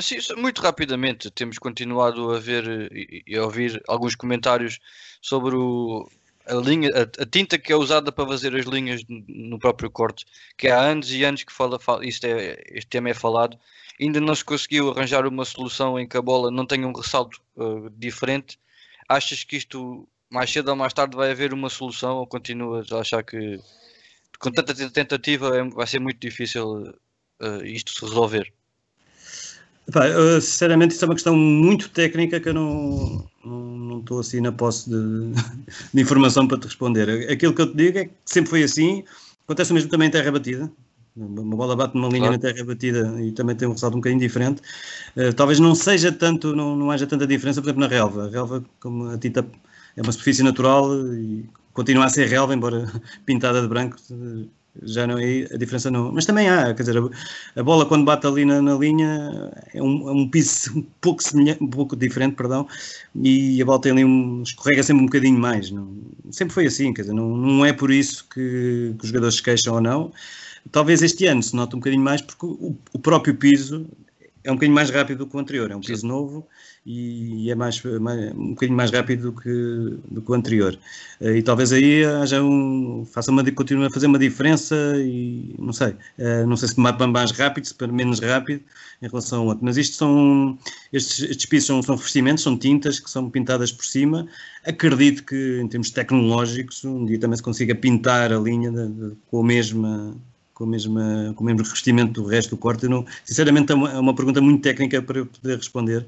Sim, 0.00 0.16
muito 0.38 0.62
rapidamente, 0.62 1.30
temos 1.30 1.58
continuado 1.58 2.32
a 2.32 2.38
ver 2.38 2.90
e 3.26 3.36
a 3.36 3.44
ouvir 3.44 3.82
alguns 3.86 4.14
comentários 4.14 4.80
sobre 5.20 5.54
o, 5.54 6.08
a, 6.46 6.54
linha, 6.54 6.90
a, 6.90 7.22
a, 7.22 7.26
tinta 7.26 7.58
que 7.58 7.72
é 7.72 7.76
usada 7.76 8.10
para 8.10 8.26
fazer 8.26 8.54
as 8.56 8.64
linhas 8.64 9.02
no 9.08 9.58
próprio 9.58 9.90
corte, 9.90 10.24
que 10.56 10.68
há 10.68 10.80
anos 10.80 11.10
e 11.12 11.22
anos 11.24 11.44
que 11.44 11.52
fala, 11.52 11.78
fala 11.78 12.04
isto 12.06 12.24
é, 12.24 12.62
este 12.70 12.88
tema 12.88 13.10
é 13.10 13.14
falado, 13.14 13.58
ainda 14.00 14.20
não 14.20 14.34
se 14.34 14.44
conseguiu 14.44 14.90
arranjar 14.90 15.26
uma 15.26 15.44
solução 15.44 15.98
em 15.98 16.06
que 16.06 16.16
a 16.16 16.22
bola 16.22 16.50
não 16.50 16.66
tenha 16.66 16.86
um 16.86 16.92
ressalto 16.92 17.40
uh, 17.56 17.90
diferente. 17.90 18.58
Achas 19.08 19.44
que 19.44 19.56
isto 19.56 20.08
mais 20.30 20.50
cedo 20.50 20.68
ou 20.68 20.76
mais 20.76 20.92
tarde 20.92 21.16
vai 21.16 21.30
haver 21.30 21.52
uma 21.52 21.68
solução 21.68 22.16
ou 22.16 22.26
continuas 22.26 22.90
a 22.90 23.00
achar 23.00 23.22
que 23.22 23.60
com 24.38 24.50
tanta 24.50 24.74
tentativa 24.90 25.56
é, 25.56 25.62
vai 25.68 25.86
ser 25.86 25.98
muito 25.98 26.18
difícil 26.20 26.94
uh, 27.42 27.64
isto 27.64 27.92
se 27.92 28.04
resolver? 28.04 28.52
Epá, 29.86 30.04
sinceramente, 30.40 30.94
isso 30.94 31.04
é 31.04 31.08
uma 31.08 31.14
questão 31.14 31.36
muito 31.36 31.90
técnica 31.90 32.40
que 32.40 32.48
eu 32.48 32.54
não, 32.54 33.28
não, 33.44 33.98
estou 34.00 34.20
assim 34.20 34.40
na 34.40 34.50
posse 34.50 34.88
de, 34.88 34.96
de, 35.92 36.00
informação 36.00 36.48
para 36.48 36.58
te 36.58 36.64
responder. 36.64 37.30
Aquilo 37.30 37.54
que 37.54 37.60
eu 37.60 37.70
te 37.70 37.76
digo 37.76 37.98
é 37.98 38.04
que 38.06 38.12
sempre 38.24 38.50
foi 38.50 38.62
assim, 38.62 39.04
acontece 39.44 39.72
mesmo 39.74 39.90
também 39.90 40.08
em 40.08 40.10
terra 40.10 40.32
batida. 40.32 40.70
Uma 41.16 41.54
bola 41.56 41.76
bate 41.76 41.94
numa 41.94 42.08
linha 42.08 42.28
claro. 42.28 42.32
na 42.32 42.38
terra 42.38 42.64
batida 42.64 43.22
e 43.22 43.30
também 43.30 43.54
tem 43.54 43.68
um 43.68 43.72
ressalto 43.72 43.96
um 43.96 44.00
bocadinho 44.00 44.20
diferente. 44.20 44.62
Uh, 45.16 45.32
talvez 45.34 45.60
não 45.60 45.74
seja 45.74 46.10
tanto, 46.10 46.56
não, 46.56 46.74
não 46.74 46.90
haja 46.90 47.06
tanta 47.06 47.26
diferença, 47.26 47.60
por 47.60 47.68
exemplo, 47.68 47.82
na 47.82 47.88
relva. 47.88 48.26
A 48.26 48.30
relva, 48.30 48.64
como 48.80 49.10
a 49.10 49.18
tinta 49.18 49.46
é 49.96 50.02
uma 50.02 50.10
superfície 50.10 50.42
natural 50.42 50.92
e 51.14 51.48
continua 51.74 52.06
a 52.06 52.08
ser 52.08 52.28
relva, 52.28 52.54
embora 52.54 52.90
pintada 53.26 53.60
de 53.60 53.68
branco, 53.68 53.96
já 54.82 55.06
não 55.06 55.18
é 55.18 55.46
a 55.52 55.56
diferença 55.56 55.90
não. 55.90 56.10
Mas 56.12 56.26
também 56.26 56.48
há, 56.48 56.74
quer 56.74 56.82
dizer, 56.82 56.96
a, 57.56 57.62
bola 57.62 57.86
quando 57.86 58.04
bate 58.04 58.26
ali 58.26 58.44
na, 58.44 58.60
na 58.60 58.74
linha 58.74 59.52
é 59.72 59.82
um, 59.82 60.08
é 60.08 60.12
um, 60.12 60.28
piso 60.28 60.70
um 60.78 60.82
pouco 61.00 61.22
semelhante, 61.22 61.62
um 61.62 61.68
pouco 61.68 61.94
diferente, 61.94 62.34
perdão, 62.34 62.66
e 63.14 63.60
a 63.60 63.64
bola 63.64 63.80
tem 63.80 63.92
ali 63.92 64.04
um, 64.04 64.42
escorrega 64.42 64.82
sempre 64.82 65.02
um 65.02 65.06
bocadinho 65.06 65.38
mais. 65.38 65.70
Não, 65.70 65.94
sempre 66.30 66.54
foi 66.54 66.66
assim, 66.66 66.92
quer 66.92 67.02
dizer, 67.02 67.14
não, 67.14 67.36
não 67.36 67.64
é 67.64 67.72
por 67.72 67.90
isso 67.90 68.26
que, 68.28 68.94
que 68.98 69.04
os 69.04 69.08
jogadores 69.08 69.36
se 69.36 69.42
queixam 69.42 69.74
ou 69.74 69.80
não. 69.80 70.12
Talvez 70.72 71.02
este 71.02 71.26
ano 71.26 71.42
se 71.42 71.54
note 71.54 71.76
um 71.76 71.78
bocadinho 71.78 72.02
mais 72.02 72.22
porque 72.22 72.46
o, 72.46 72.74
o 72.92 72.98
próprio 72.98 73.34
piso 73.34 73.86
é 74.44 74.50
um 74.50 74.54
bocadinho 74.54 74.74
mais 74.74 74.90
rápido 74.90 75.18
do 75.18 75.26
que 75.26 75.36
o 75.36 75.40
anterior, 75.40 75.70
é 75.70 75.76
um 75.76 75.80
piso 75.80 76.02
Sim. 76.02 76.08
novo 76.08 76.46
e 76.84 77.50
é 77.50 77.54
mais, 77.54 77.82
mais, 77.82 78.32
um 78.34 78.50
bocadinho 78.50 78.76
mais 78.76 78.90
rápido 78.90 79.32
do 79.32 79.40
que, 79.40 79.98
do 80.10 80.20
que 80.20 80.30
o 80.30 80.34
anterior. 80.34 80.78
Eh, 81.18 81.38
e 81.38 81.42
talvez 81.42 81.72
aí 81.72 82.04
haja 82.04 82.42
um, 82.42 83.06
faça 83.10 83.30
uma, 83.30 83.42
continue 83.52 83.86
a 83.86 83.90
fazer 83.90 84.06
uma 84.06 84.18
diferença 84.18 84.76
e 84.98 85.54
não 85.58 85.72
sei, 85.72 85.96
eh, 86.18 86.44
não 86.44 86.56
sei 86.58 86.68
se 86.68 86.74
para 86.74 87.06
mais 87.06 87.30
rápido, 87.30 87.66
se 87.66 87.74
para 87.74 87.88
menos 87.88 88.20
rápido 88.20 88.62
em 89.00 89.08
relação 89.08 89.40
ao 89.40 89.46
outro. 89.46 89.64
Mas 89.64 89.78
isto 89.78 89.96
são, 89.96 90.58
estes, 90.92 91.22
estes 91.22 91.46
pisos 91.46 91.66
são, 91.66 91.82
são 91.82 91.96
revestimentos, 91.96 92.44
são 92.44 92.58
tintas 92.58 93.00
que 93.00 93.10
são 93.10 93.30
pintadas 93.30 93.72
por 93.72 93.86
cima. 93.86 94.28
Acredito 94.66 95.24
que 95.24 95.60
em 95.62 95.68
termos 95.68 95.90
tecnológicos 95.90 96.84
um 96.84 97.06
dia 97.06 97.18
também 97.18 97.36
se 97.38 97.42
consiga 97.42 97.74
pintar 97.74 98.30
a 98.30 98.38
linha 98.38 98.70
de, 98.70 98.88
de, 98.88 99.16
com 99.26 99.40
a 99.40 99.44
mesma 99.44 100.14
com, 100.54 100.64
a 100.64 100.66
mesma, 100.66 101.32
com 101.36 101.42
o 101.42 101.46
mesmo 101.46 101.62
revestimento 101.62 102.22
do 102.22 102.26
resto 102.26 102.50
do 102.50 102.56
corte. 102.56 102.88
não, 102.88 103.04
sinceramente, 103.24 103.72
é 103.72 103.74
uma, 103.74 103.90
é 103.90 103.98
uma 103.98 104.14
pergunta 104.14 104.40
muito 104.40 104.62
técnica 104.62 105.02
para 105.02 105.18
eu 105.18 105.26
poder 105.26 105.56
responder, 105.56 106.06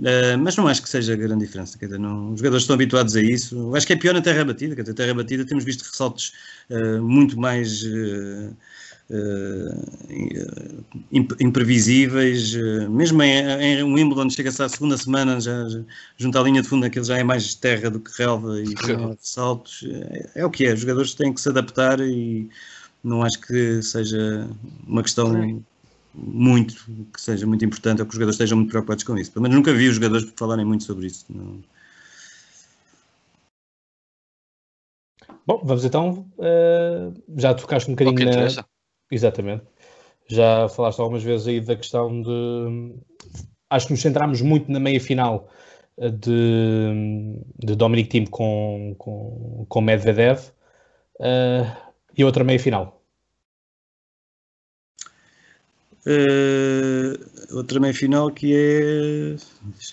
Uh, 0.00 0.36
mas 0.38 0.56
não 0.56 0.66
acho 0.66 0.82
que 0.82 0.88
seja 0.88 1.14
grande 1.14 1.44
diferença. 1.44 1.78
Quer 1.78 1.86
dizer, 1.86 1.98
não, 1.98 2.32
os 2.32 2.38
jogadores 2.38 2.62
estão 2.64 2.74
habituados 2.74 3.14
a 3.14 3.22
isso. 3.22 3.56
Eu 3.56 3.76
acho 3.76 3.86
que 3.86 3.92
é 3.92 3.96
pior 3.96 4.14
na 4.14 4.20
terra 4.20 4.44
batida. 4.44 4.74
Quer 4.74 4.82
dizer, 4.82 4.94
terra 4.94 5.14
batida 5.14 5.44
temos 5.44 5.64
visto 5.64 5.82
ressaltos 5.82 6.32
uh, 6.70 7.00
muito 7.02 7.38
mais 7.38 7.84
uh, 7.84 8.56
imprevisíveis. 11.40 12.54
mesmo 12.88 13.22
em, 13.22 13.46
em 13.62 13.82
Wimbledon, 13.82 14.30
chega-se 14.30 14.62
à 14.62 14.68
segunda 14.68 14.96
semana, 14.96 15.40
já, 15.40 15.68
já, 15.68 15.80
junto 16.16 16.38
à 16.38 16.42
linha 16.42 16.62
de 16.62 16.68
fundo, 16.68 16.86
aquilo 16.86 17.04
já 17.04 17.18
é 17.18 17.22
mais 17.22 17.54
terra 17.54 17.90
do 17.90 18.00
que 18.00 18.10
relva 18.16 18.60
e 18.60 18.74
ressaltos. 19.20 19.84
É, 19.86 20.40
é, 20.40 20.46
o 20.46 20.50
que 20.50 20.66
é. 20.66 20.72
Os 20.72 20.80
jogadores 20.80 21.14
têm 21.14 21.32
que 21.32 21.40
se 21.40 21.48
adaptar 21.48 22.00
e 22.00 22.48
não 23.02 23.22
acho 23.22 23.40
que 23.40 23.82
seja 23.82 24.48
uma 24.86 25.02
questão 25.02 25.62
muito, 26.14 26.74
que 27.12 27.20
seja 27.20 27.46
muito 27.46 27.64
importante 27.64 28.00
ou 28.00 28.06
que 28.06 28.10
os 28.10 28.14
jogadores 28.14 28.36
estejam 28.36 28.58
muito 28.58 28.70
preocupados 28.70 29.04
com 29.04 29.16
isso. 29.16 29.32
Pelo 29.32 29.42
menos 29.42 29.56
nunca 29.56 29.72
vi 29.72 29.88
os 29.88 29.94
jogadores 29.94 30.32
falarem 30.36 30.64
muito 30.64 30.84
sobre 30.84 31.06
isso. 31.06 31.24
Não. 31.28 31.62
Bom, 35.46 35.60
vamos 35.64 35.84
então. 35.84 36.26
Uh, 36.38 37.12
já 37.36 37.54
tocaste 37.54 37.90
um 37.90 37.94
bocadinho 37.94 38.30
na. 38.30 38.64
Exatamente. 39.10 39.64
Já 40.28 40.68
falaste 40.68 41.00
algumas 41.00 41.22
vezes 41.22 41.46
aí 41.46 41.60
da 41.60 41.76
questão 41.76 42.22
de. 42.22 42.94
Acho 43.68 43.86
que 43.86 43.92
nos 43.92 44.02
centrámos 44.02 44.40
muito 44.40 44.70
na 44.70 44.78
meia 44.78 45.00
final 45.00 45.48
eh, 45.98 46.10
de, 46.10 47.40
de 47.58 47.74
Dominic 47.74 48.10
Thiem 48.10 48.26
com, 48.26 48.94
com, 48.98 49.64
com 49.66 49.80
Medvedev 49.80 50.40
uh, 51.18 51.91
e 52.16 52.24
outra 52.24 52.44
meia 52.44 52.58
final. 52.58 53.02
Uh, 56.04 57.56
outra 57.56 57.78
meia 57.78 57.94
final 57.94 58.30
que 58.32 58.52
é. 58.54 59.36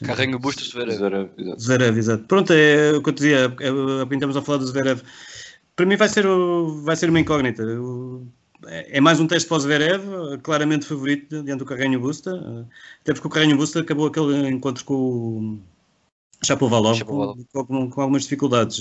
Carrenho 0.06 0.40
Bustos 0.40 0.70
Zverev. 0.70 1.30
Zverev, 1.60 1.98
exato. 1.98 2.24
Pronto, 2.24 2.52
é 2.52 2.94
o 2.94 3.02
que 3.04 3.10
eu 3.10 3.14
te 3.14 3.18
dizia, 3.18 3.56
é, 3.60 4.14
estamos 4.14 4.36
a 4.36 4.42
falar 4.42 4.58
do 4.58 4.68
Zverev. 4.68 5.02
Para 5.76 5.86
mim 5.86 5.96
vai 5.96 6.10
ser, 6.10 6.26
vai 6.84 6.96
ser 6.96 7.10
uma 7.10 7.20
incógnita. 7.20 7.64
É, 8.66 8.98
é 8.98 9.02
mais 9.02 9.20
um 9.20 9.28
teste 9.28 9.48
para 9.48 9.58
o 9.58 9.60
Zverev, 9.60 10.04
claramente 10.42 10.86
favorito 10.86 11.44
diante 11.44 11.60
do 11.60 11.66
Carrenho 11.66 12.00
Busta, 12.00 12.68
até 13.02 13.14
porque 13.14 13.28
o 13.28 13.30
Carrenho 13.30 13.56
Busta 13.56 13.80
acabou 13.82 14.08
aquele 14.08 14.50
encontro 14.50 14.84
com 14.84 14.96
o 14.96 15.60
Chapovalov 16.44 17.04
com, 17.04 17.46
com, 17.54 17.90
com 17.90 18.02
algumas 18.02 18.24
dificuldades. 18.24 18.80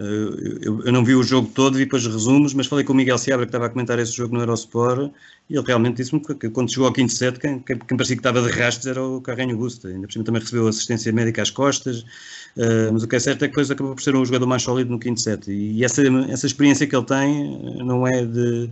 Eh, 0.00 0.62
eu, 0.62 0.82
eu, 0.86 0.92
não 0.92 1.04
vi 1.04 1.14
o 1.14 1.22
jogo 1.22 1.50
todo, 1.54 1.74
vi 1.76 1.84
depois 1.84 2.06
resumos, 2.06 2.54
mas 2.54 2.66
falei 2.66 2.84
com 2.86 2.94
o 2.94 2.96
Miguel 2.96 3.18
Seabra, 3.18 3.44
que 3.44 3.50
estava 3.50 3.66
a 3.66 3.68
comentar 3.68 3.98
esse 3.98 4.12
jogo 4.12 4.34
no 4.34 4.40
Eurosport, 4.40 5.12
e 5.48 5.56
ele 5.56 5.66
realmente 5.66 5.96
disse-me 5.96 6.20
que 6.22 6.48
quando 6.48 6.70
chegou 6.70 6.86
ao 6.86 6.92
quinto 6.92 7.12
set, 7.12 7.38
quem, 7.38 7.58
quem, 7.60 7.76
parecia 7.76 8.16
que 8.16 8.20
estava 8.20 8.40
de 8.40 8.48
rastros 8.48 8.86
era 8.86 9.04
o 9.04 9.20
Carrenho 9.20 9.58
Busta. 9.58 9.88
Ainda 9.88 10.06
por 10.06 10.12
cima 10.12 10.24
também 10.24 10.40
recebeu 10.40 10.66
assistência 10.68 11.12
médica 11.12 11.42
às 11.42 11.50
costas, 11.50 12.00
uh, 12.56 12.92
mas 12.92 13.02
o 13.02 13.08
que 13.08 13.16
é 13.16 13.18
certo 13.18 13.44
é 13.44 13.48
que 13.48 13.52
depois 13.52 13.70
acabou 13.70 13.94
por 13.94 14.02
ser 14.02 14.16
um 14.16 14.24
jogador 14.24 14.46
mais 14.46 14.62
sólido 14.62 14.90
no 14.90 14.98
quinto 14.98 15.20
set. 15.20 15.50
E 15.50 15.84
essa, 15.84 16.02
essa 16.30 16.46
experiência 16.46 16.86
que 16.86 16.96
ele 16.96 17.04
tem 17.04 17.84
não 17.84 18.06
é 18.06 18.24
de, 18.24 18.70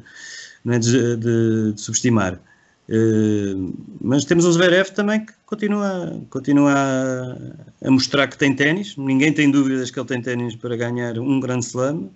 não 0.64 0.74
é 0.74 0.78
de, 0.78 1.16
de, 1.16 1.72
de 1.74 1.80
subestimar. 1.80 2.40
Uh, 2.88 3.74
mas 4.00 4.24
temos 4.24 4.46
o 4.46 4.52
Zverev 4.52 4.90
também 4.92 5.24
que 5.24 5.32
continua, 5.44 6.22
continua 6.30 6.72
a, 6.72 7.86
a, 7.86 7.90
mostrar 7.90 8.26
que 8.28 8.38
tem 8.38 8.54
ténis. 8.56 8.96
Ninguém 8.96 9.32
tem 9.32 9.50
dúvidas 9.50 9.90
que 9.90 10.00
ele 10.00 10.08
tem 10.08 10.22
ténis 10.22 10.56
para 10.56 10.74
ganhar 10.76 11.18
um 11.18 11.38
grande 11.38 11.66
slam. 11.66 12.10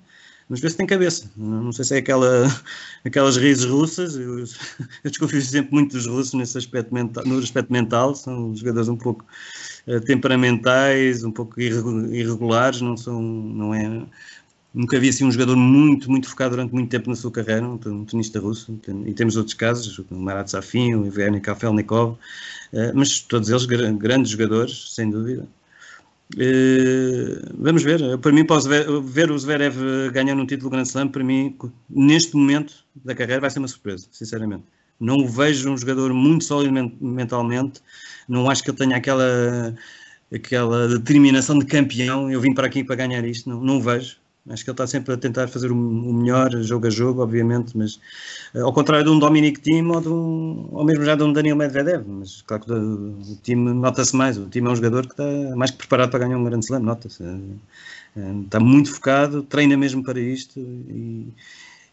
Mas 0.48 0.60
vê 0.60 0.68
se 0.68 0.76
tem 0.76 0.86
cabeça. 0.86 1.30
Não 1.36 1.72
sei 1.72 1.84
se 1.84 1.94
é 1.94 1.98
aquela, 1.98 2.46
aquelas 3.04 3.36
raízes 3.36 3.64
russas. 3.64 4.16
Eu, 4.16 4.38
eu 5.04 5.10
desconfio 5.10 5.40
sempre 5.42 5.72
muito 5.72 5.92
dos 5.92 6.06
russos 6.06 6.34
nesse 6.34 6.58
aspecto 6.58 6.92
mental, 6.92 7.24
no 7.26 7.38
aspecto 7.38 7.72
mental. 7.72 8.14
São 8.14 8.54
jogadores 8.54 8.88
um 8.88 8.96
pouco 8.96 9.24
uh, 9.86 10.00
temperamentais, 10.00 11.22
um 11.22 11.30
pouco 11.30 11.60
irregulares. 11.60 12.80
Não 12.80 12.96
são, 12.96 13.20
não 13.22 13.74
é. 13.74 14.06
Nunca 14.74 14.98
vi 14.98 15.10
assim 15.10 15.24
um 15.24 15.30
jogador 15.30 15.56
muito, 15.56 16.10
muito 16.10 16.28
focado 16.28 16.56
durante 16.56 16.72
muito 16.72 16.88
tempo 16.88 17.10
na 17.10 17.16
sua 17.16 17.30
carreira, 17.30 17.68
um, 17.68 18.04
tenista 18.04 18.40
russo. 18.40 18.78
E 19.06 19.12
temos 19.12 19.36
outros 19.36 19.54
casos, 19.54 19.98
o 19.98 20.14
Marat 20.14 20.48
Safin, 20.48 20.94
o 20.94 21.06
Ivan 21.06 21.38
Kafelnikov, 21.40 22.12
uh, 22.12 22.18
mas 22.94 23.20
todos 23.20 23.50
eles 23.50 23.66
grandes 23.66 24.30
jogadores, 24.30 24.94
sem 24.94 25.10
dúvida. 25.10 25.46
Uh, 26.34 27.52
vamos 27.58 27.82
ver. 27.82 28.18
Para 28.18 28.32
mim, 28.32 28.46
posso 28.46 28.68
ver, 28.68 28.86
ver 29.02 29.30
o 29.30 29.38
Zverev 29.38 29.76
ganhando 30.12 30.40
um 30.40 30.46
título 30.46 30.70
Grand 30.70 30.84
Slam, 30.84 31.08
para 31.08 31.22
mim, 31.22 31.54
neste 31.90 32.34
momento 32.34 32.74
da 33.04 33.14
carreira, 33.14 33.42
vai 33.42 33.50
ser 33.50 33.58
uma 33.58 33.68
surpresa, 33.68 34.06
sinceramente. 34.10 34.64
Não 34.98 35.16
o 35.16 35.28
vejo 35.28 35.70
um 35.70 35.76
jogador 35.76 36.14
muito 36.14 36.44
sólido 36.44 36.72
mentalmente. 37.00 37.82
Não 38.28 38.48
acho 38.48 38.62
que 38.62 38.70
ele 38.70 38.78
tenha 38.78 38.96
aquela, 38.96 39.74
aquela 40.32 40.88
determinação 40.88 41.58
de 41.58 41.66
campeão. 41.66 42.30
Eu 42.30 42.40
vim 42.40 42.54
para 42.54 42.68
aqui 42.68 42.84
para 42.84 42.96
ganhar 42.96 43.24
isto. 43.24 43.50
Não, 43.50 43.60
não 43.60 43.76
o 43.78 43.82
vejo. 43.82 44.21
Acho 44.48 44.64
que 44.64 44.70
ele 44.70 44.74
está 44.74 44.86
sempre 44.88 45.14
a 45.14 45.16
tentar 45.16 45.46
fazer 45.46 45.70
o 45.70 45.76
melhor, 45.76 46.50
jogo 46.62 46.88
a 46.88 46.90
jogo, 46.90 47.22
obviamente, 47.22 47.76
mas 47.76 48.00
eh, 48.54 48.60
ao 48.60 48.72
contrário 48.72 49.04
de 49.04 49.10
um 49.10 49.18
Dominic 49.18 49.60
Thiem 49.60 49.86
ou, 49.86 50.00
um, 50.08 50.68
ou 50.72 50.84
mesmo 50.84 51.04
já 51.04 51.14
de 51.14 51.22
um 51.22 51.32
Daniel 51.32 51.54
Medvedev, 51.56 52.04
mas 52.08 52.42
claro 52.42 52.64
que 52.64 52.72
o, 52.72 53.20
o 53.20 53.36
time 53.42 53.72
nota-se 53.72 54.16
mais, 54.16 54.36
o 54.36 54.48
time 54.48 54.66
é 54.68 54.70
um 54.72 54.74
jogador 54.74 55.06
que 55.06 55.12
está 55.12 55.56
mais 55.56 55.70
que 55.70 55.78
preparado 55.78 56.10
para 56.10 56.20
ganhar 56.20 56.38
um 56.38 56.44
grande 56.44 56.64
slam, 56.64 56.82
nota-se. 56.82 57.22
Eh, 57.22 57.36
eh, 58.16 58.40
está 58.44 58.58
muito 58.58 58.92
focado, 58.92 59.42
treina 59.44 59.76
mesmo 59.76 60.02
para 60.02 60.18
isto 60.20 60.58
e, 60.58 61.28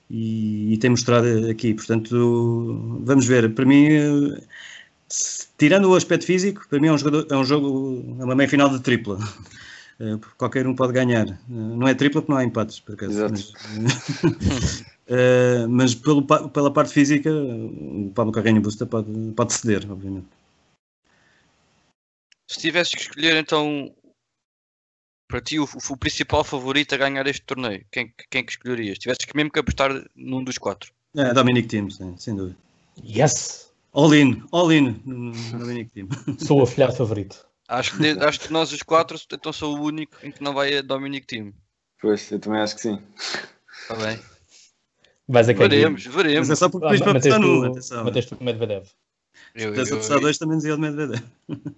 e, 0.10 0.74
e, 0.74 0.78
tem 0.80 0.90
mostrado 0.90 1.28
aqui, 1.50 1.74
portanto, 1.76 3.00
vamos 3.04 3.26
ver. 3.28 3.54
Para 3.54 3.66
mim, 3.66 4.36
tirando 5.58 5.90
o 5.92 5.96
aspecto 5.96 6.26
físico, 6.26 6.66
para 6.70 6.80
mim 6.80 6.88
é 6.88 6.94
um, 6.94 6.98
jogador, 6.98 7.28
é 7.30 7.38
um 7.38 7.46
jogo, 7.46 8.18
é 8.20 8.24
uma 8.24 8.36
meia 8.36 8.50
final 8.50 8.70
de 8.70 8.80
tripla. 8.80 9.20
Eh, 10.00 10.18
qualquer 10.38 10.66
um 10.66 10.76
pode 10.76 10.94
ganhar. 10.94 11.28
Eh, 11.28 11.38
não 11.50 11.88
é 11.88 11.94
tripla 11.94 12.22
porque 12.22 12.32
não 12.32 12.40
há 12.40 12.44
empates, 12.44 12.80
por 12.80 12.94
acaso. 12.94 13.12
Exato. 13.12 13.34
Mas, 13.34 14.82
uh, 14.82 15.68
mas 15.70 15.96
pelo, 15.96 16.26
pela 16.26 16.72
parte 16.72 16.94
física, 16.94 17.30
o 17.32 18.12
Pablo 18.16 18.32
Carreño 18.32 18.62
Busta 18.62 18.86
pode, 18.86 19.12
pode 19.36 19.54
ceder, 19.54 19.90
obviamente. 19.92 20.28
Se 22.50 22.60
tivesse 22.60 22.96
que 22.96 23.02
escolher 23.02 23.36
então 23.36 23.94
para 25.28 25.42
ti 25.42 25.60
o, 25.60 25.66
o, 25.66 25.98
principal 25.98 26.44
favorito 26.44 26.96
a 26.96 26.98
ganhar 26.98 27.28
este 27.28 27.44
torneio, 27.44 27.86
quem, 27.92 28.12
quem 28.32 28.44
que 28.44 28.54
escolherias? 28.54 28.98
Tivesses 28.98 29.26
que 29.26 29.36
mesmo 29.36 29.52
que 29.52 29.60
apostar 29.60 29.92
num 30.16 30.44
dos 30.44 30.58
quatro. 30.58 30.92
É, 31.16 31.34
Dominic 31.34 31.68
Thiem, 31.68 31.90
sem 32.18 32.36
dúvida. 32.36 32.58
Yes! 33.04 33.72
All 33.92 34.14
in, 34.14 34.44
all 34.52 34.72
in, 34.72 34.94
Dominic 35.52 35.92
Thiem. 35.92 36.10
Sou 36.40 36.60
o 36.60 36.64
afilhado 36.64 36.96
favorito. 36.96 37.49
Acho 37.70 37.96
que, 37.96 38.00
de, 38.00 38.20
acho 38.26 38.40
que 38.40 38.52
nós 38.52 38.72
os 38.72 38.82
quatro 38.82 39.18
então 39.32 39.54
sou 39.54 39.78
o 39.78 39.84
único 39.84 40.18
em 40.24 40.32
que 40.32 40.44
não 40.44 40.54
vai 40.54 40.78
a 40.78 40.82
Dominic 40.82 41.28
Team. 41.28 41.54
Pois, 42.02 42.32
eu 42.32 42.40
também 42.40 42.62
acho 42.62 42.76
que 42.76 42.82
sim. 42.82 43.02
Está 43.82 43.96
bem. 43.96 44.20
Vais 45.28 45.48
a 45.48 45.54
veremos, 45.54 46.06
veremos. 46.06 46.50
Mas 46.50 46.58
é 46.58 46.60
só 46.60 46.70
porque 46.70 46.88
depois 46.88 47.02
ah, 47.02 47.04
para 47.04 47.12
apostar 47.12 47.40
no, 47.40 47.66
atenção. 47.66 48.04
Mateste 48.04 48.34
o 48.34 48.44
Medvedev. 48.44 48.88
Eu, 49.54 49.76
eu, 49.76 49.86
eu, 49.86 50.02
eu, 50.02 50.20
dois 50.20 50.38
também 50.38 50.58
dizia 50.58 50.76
o 50.76 50.80
Medvedev. 50.80 51.24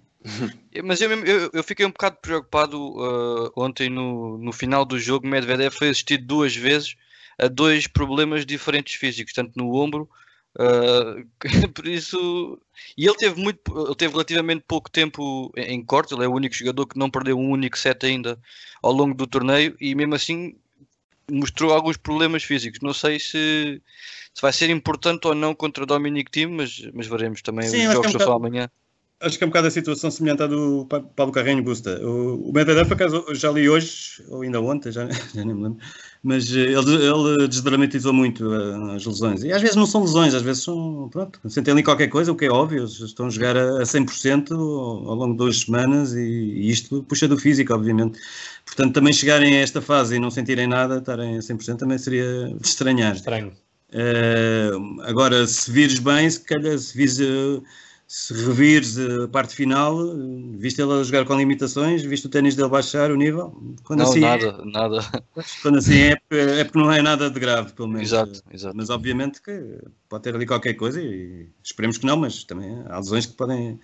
Mas 0.84 1.00
eu, 1.00 1.10
eu, 1.10 1.50
eu, 1.52 1.64
fiquei 1.64 1.84
um 1.84 1.90
bocado 1.90 2.16
preocupado 2.22 2.78
uh, 2.78 3.52
ontem 3.56 3.90
no, 3.90 4.38
no 4.38 4.52
final 4.52 4.84
do 4.84 4.98
jogo. 4.98 5.26
Medvedev 5.26 5.74
foi 5.74 5.88
assistido 5.88 6.24
duas 6.24 6.54
vezes 6.54 6.96
a 7.38 7.48
dois 7.48 7.86
problemas 7.86 8.46
diferentes 8.46 8.94
físicos, 8.94 9.32
tanto 9.32 9.52
no 9.56 9.74
ombro 9.74 10.08
Uh, 10.54 11.26
por 11.74 11.86
isso, 11.86 12.58
e 12.96 13.06
ele 13.06 13.16
teve 13.16 13.40
muito, 13.40 13.60
ele 13.86 13.94
teve 13.94 14.12
relativamente 14.12 14.64
pouco 14.66 14.90
tempo 14.90 15.52
em 15.56 15.82
corte. 15.84 16.14
Ele 16.14 16.24
é 16.24 16.28
o 16.28 16.34
único 16.34 16.54
jogador 16.54 16.86
que 16.86 16.98
não 16.98 17.10
perdeu 17.10 17.38
um 17.38 17.50
único 17.50 17.78
set 17.78 18.04
ainda 18.04 18.38
ao 18.82 18.92
longo 18.92 19.14
do 19.14 19.26
torneio 19.26 19.76
e 19.80 19.94
mesmo 19.94 20.14
assim 20.14 20.54
mostrou 21.30 21.72
alguns 21.72 21.96
problemas 21.96 22.42
físicos. 22.42 22.80
Não 22.82 22.92
sei 22.92 23.18
se, 23.18 23.80
se 24.34 24.42
vai 24.42 24.52
ser 24.52 24.70
importante 24.70 25.26
ou 25.26 25.34
não 25.34 25.54
contra 25.54 25.84
o 25.84 25.86
Dominic 25.86 26.30
Thiem, 26.30 26.48
mas, 26.48 26.80
mas 26.92 27.06
veremos 27.06 27.40
também 27.42 27.68
Sim, 27.68 27.86
os 27.86 27.92
jogos 27.92 28.14
um 28.14 28.18
bocado... 28.18 28.32
amanhã 28.32 28.70
acho 29.22 29.38
que 29.38 29.44
é 29.44 29.46
um 29.46 29.50
bocado 29.50 29.68
a 29.68 29.70
situação 29.70 30.10
semelhante 30.10 30.42
à 30.42 30.46
do 30.46 30.86
Pablo 30.86 31.32
Carreño 31.32 31.62
Busta. 31.62 32.00
O, 32.04 32.50
o 32.50 32.52
Medvedev, 32.52 32.88
por 32.88 32.94
acaso, 32.94 33.24
já 33.32 33.50
li 33.50 33.68
hoje, 33.68 34.22
ou 34.28 34.42
ainda 34.42 34.60
ontem, 34.60 34.90
já, 34.90 35.08
já 35.34 35.44
nem 35.44 35.54
me 35.54 35.62
lembro, 35.62 35.78
mas 36.22 36.54
eh, 36.54 36.72
ele, 36.72 36.94
ele 36.94 37.48
desdramatizou 37.48 38.12
muito 38.12 38.52
eh, 38.52 38.96
as 38.96 39.06
lesões. 39.06 39.42
E 39.44 39.52
às 39.52 39.62
vezes 39.62 39.76
não 39.76 39.86
são 39.86 40.02
lesões, 40.02 40.34
às 40.34 40.42
vezes 40.42 40.64
são, 40.64 41.08
pronto, 41.10 41.40
sentem 41.48 41.72
ali 41.72 41.82
qualquer 41.82 42.08
coisa, 42.08 42.32
o 42.32 42.36
que 42.36 42.44
é 42.44 42.50
óbvio, 42.50 42.84
estão 42.84 43.26
a 43.26 43.30
jogar 43.30 43.56
a, 43.56 43.82
100% 43.82 44.52
ao 44.52 45.14
longo 45.14 45.32
de 45.32 45.38
duas 45.38 45.60
semanas 45.60 46.14
e, 46.14 46.20
e, 46.20 46.70
isto 46.70 47.02
puxa 47.04 47.28
do 47.28 47.38
físico, 47.38 47.72
obviamente. 47.72 48.18
Portanto, 48.66 48.94
também 48.94 49.12
chegarem 49.12 49.56
a 49.56 49.60
esta 49.60 49.80
fase 49.80 50.16
e 50.16 50.18
não 50.18 50.30
sentirem 50.30 50.66
nada, 50.66 50.98
estarem 50.98 51.36
a 51.36 51.40
100% 51.40 51.76
também 51.78 51.98
seria 51.98 52.54
de 52.58 52.66
estranhar. 52.66 53.14
Estranho. 53.14 53.52
Uh, 53.92 55.02
agora, 55.02 55.46
se 55.46 55.70
vires 55.70 55.98
bem, 55.98 56.28
se 56.28 56.40
calhar, 56.40 56.76
se 56.78 56.96
vires... 56.96 57.18
Uh, 57.18 57.62
se 58.14 58.34
revires 58.34 58.98
a 58.98 59.26
parte 59.26 59.54
final, 59.54 59.96
viste 60.58 60.82
ele 60.82 60.92
a 60.92 61.02
jogar 61.02 61.24
com 61.24 61.34
limitações, 61.34 62.02
viste 62.02 62.26
o 62.26 62.28
ténis 62.28 62.54
dele 62.54 62.68
baixar 62.68 63.10
o 63.10 63.16
nível? 63.16 63.58
Quando 63.84 64.00
não, 64.00 64.06
assim 64.10 64.20
nada, 64.20 64.48
é, 64.48 64.64
nada. 64.70 65.24
Quando 65.62 65.78
assim 65.78 65.94
é, 65.94 66.18
é 66.30 66.64
porque 66.64 66.78
não 66.78 66.92
é 66.92 67.00
nada 67.00 67.30
de 67.30 67.40
grave, 67.40 67.72
pelo 67.72 67.88
menos. 67.88 68.12
Exato, 68.12 68.42
exato. 68.52 68.76
Mas 68.76 68.90
obviamente 68.90 69.40
que 69.40 69.78
pode 70.10 70.24
ter 70.24 70.34
ali 70.34 70.44
qualquer 70.44 70.74
coisa 70.74 71.00
e 71.00 71.48
esperemos 71.64 71.96
que 71.96 72.04
não, 72.04 72.18
mas 72.18 72.44
também 72.44 72.82
há 72.90 72.98
lesões 72.98 73.24
que 73.24 73.32
podem, 73.32 73.80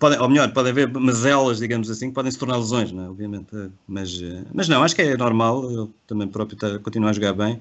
podem 0.00 0.18
ou 0.18 0.30
melhor, 0.30 0.50
podem 0.54 0.72
haver 0.72 0.88
mazelas, 0.88 1.58
digamos 1.58 1.90
assim, 1.90 2.08
que 2.08 2.14
podem 2.14 2.32
se 2.32 2.38
tornar 2.38 2.56
lesões, 2.56 2.90
não 2.90 3.04
é? 3.04 3.08
obviamente. 3.10 3.54
Mas, 3.86 4.18
mas 4.54 4.66
não, 4.66 4.82
acho 4.82 4.96
que 4.96 5.02
é 5.02 5.14
normal, 5.14 5.70
ele 5.70 5.90
também 6.06 6.26
próprio 6.26 6.54
está, 6.54 6.78
continua 6.78 7.10
a 7.10 7.12
jogar 7.12 7.34
bem 7.34 7.60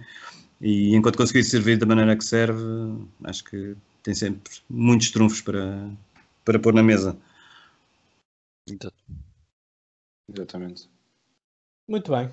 e 0.62 0.96
enquanto 0.96 1.18
conseguir 1.18 1.44
servir 1.44 1.78
da 1.78 1.86
maneira 1.86 2.16
que 2.16 2.24
serve, 2.24 2.64
acho 3.26 3.44
que 3.44 3.76
tem 4.06 4.14
sempre 4.14 4.54
muitos 4.70 5.10
trunfos 5.10 5.42
para, 5.42 5.90
para 6.46 6.60
pôr 6.60 6.76
na 6.76 6.84
mesa. 6.84 7.18
Exatamente. 10.32 10.88
Muito 11.90 12.12
bem. 12.12 12.30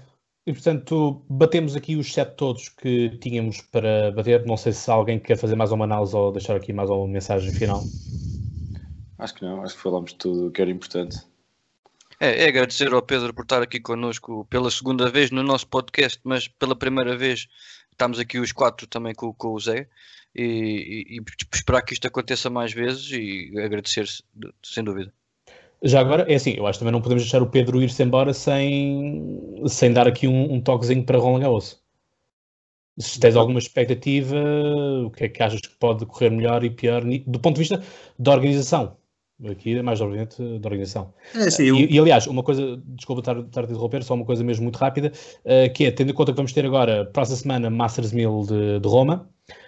E 0.47 0.53
portanto, 0.53 1.25
batemos 1.31 1.75
aqui 1.75 1.97
os 1.97 2.13
sete 2.13 2.37
todos 2.37 2.69
que 2.69 3.17
tínhamos 3.19 3.63
para 3.63 4.13
bater. 4.13 4.45
Não 4.45 4.57
sei 4.59 4.73
se 4.73 4.91
alguém 4.91 5.19
quer 5.19 5.39
fazer 5.39 5.57
mais 5.57 5.73
uma 5.73 5.85
análise 5.85 6.15
ou 6.15 6.31
deixar 6.31 6.57
aqui 6.57 6.75
mais 6.75 6.91
uma 6.91 7.09
mensagem 7.09 7.51
final. 7.53 7.83
Acho 9.19 9.35
que 9.35 9.43
não, 9.43 9.63
acho 9.63 9.75
que 9.75 9.83
falamos 9.83 10.11
de 10.11 10.19
tudo 10.19 10.49
o 10.49 10.51
que 10.51 10.61
era 10.61 10.71
importante. 10.71 11.17
É, 12.21 12.45
é, 12.45 12.49
agradecer 12.49 12.93
ao 12.93 13.01
Pedro 13.01 13.33
por 13.33 13.45
estar 13.45 13.63
aqui 13.63 13.81
connosco 13.81 14.45
pela 14.51 14.71
segunda 14.71 15.09
vez 15.11 15.31
no 15.31 15.43
nosso 15.43 15.67
podcast, 15.69 16.21
mas 16.23 16.49
pela 16.49 16.77
primeira 16.77 17.17
vez 17.17 17.49
estamos 17.91 18.19
aqui 18.19 18.39
os 18.39 18.53
quatro 18.53 18.87
também 18.87 19.15
com, 19.15 19.33
com 19.33 19.55
o 19.55 19.59
Zé 19.59 19.89
e, 20.35 20.43
e, 20.43 21.17
e, 21.19 21.23
esperar 21.53 21.83
que 21.83 21.95
isto 21.95 22.07
aconteça 22.07 22.49
mais 22.51 22.73
vezes 22.73 23.11
e 23.13 23.53
agradecer 23.59 24.07
sem 24.63 24.85
dúvida. 24.85 25.13
Já 25.83 26.01
agora, 26.01 26.31
é 26.31 26.37
assim, 26.37 26.55
eu 26.57 26.67
acho 26.67 26.79
que 26.79 26.85
também 26.85 26.93
não 26.93 27.03
podemos 27.03 27.25
deixar 27.25 27.43
o 27.43 27.51
Pedro 27.51 27.83
ir-se 27.83 28.03
embora 28.03 28.33
sem, 28.33 29.61
sem 29.67 29.93
dar 29.93 30.07
aqui 30.07 30.29
um, 30.29 30.55
um 30.55 30.61
toquezinho 30.61 31.05
para 31.05 31.19
Roland 31.19 31.41
Garros. 31.41 31.83
Se 32.99 33.19
tens 33.19 33.35
alguma 33.35 33.59
expectativa, 33.59 34.37
o 35.05 35.11
que 35.11 35.25
é 35.25 35.29
que 35.29 35.43
achas 35.43 35.61
que 35.61 35.75
pode 35.79 36.07
correr 36.07 36.31
melhor 36.31 36.63
e 36.63 36.71
pior 36.71 37.03
do 37.03 37.41
ponto 37.41 37.55
de 37.57 37.61
vista 37.61 37.83
da 38.19 38.33
organização? 38.33 38.97
Aqui 39.51 39.77
é 39.77 39.83
mais 39.83 40.01
obviamente 40.01 40.37
da 40.61 40.69
organização. 40.69 41.13
É, 41.35 41.51
sim, 41.51 41.65
eu... 41.65 41.77
e, 41.77 41.95
e, 41.95 41.99
aliás, 41.99 42.29
uma 42.29 42.45
coisa, 42.45 42.81
desculpa 42.87 43.21
estar, 43.21 43.39
estar 43.39 43.63
a 43.63 43.65
interromper, 43.65 44.05
só 44.05 44.15
uma 44.15 44.25
coisa 44.25 44.45
mesmo 44.45 44.63
muito 44.65 44.77
rápida, 44.77 45.11
uh, 45.45 45.73
que 45.73 45.87
é, 45.87 45.91
tendo 45.91 46.11
em 46.11 46.15
conta 46.15 46.33
que 46.33 46.37
vamos 46.37 46.53
ter 46.53 46.65
agora, 46.65 47.07
próxima 47.07 47.39
semana, 47.39 47.71
Masters 47.71 48.13
1000 48.13 48.47
de, 48.47 48.81
de 48.81 48.89
Roma, 48.89 49.29
uh, 49.49 49.62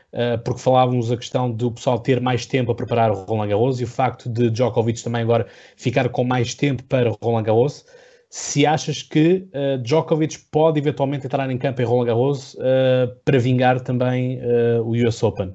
porque 0.45 0.61
falávamos 0.61 1.11
a 1.11 1.17
questão 1.17 1.51
do 1.51 1.73
pessoal 1.73 1.99
ter 1.99 2.21
mais 2.21 2.47
tempo 2.47 2.71
a 2.71 2.75
preparar 2.75 3.11
o 3.11 3.25
Roland 3.25 3.49
Garros 3.49 3.81
e 3.81 3.85
o 3.85 3.87
facto 3.87 4.29
de 4.29 4.51
Djokovic 4.51 5.03
também 5.03 5.23
agora 5.23 5.47
ficar 5.77 6.09
com 6.09 6.23
mais 6.23 6.55
tempo 6.55 6.85
para 6.85 7.11
o 7.11 7.19
Roland 7.21 7.43
Garros, 7.43 7.85
se 8.31 8.65
achas 8.65 9.03
que 9.03 9.49
uh, 9.53 9.79
Djokovic 9.83 10.39
pode 10.51 10.79
eventualmente 10.79 11.27
entrar 11.27 11.51
em 11.51 11.59
campo 11.59 11.83
em 11.83 11.85
Roland 11.85 12.07
Garros 12.07 12.57
para 13.25 13.39
vingar 13.39 13.81
também 13.81 14.41
o 14.85 14.93
US 15.07 15.23
Open? 15.23 15.55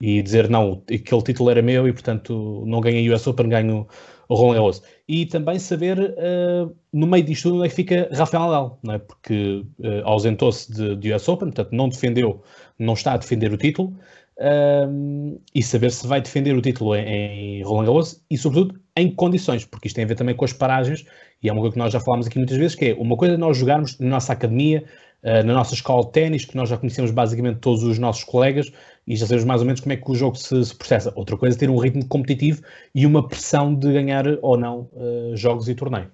e 0.00 0.22
dizer 0.22 0.48
não, 0.48 0.82
aquele 0.92 1.22
título 1.22 1.50
era 1.50 1.62
meu 1.62 1.88
e 1.88 1.92
portanto 1.92 2.64
não 2.66 2.80
ganhei 2.80 3.08
o 3.08 3.14
US 3.14 3.26
Open, 3.26 3.48
ganho 3.48 3.86
o 4.28 4.34
Roland 4.34 4.54
Garros. 4.56 4.82
E 5.08 5.24
também 5.26 5.58
saber 5.58 5.98
uh, 5.98 6.74
no 6.92 7.06
meio 7.06 7.24
disto 7.24 7.44
tudo 7.44 7.56
onde 7.56 7.66
é 7.66 7.68
que 7.68 7.74
fica 7.76 8.08
Rafael 8.12 8.44
Nadal, 8.44 8.78
não 8.82 8.94
é? 8.94 8.98
porque 8.98 9.64
uh, 9.78 10.02
ausentou-se 10.04 10.70
de, 10.72 10.96
de 10.96 11.14
US 11.14 11.28
Open, 11.28 11.48
portanto 11.48 11.72
não 11.72 11.88
defendeu, 11.88 12.42
não 12.78 12.94
está 12.94 13.14
a 13.14 13.16
defender 13.16 13.52
o 13.52 13.56
título. 13.56 13.96
Uh, 14.38 15.40
e 15.54 15.62
saber 15.62 15.90
se 15.90 16.06
vai 16.06 16.20
defender 16.20 16.54
o 16.54 16.60
título 16.60 16.94
em, 16.94 17.60
em 17.60 17.62
Roland 17.62 17.86
Garros 17.86 18.22
e, 18.30 18.36
sobretudo, 18.36 18.78
em 18.94 19.10
condições, 19.10 19.64
porque 19.64 19.88
isto 19.88 19.96
tem 19.96 20.04
a 20.04 20.08
ver 20.08 20.14
também 20.14 20.34
com 20.34 20.44
as 20.44 20.52
paragens, 20.52 21.06
e 21.42 21.48
é 21.48 21.52
uma 21.52 21.62
coisa 21.62 21.72
que 21.72 21.78
nós 21.78 21.90
já 21.90 22.00
falámos 22.00 22.26
aqui 22.26 22.36
muitas 22.36 22.58
vezes, 22.58 22.74
que 22.74 22.86
é 22.86 22.94
uma 22.94 23.16
coisa 23.16 23.34
é 23.34 23.36
nós 23.38 23.56
jogarmos 23.56 23.98
na 23.98 24.08
nossa 24.08 24.34
academia, 24.34 24.84
uh, 25.22 25.46
na 25.46 25.54
nossa 25.54 25.72
escola 25.72 26.04
de 26.04 26.12
ténis, 26.12 26.44
que 26.44 26.54
nós 26.54 26.68
já 26.68 26.76
conhecemos 26.76 27.10
basicamente 27.10 27.60
todos 27.60 27.82
os 27.82 27.98
nossos 27.98 28.24
colegas 28.24 28.70
e 29.06 29.16
já 29.16 29.26
sabemos 29.26 29.44
mais 29.44 29.60
ou 29.62 29.66
menos 29.66 29.80
como 29.80 29.92
é 29.94 29.96
que 29.96 30.10
o 30.10 30.14
jogo 30.14 30.36
se, 30.36 30.64
se 30.64 30.74
processa. 30.74 31.12
Outra 31.16 31.36
coisa 31.36 31.56
é 31.56 31.58
ter 31.58 31.70
um 31.70 31.78
ritmo 31.78 32.06
competitivo 32.06 32.60
e 32.94 33.06
uma 33.06 33.26
pressão 33.26 33.74
de 33.74 33.90
ganhar 33.90 34.26
ou 34.42 34.58
não 34.58 34.90
uh, 34.92 35.34
jogos 35.34 35.68
e 35.68 35.74
torneio. 35.74 36.10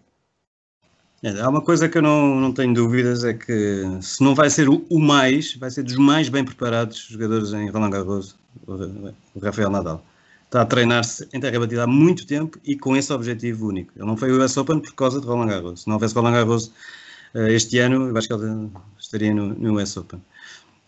É, 1.23 1.41
há 1.41 1.49
uma 1.49 1.61
coisa 1.61 1.89
que 1.89 1.97
eu 1.99 2.03
não, 2.03 2.41
não 2.41 2.53
tenho 2.53 2.75
dúvidas, 2.75 3.23
é 3.23 3.33
que 3.33 3.85
se 4.01 4.23
não 4.23 4.35
vai 4.35 4.51
ser 4.51 4.69
o, 4.69 4.99
mais, 4.99 5.55
vai 5.55 5.71
ser 5.71 5.85
dos 5.85 5.95
mais 5.95 6.29
bem 6.29 6.45
preparados 6.45 7.07
jogadores 7.09 7.53
em 7.53 7.69
Roland 7.71 7.91
Garros, 7.91 8.37
o, 8.67 9.41
Rafael 9.41 9.71
Nadal. 9.71 10.05
Está 10.45 10.63
a 10.63 10.67
treinar-se 10.67 11.29
em 11.33 11.41
terra 11.41 11.61
batida 11.61 11.85
há 11.85 11.87
muito 11.87 12.27
tempo 12.27 12.59
e 12.65 12.77
com 12.77 12.97
esse 12.97 13.13
objetivo 13.13 13.69
único. 13.69 13.93
Ele 13.97 14.05
não 14.05 14.17
foi 14.17 14.33
o 14.33 14.45
US 14.45 14.57
Open 14.57 14.81
por 14.81 14.93
causa 14.95 15.21
de 15.21 15.27
Roland 15.27 15.49
Garros. 15.49 15.83
Se 15.83 15.87
não 15.87 15.95
houvesse 15.95 16.15
Roland 16.15 16.33
Garros 16.33 16.67
uh, 17.35 17.47
este 17.49 17.79
ano, 17.79 18.09
eu 18.09 18.17
acho 18.19 18.27
que 18.27 18.35
ele 18.35 18.69
estaria 18.99 19.33
no, 19.33 19.55
no 19.55 19.81
US 19.81 19.97
Open. 19.97 20.21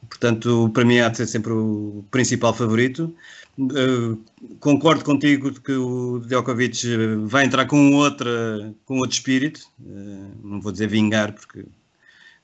Portanto, 0.08 0.68
para 0.74 0.84
mim 0.84 0.98
há 0.98 1.08
de 1.08 1.18
ser 1.18 1.28
sempre 1.28 1.52
o 1.52 2.04
principal 2.10 2.52
favorito. 2.52 3.14
Uh, 3.56 4.18
concordo 4.58 5.04
contigo 5.04 5.52
que 5.60 5.72
o 5.72 6.18
Djokovic 6.18 6.76
vai 7.24 7.44
entrar 7.44 7.66
com 7.66 7.94
outra, 7.94 8.74
com 8.84 8.98
outro 8.98 9.14
espírito. 9.14 9.60
Uh, 9.80 10.30
não 10.42 10.60
vou 10.60 10.72
dizer 10.72 10.88
vingar, 10.88 11.32
porque 11.32 11.64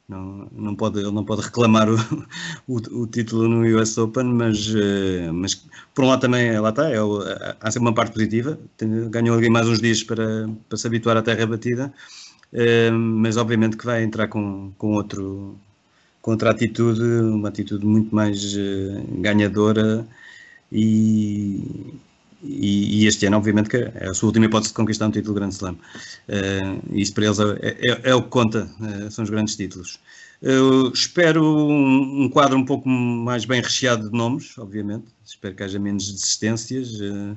não, 0.09 0.49
não 0.53 0.77
pode, 0.77 1.01
ele 1.01 1.11
não 1.11 1.25
pode 1.25 1.43
reclamar 1.43 1.89
o, 1.89 1.97
o, 2.69 3.03
o 3.03 3.07
título 3.09 3.49
no 3.49 3.81
US 3.81 3.99
Open, 3.99 4.25
mas, 4.25 4.69
uh, 4.69 5.33
mas 5.35 5.67
por 5.93 6.05
um 6.05 6.09
lado 6.09 6.21
também, 6.21 6.59
lá 6.61 6.71
está, 6.71 6.89
é, 6.91 6.97
há 7.61 7.71
sempre 7.71 7.89
uma 7.89 7.95
parte 7.95 8.13
positiva. 8.13 8.59
ganhou 9.11 9.35
alguém 9.35 9.51
mais 9.51 9.67
uns 9.67 9.81
dias 9.81 10.05
para, 10.05 10.49
para 10.69 10.79
se 10.79 10.87
habituar 10.87 11.17
à 11.17 11.23
terra 11.23 11.45
batida, 11.47 11.93
mas 12.93 13.37
obviamente 13.37 13.77
que 13.77 13.87
vai 13.87 14.03
entrar 14.03 14.29
com, 14.29 14.73
com 14.79 14.95
outro 14.95 15.57
contra 16.23 16.51
atitude, 16.51 17.03
uma 17.03 17.49
atitude 17.49 17.85
muito 17.87 18.15
mais 18.15 18.55
ganhadora 19.21 20.07
e, 20.73 21.95
e, 22.43 23.03
e, 23.03 23.07
este 23.07 23.27
ano, 23.27 23.37
obviamente, 23.37 23.69
que 23.69 23.77
é 23.77 24.09
a 24.09 24.15
sua 24.15 24.29
última 24.29 24.47
hipótese 24.47 24.73
de 24.73 24.77
conquistar 24.77 25.07
um 25.07 25.11
título 25.11 25.35
Grande 25.35 25.55
Slam. 25.55 25.75
Uh, 25.75 26.97
isso 26.97 27.13
para 27.15 27.25
eles 27.27 27.39
é, 27.39 27.77
é, 27.81 28.11
é 28.11 28.15
o 28.15 28.23
que 28.23 28.29
conta, 28.29 28.71
uh, 28.81 29.11
são 29.11 29.25
os 29.25 29.31
grandes 29.31 29.57
títulos. 29.57 30.01
Eu 30.41 30.91
espero 30.93 31.45
um, 31.45 32.25
um, 32.25 32.29
quadro 32.31 32.57
um 32.57 32.65
pouco 32.65 32.89
mais 32.89 33.45
bem 33.45 33.61
recheado 33.61 34.11
de 34.11 34.17
nomes, 34.17 34.57
obviamente. 34.57 35.05
Espero 35.25 35.55
que 35.55 35.63
haja 35.63 35.79
menos 35.79 36.11
desistências, 36.11 37.01
uh, 37.01 37.37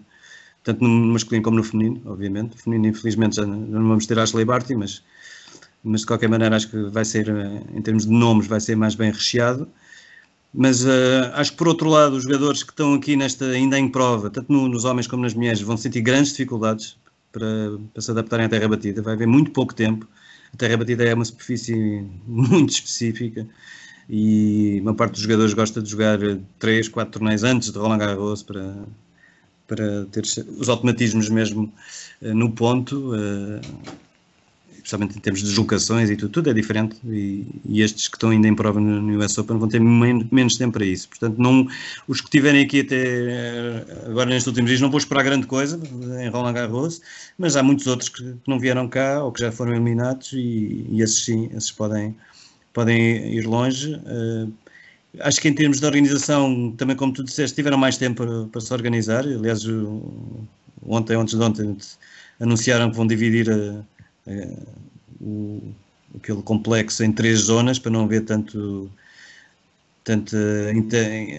tanto 0.64 0.84
no 0.84 0.90
masculino 1.14 1.44
como 1.44 1.58
no 1.58 1.64
feminino, 1.64 2.02
obviamente. 2.06 2.52
No 2.52 2.58
feminino, 2.58 2.88
infelizmente, 2.88 3.36
já 3.36 3.46
não 3.46 3.88
vamos 3.88 4.06
ter 4.06 4.18
Ashley 4.18 4.46
Barty, 4.46 4.76
mas 4.76 5.04
mas 5.84 6.02
de 6.02 6.08
qualquer 6.08 6.30
maneira 6.30 6.56
acho 6.56 6.70
que 6.70 6.78
vai 6.90 7.04
ser, 7.04 7.28
eh, 7.28 7.62
em 7.76 7.82
termos 7.82 8.06
de 8.06 8.12
nomes, 8.12 8.48
vai 8.48 8.60
ser 8.62 8.76
mais 8.76 8.96
bem 8.96 9.12
recheado. 9.12 9.68
Mas 10.54 10.86
uh, 10.86 11.32
acho 11.34 11.52
que 11.52 11.58
por 11.58 11.68
outro 11.68 11.90
lado, 11.90 12.16
os 12.16 12.24
jogadores 12.24 12.62
que 12.62 12.72
estão 12.72 12.94
aqui 12.94 13.16
nesta, 13.16 13.46
ainda 13.46 13.80
em 13.80 13.90
prova, 13.90 14.30
tanto 14.30 14.54
no, 14.54 14.70
nos 14.70 14.86
homens 14.86 15.08
como 15.08 15.24
nas 15.24 15.34
mulheres, 15.34 15.62
vão 15.62 15.76
sentir 15.76 16.02
grandes 16.02 16.32
dificuldades 16.32 16.96
para, 17.32 17.48
para 17.92 18.02
se 18.02 18.12
adaptarem 18.12 18.46
à 18.46 18.50
terra 18.50 18.68
batida. 18.68 19.02
Vai 19.02 19.16
haver 19.16 19.28
muito 19.28 19.50
pouco 19.52 19.74
tempo. 19.74 20.08
A 20.54 20.58
terra 20.58 20.78
batida 20.78 21.04
é 21.04 21.14
uma 21.14 21.26
superfície 21.26 22.06
muito 22.28 22.70
específica 22.70 23.48
e 24.08 24.80
uma 24.82 24.94
parte 24.94 25.14
dos 25.14 25.22
jogadores 25.22 25.54
gosta 25.54 25.82
de 25.82 25.90
jogar 25.90 26.20
3, 26.60 26.88
4 26.90 27.12
torneios 27.20 27.44
antes 27.44 27.72
de 27.72 27.80
Roland 27.80 27.98
Garros 27.98 28.44
para, 28.44 28.76
para 29.68 30.06
ter 30.12 30.22
os 30.22 30.70
automatismos 30.70 31.30
mesmo 31.30 31.74
uh, 32.22 32.34
no 32.34 32.52
ponto. 32.52 33.14
Uh, 33.16 33.62
especialmente 34.84 35.18
em 35.18 35.22
termos 35.22 35.42
de 35.42 35.48
deslocações 35.48 36.10
e 36.10 36.18
tudo, 36.18 36.30
tudo 36.30 36.50
é 36.50 36.54
diferente 36.54 36.98
e, 37.06 37.48
e, 37.66 37.82
estes 37.82 38.10
que 38.10 38.18
estão 38.18 38.32
ainda 38.32 38.50
em 38.50 38.54
prova 38.54 38.82
no, 38.82 39.18
US 39.18 39.38
Open 39.38 39.58
vão 39.58 39.70
ter 39.70 39.80
men 39.80 40.28
menos 40.30 40.56
tempo 40.56 40.74
para 40.74 40.86
isso. 40.86 41.08
Portanto, 41.08 41.38
não, 41.38 41.66
os 42.08 42.20
que 42.20 42.28
estiverem 42.28 42.66
aqui 42.66 42.82
até 42.82 42.96
eh, 42.96 43.86
agora 44.08 44.30
nestes 44.30 44.48
últimos 44.48 44.70
dias 44.70 44.82
não 44.82 44.92
vou 44.92 44.98
esperar 44.98 45.24
grande 45.24 45.48
coisa 45.48 45.80
em 46.22 46.30
Roland 46.30 46.54
Garros, 46.54 47.02
mas 47.38 47.56
há 47.56 47.64
muitos 47.64 47.88
outros 47.88 48.10
que, 48.10 48.24
que 48.24 48.50
não 48.50 48.60
vieram 48.60 48.88
cá 48.90 49.24
ou 49.24 49.32
que 49.32 49.40
já 49.40 49.52
foram 49.52 49.72
eliminados 49.72 50.34
e, 50.34 50.86
e 50.90 51.02
esses 51.02 51.24
sim, 51.24 51.50
esses 51.56 51.72
podem, 51.72 52.14
podem 52.74 53.34
ir 53.34 53.48
longe. 53.48 53.96
Uh, 53.96 54.52
acho 55.22 55.40
que 55.40 55.48
em 55.48 55.54
termos 55.54 55.80
de 55.80 55.86
organização, 55.86 56.74
também 56.78 56.96
como 56.96 57.14
tu 57.14 57.24
disseste, 57.24 57.56
tiveram 57.56 57.78
mais 57.78 57.98
tempo 57.98 58.26
para, 58.26 58.46
para 58.48 58.62
se 58.62 58.74
organizar. 58.74 59.24
Aliás, 59.24 59.64
ontem, 60.86 61.16
antes 61.16 61.36
de 61.36 61.42
ontem, 61.42 61.78
anunciaram 62.40 62.90
que 62.92 62.98
vão 62.98 63.08
dividir 63.08 63.50
é, 63.50 63.82
o, 65.22 65.62
aquele 66.16 66.42
complexo 66.42 67.04
em 67.04 67.12
três 67.12 67.40
zonas 67.40 67.80
para 67.80 67.92
não 67.92 68.04
haver 68.04 68.26
tanto 68.26 68.92
tanta 70.04 70.38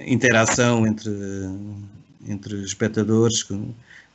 interação 0.07 0.87
entre, 0.87 1.11
entre 2.27 2.63
espectadores 2.63 3.47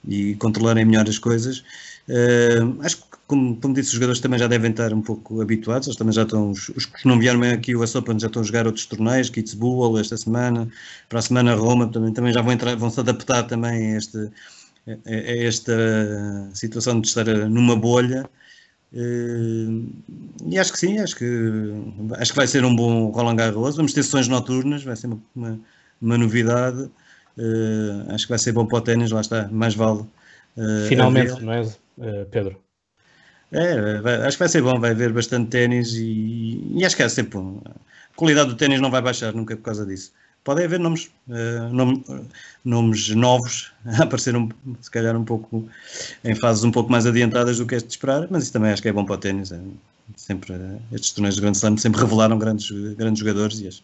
e 0.07 0.36
controlarem 0.36 0.86
melhor 0.86 1.07
as 1.07 1.20
coisas. 1.20 1.63
Uh, 2.07 2.82
acho 2.82 2.97
que, 2.97 3.03
como, 3.28 3.55
como 3.57 3.76
disse, 3.76 3.89
os 3.89 3.93
jogadores 3.93 4.20
também 4.20 4.39
já 4.39 4.47
devem 4.47 4.72
estar 4.72 4.91
um 4.91 5.01
pouco 5.01 5.39
habituados, 5.41 5.88
eles 5.88 5.97
também 5.97 6.13
já 6.13 6.24
estão, 6.24 6.49
os, 6.49 6.70
os 6.70 6.86
que 6.86 7.07
não 7.07 7.20
vieram 7.20 7.43
aqui 7.43 7.76
o 7.76 7.84
US 7.84 7.93
Open 7.93 8.20
já 8.20 8.26
estão 8.26 8.41
a 8.41 8.45
jogar 8.45 8.65
outros 8.65 8.88
torneios, 8.88 9.30
Kitzbühel 9.30 9.99
esta 9.99 10.17
semana, 10.17 10.67
para 11.07 11.20
a 11.20 11.22
semana 11.22 11.53
Roma, 11.53 11.88
também, 11.88 12.11
também 12.11 12.34
já 12.34 12.41
vão, 12.41 12.51
entrar, 12.51 12.76
vão 12.76 12.89
se 12.89 12.99
adaptar 12.99 13.43
também 13.43 13.93
a, 13.93 13.97
este, 13.97 14.17
a, 14.88 14.91
a 15.05 15.38
esta 15.45 16.49
situação 16.55 16.99
de 16.99 17.07
estar 17.07 17.26
numa 17.26 17.76
bolha 17.76 18.28
e 18.91 20.57
acho 20.57 20.71
que 20.71 20.79
sim, 20.79 20.99
acho 20.99 21.15
que, 21.15 21.25
acho 22.17 22.31
que 22.31 22.37
vai 22.37 22.47
ser 22.47 22.65
um 22.65 22.75
bom 22.75 23.09
Roland 23.11 23.35
Garros. 23.35 23.75
Vamos 23.75 23.93
ter 23.93 24.03
sessões 24.03 24.27
noturnas, 24.27 24.83
vai 24.83 24.95
ser 24.95 25.07
uma, 25.07 25.21
uma, 25.35 25.59
uma 26.01 26.17
novidade. 26.17 26.89
Uh, 27.37 28.13
acho 28.13 28.25
que 28.25 28.29
vai 28.29 28.39
ser 28.39 28.51
bom 28.51 28.65
para 28.65 28.79
o 28.79 28.81
ténis, 28.81 29.11
lá 29.11 29.21
está, 29.21 29.47
mais 29.49 29.75
vale. 29.75 30.01
Uh, 30.57 30.87
Finalmente, 30.87 31.41
não 31.41 31.53
é, 31.53 32.25
Pedro? 32.25 32.59
É, 33.51 33.99
vai, 34.01 34.15
acho 34.23 34.37
que 34.37 34.43
vai 34.43 34.49
ser 34.49 34.61
bom, 34.61 34.79
vai 34.79 34.91
haver 34.91 35.11
bastante 35.13 35.49
ténis 35.49 35.93
e, 35.93 36.61
e, 36.75 36.85
acho 36.85 36.95
que 36.95 37.03
é 37.03 37.09
sempre 37.09 37.37
bom. 37.39 37.61
A 37.65 38.15
qualidade 38.15 38.49
do 38.49 38.55
ténis 38.55 38.81
não 38.81 38.91
vai 38.91 39.01
baixar 39.01 39.33
nunca 39.33 39.55
por 39.55 39.63
causa 39.63 39.85
disso 39.85 40.11
podem 40.43 40.65
haver 40.65 40.79
nomes, 40.79 41.11
uh, 41.27 41.73
nome, 41.73 42.03
nomes 42.63 43.09
novos 43.09 43.71
a 43.85 44.03
aparecer 44.03 44.35
um, 44.35 44.49
se 44.81 44.89
calhar 44.89 45.15
um 45.15 45.23
pouco 45.23 45.67
em 46.23 46.35
fases 46.35 46.63
um 46.63 46.71
pouco 46.71 46.91
mais 46.91 47.05
adiantadas 47.05 47.57
do 47.57 47.65
que 47.65 47.75
é 47.75 47.77
de 47.77 47.87
esperar, 47.87 48.27
mas 48.29 48.43
isso 48.43 48.53
também 48.53 48.71
acho 48.71 48.81
que 48.81 48.89
é 48.89 48.93
bom 48.93 49.05
para 49.05 49.15
o 49.15 49.17
ténis. 49.17 49.51
É, 49.51 49.59
sempre, 50.15 50.53
uh, 50.53 50.81
estes 50.91 51.11
torneios 51.11 51.35
de 51.35 51.41
Grande 51.41 51.57
Slam 51.57 51.77
sempre 51.77 52.01
revelaram 52.01 52.37
grandes, 52.37 52.69
grandes 52.95 53.19
jogadores 53.19 53.59
e 53.59 53.67
acho, 53.67 53.83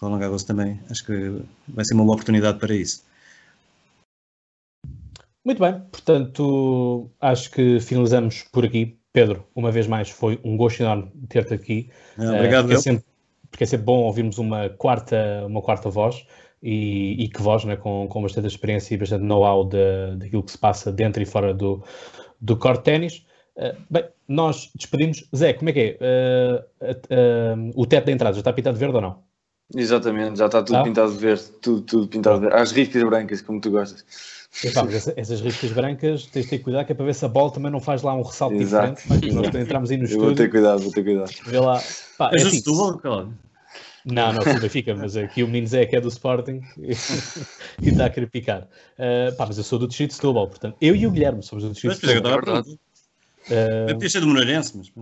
Roland 0.00 0.18
Garros 0.18 0.44
também 0.44 0.80
acho 0.90 1.04
que 1.04 1.40
vai 1.68 1.84
ser 1.84 1.94
uma 1.94 2.04
boa 2.04 2.14
oportunidade 2.14 2.58
para 2.58 2.74
isso. 2.74 3.04
Muito 5.44 5.60
bem, 5.60 5.80
portanto 5.92 7.10
acho 7.20 7.50
que 7.50 7.80
finalizamos 7.80 8.44
por 8.52 8.64
aqui. 8.64 8.98
Pedro, 9.12 9.46
uma 9.54 9.72
vez 9.72 9.86
mais 9.86 10.10
foi 10.10 10.38
um 10.44 10.58
gosto 10.58 10.82
enorme 10.82 11.10
ter-te 11.30 11.54
aqui. 11.54 11.88
Obrigado, 12.18 12.68
uh, 12.68 12.72
é 12.72 12.76
sempre 12.76 13.04
porque 13.56 13.64
é 13.64 13.66
sempre 13.66 13.86
bom 13.86 14.02
ouvirmos 14.02 14.36
uma 14.36 14.68
quarta, 14.68 15.16
uma 15.46 15.62
quarta 15.62 15.88
voz 15.88 16.26
e, 16.62 17.24
e 17.24 17.26
que 17.26 17.40
voz, 17.40 17.64
né, 17.64 17.74
com, 17.74 18.06
com 18.06 18.20
bastante 18.20 18.46
experiência 18.46 18.94
e 18.94 18.98
bastante 18.98 19.24
know-how 19.24 19.64
daquilo 19.64 20.42
que 20.42 20.52
se 20.52 20.58
passa 20.58 20.92
dentro 20.92 21.22
e 21.22 21.26
fora 21.26 21.54
do, 21.54 21.82
do 22.38 22.54
core 22.58 22.82
ténis. 22.82 23.24
Uh, 23.56 23.74
bem, 23.88 24.04
nós 24.28 24.70
despedimos. 24.74 25.26
Zé, 25.34 25.54
como 25.54 25.70
é 25.70 25.72
que 25.72 25.80
é? 25.98 26.60
Uh, 26.82 26.92
uh, 26.92 27.72
o 27.74 27.86
teto 27.86 28.04
da 28.04 28.12
entrada 28.12 28.34
já 28.34 28.40
está 28.40 28.52
pintado 28.52 28.76
verde 28.76 28.96
ou 28.96 29.00
não? 29.00 29.22
Exatamente, 29.74 30.38
já 30.38 30.46
está 30.46 30.62
tudo 30.62 30.76
ah? 30.76 30.82
pintado 30.82 31.12
verde, 31.12 31.44
tudo, 31.62 31.80
tudo 31.80 32.08
pintado 32.08 32.40
verde. 32.40 32.56
As 32.56 32.72
riscas 32.72 33.02
brancas, 33.04 33.40
como 33.40 33.58
tu 33.58 33.70
gostas. 33.70 34.04
Epá, 34.64 34.86
essas, 34.88 35.14
essas 35.16 35.40
riscas 35.40 35.72
brancas 35.72 36.26
tens 36.26 36.44
de 36.44 36.50
ter 36.50 36.58
cuidado 36.60 36.86
que 36.86 36.92
é 36.92 36.94
para 36.94 37.04
ver 37.04 37.14
se 37.14 37.24
a 37.24 37.28
bola 37.28 37.52
também 37.52 37.70
não 37.70 37.80
faz 37.80 38.02
lá 38.02 38.14
um 38.14 38.22
ressalto 38.22 38.56
exato, 38.56 39.00
diferente. 39.02 39.32
Nós 39.32 39.54
entramos 39.54 39.90
aí 39.90 39.96
no 39.96 40.04
Eu 40.04 40.06
estúdio. 40.06 40.26
Vou 40.26 40.34
ter 40.34 40.50
cuidado, 40.50 40.80
vou 40.80 40.92
ter 40.92 41.04
cuidado. 41.04 41.30
Vê 41.46 41.60
lá. 41.60 41.82
Pá, 42.16 42.30
é 42.32 42.42
assim, 42.42 42.62
tu, 42.62 42.72
não, 44.06 44.32
não, 44.32 44.40
tudo 44.40 44.70
fica, 44.70 44.94
mas 44.94 45.16
aqui 45.16 45.42
o 45.42 45.48
menino 45.48 45.66
Zé 45.66 45.84
que 45.84 45.96
é 45.96 46.00
do 46.00 46.06
Sporting 46.06 46.62
e 46.78 47.88
está 47.88 48.06
a 48.06 48.10
querer 48.10 48.28
picar. 48.28 48.68
Uh, 48.96 49.34
pá, 49.36 49.46
mas 49.46 49.58
eu 49.58 49.64
sou 49.64 49.80
do 49.80 49.88
Distrito 49.88 50.10
de 50.10 50.16
Setúbal, 50.16 50.46
portanto, 50.46 50.76
eu 50.80 50.94
e 50.94 51.06
o 51.08 51.10
Guilherme 51.10 51.42
somos 51.42 51.64
do 51.64 51.70
Distrito 51.70 52.00
de 52.00 52.06
Setúbal. 52.06 52.40
Mas, 52.46 52.68
uh... 52.68 52.76
Deve 53.88 53.98
ter 53.98 54.10
sido 54.10 54.28
Moreirense, 54.28 54.76
mas... 54.76 54.92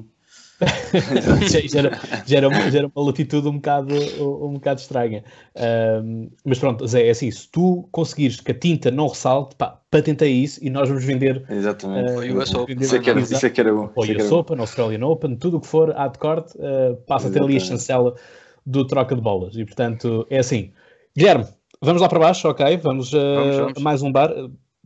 já, 1.70 1.78
era, 1.78 1.90
já, 2.26 2.38
era, 2.38 2.70
já, 2.70 2.78
era, 2.78 2.90
uma 2.94 3.06
latitude 3.06 3.48
um 3.48 3.54
bocado, 3.54 3.94
um, 3.94 4.46
um 4.46 4.52
bocado 4.54 4.80
estranha. 4.80 5.24
Uh, 5.54 6.30
mas 6.44 6.58
pronto, 6.58 6.86
Zé, 6.86 7.06
é 7.06 7.10
assim: 7.10 7.30
se 7.30 7.48
tu 7.50 7.88
conseguires 7.90 8.40
que 8.40 8.52
a 8.52 8.54
tinta 8.54 8.90
não 8.90 9.08
ressalte, 9.08 9.56
pá, 9.56 9.80
patentei 9.90 10.32
isso 10.32 10.60
e 10.62 10.70
nós 10.70 10.88
vamos 10.88 11.04
vender. 11.04 11.44
Exatamente. 11.48 12.12
Uh, 12.12 12.38
US 12.38 12.54
Open. 12.54 12.76
Isso 12.80 12.96
é 12.96 12.98
que 13.00 13.10
era, 13.10 13.20
isso 13.20 13.46
é 13.46 13.50
que 13.50 13.60
era 13.60 13.72
bom. 13.72 13.90
Ou 13.94 14.04
US 14.04 14.32
Open, 14.32 14.58
Australian 14.60 15.06
Open, 15.06 15.36
tudo 15.36 15.56
o 15.56 15.60
que 15.60 15.66
for, 15.66 15.92
há 15.96 16.08
de 16.08 16.18
corte, 16.18 16.56
uh, 16.58 16.96
passa 17.06 17.28
a 17.28 17.30
ter 17.30 17.42
ali 17.42 17.56
a 17.56 17.60
chancela 17.60 18.14
do 18.64 18.86
troca 18.86 19.14
de 19.14 19.20
bolas. 19.20 19.56
E 19.56 19.64
portanto, 19.64 20.26
é 20.30 20.38
assim. 20.38 20.72
Guilherme, 21.16 21.46
vamos 21.80 22.02
lá 22.02 22.08
para 22.08 22.18
baixo, 22.18 22.48
ok? 22.48 22.76
Vamos, 22.78 23.12
uh, 23.12 23.16
vamos, 23.16 23.56
vamos. 23.56 23.78
a 23.78 23.80
mais 23.80 24.02
um 24.02 24.10
bar. 24.10 24.32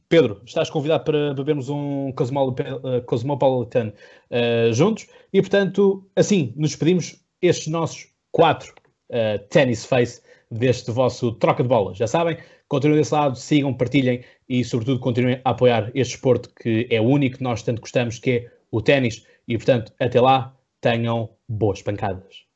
Pedro, 0.08 0.40
estás 0.46 0.70
convidado 0.70 1.04
para 1.04 1.34
bebermos 1.34 1.68
um 1.68 2.08
eh, 2.08 3.00
Cosmopolitan 3.02 3.92
uh, 4.30 4.72
juntos 4.72 5.06
e, 5.32 5.40
portanto, 5.42 6.08
assim 6.16 6.54
nos 6.56 6.70
despedimos. 6.70 7.22
Estes 7.42 7.68
nossos 7.68 8.08
4 8.32 8.72
uh, 8.72 9.38
Tennis 9.50 9.84
Face 9.84 10.22
deste 10.50 10.90
vosso 10.90 11.32
troca 11.32 11.62
de 11.62 11.68
bolas. 11.68 11.98
Já 11.98 12.06
sabem, 12.06 12.38
continuem 12.68 12.98
desse 12.98 13.12
lado, 13.12 13.36
sigam, 13.36 13.74
partilhem 13.74 14.24
e, 14.48 14.64
sobretudo, 14.64 14.98
continuem 14.98 15.40
a 15.44 15.50
apoiar 15.50 15.90
este 15.94 16.14
esporte 16.14 16.48
que 16.60 16.88
é 16.90 17.00
o 17.00 17.04
único 17.04 17.36
que 17.36 17.44
nós 17.44 17.62
tanto 17.62 17.82
gostamos, 17.82 18.18
que 18.18 18.30
é 18.30 18.50
o 18.70 18.80
ténis. 18.80 19.26
E, 19.46 19.56
portanto, 19.58 19.92
até 20.00 20.20
lá, 20.20 20.56
tenham 20.80 21.28
boas 21.46 21.82
pancadas. 21.82 22.47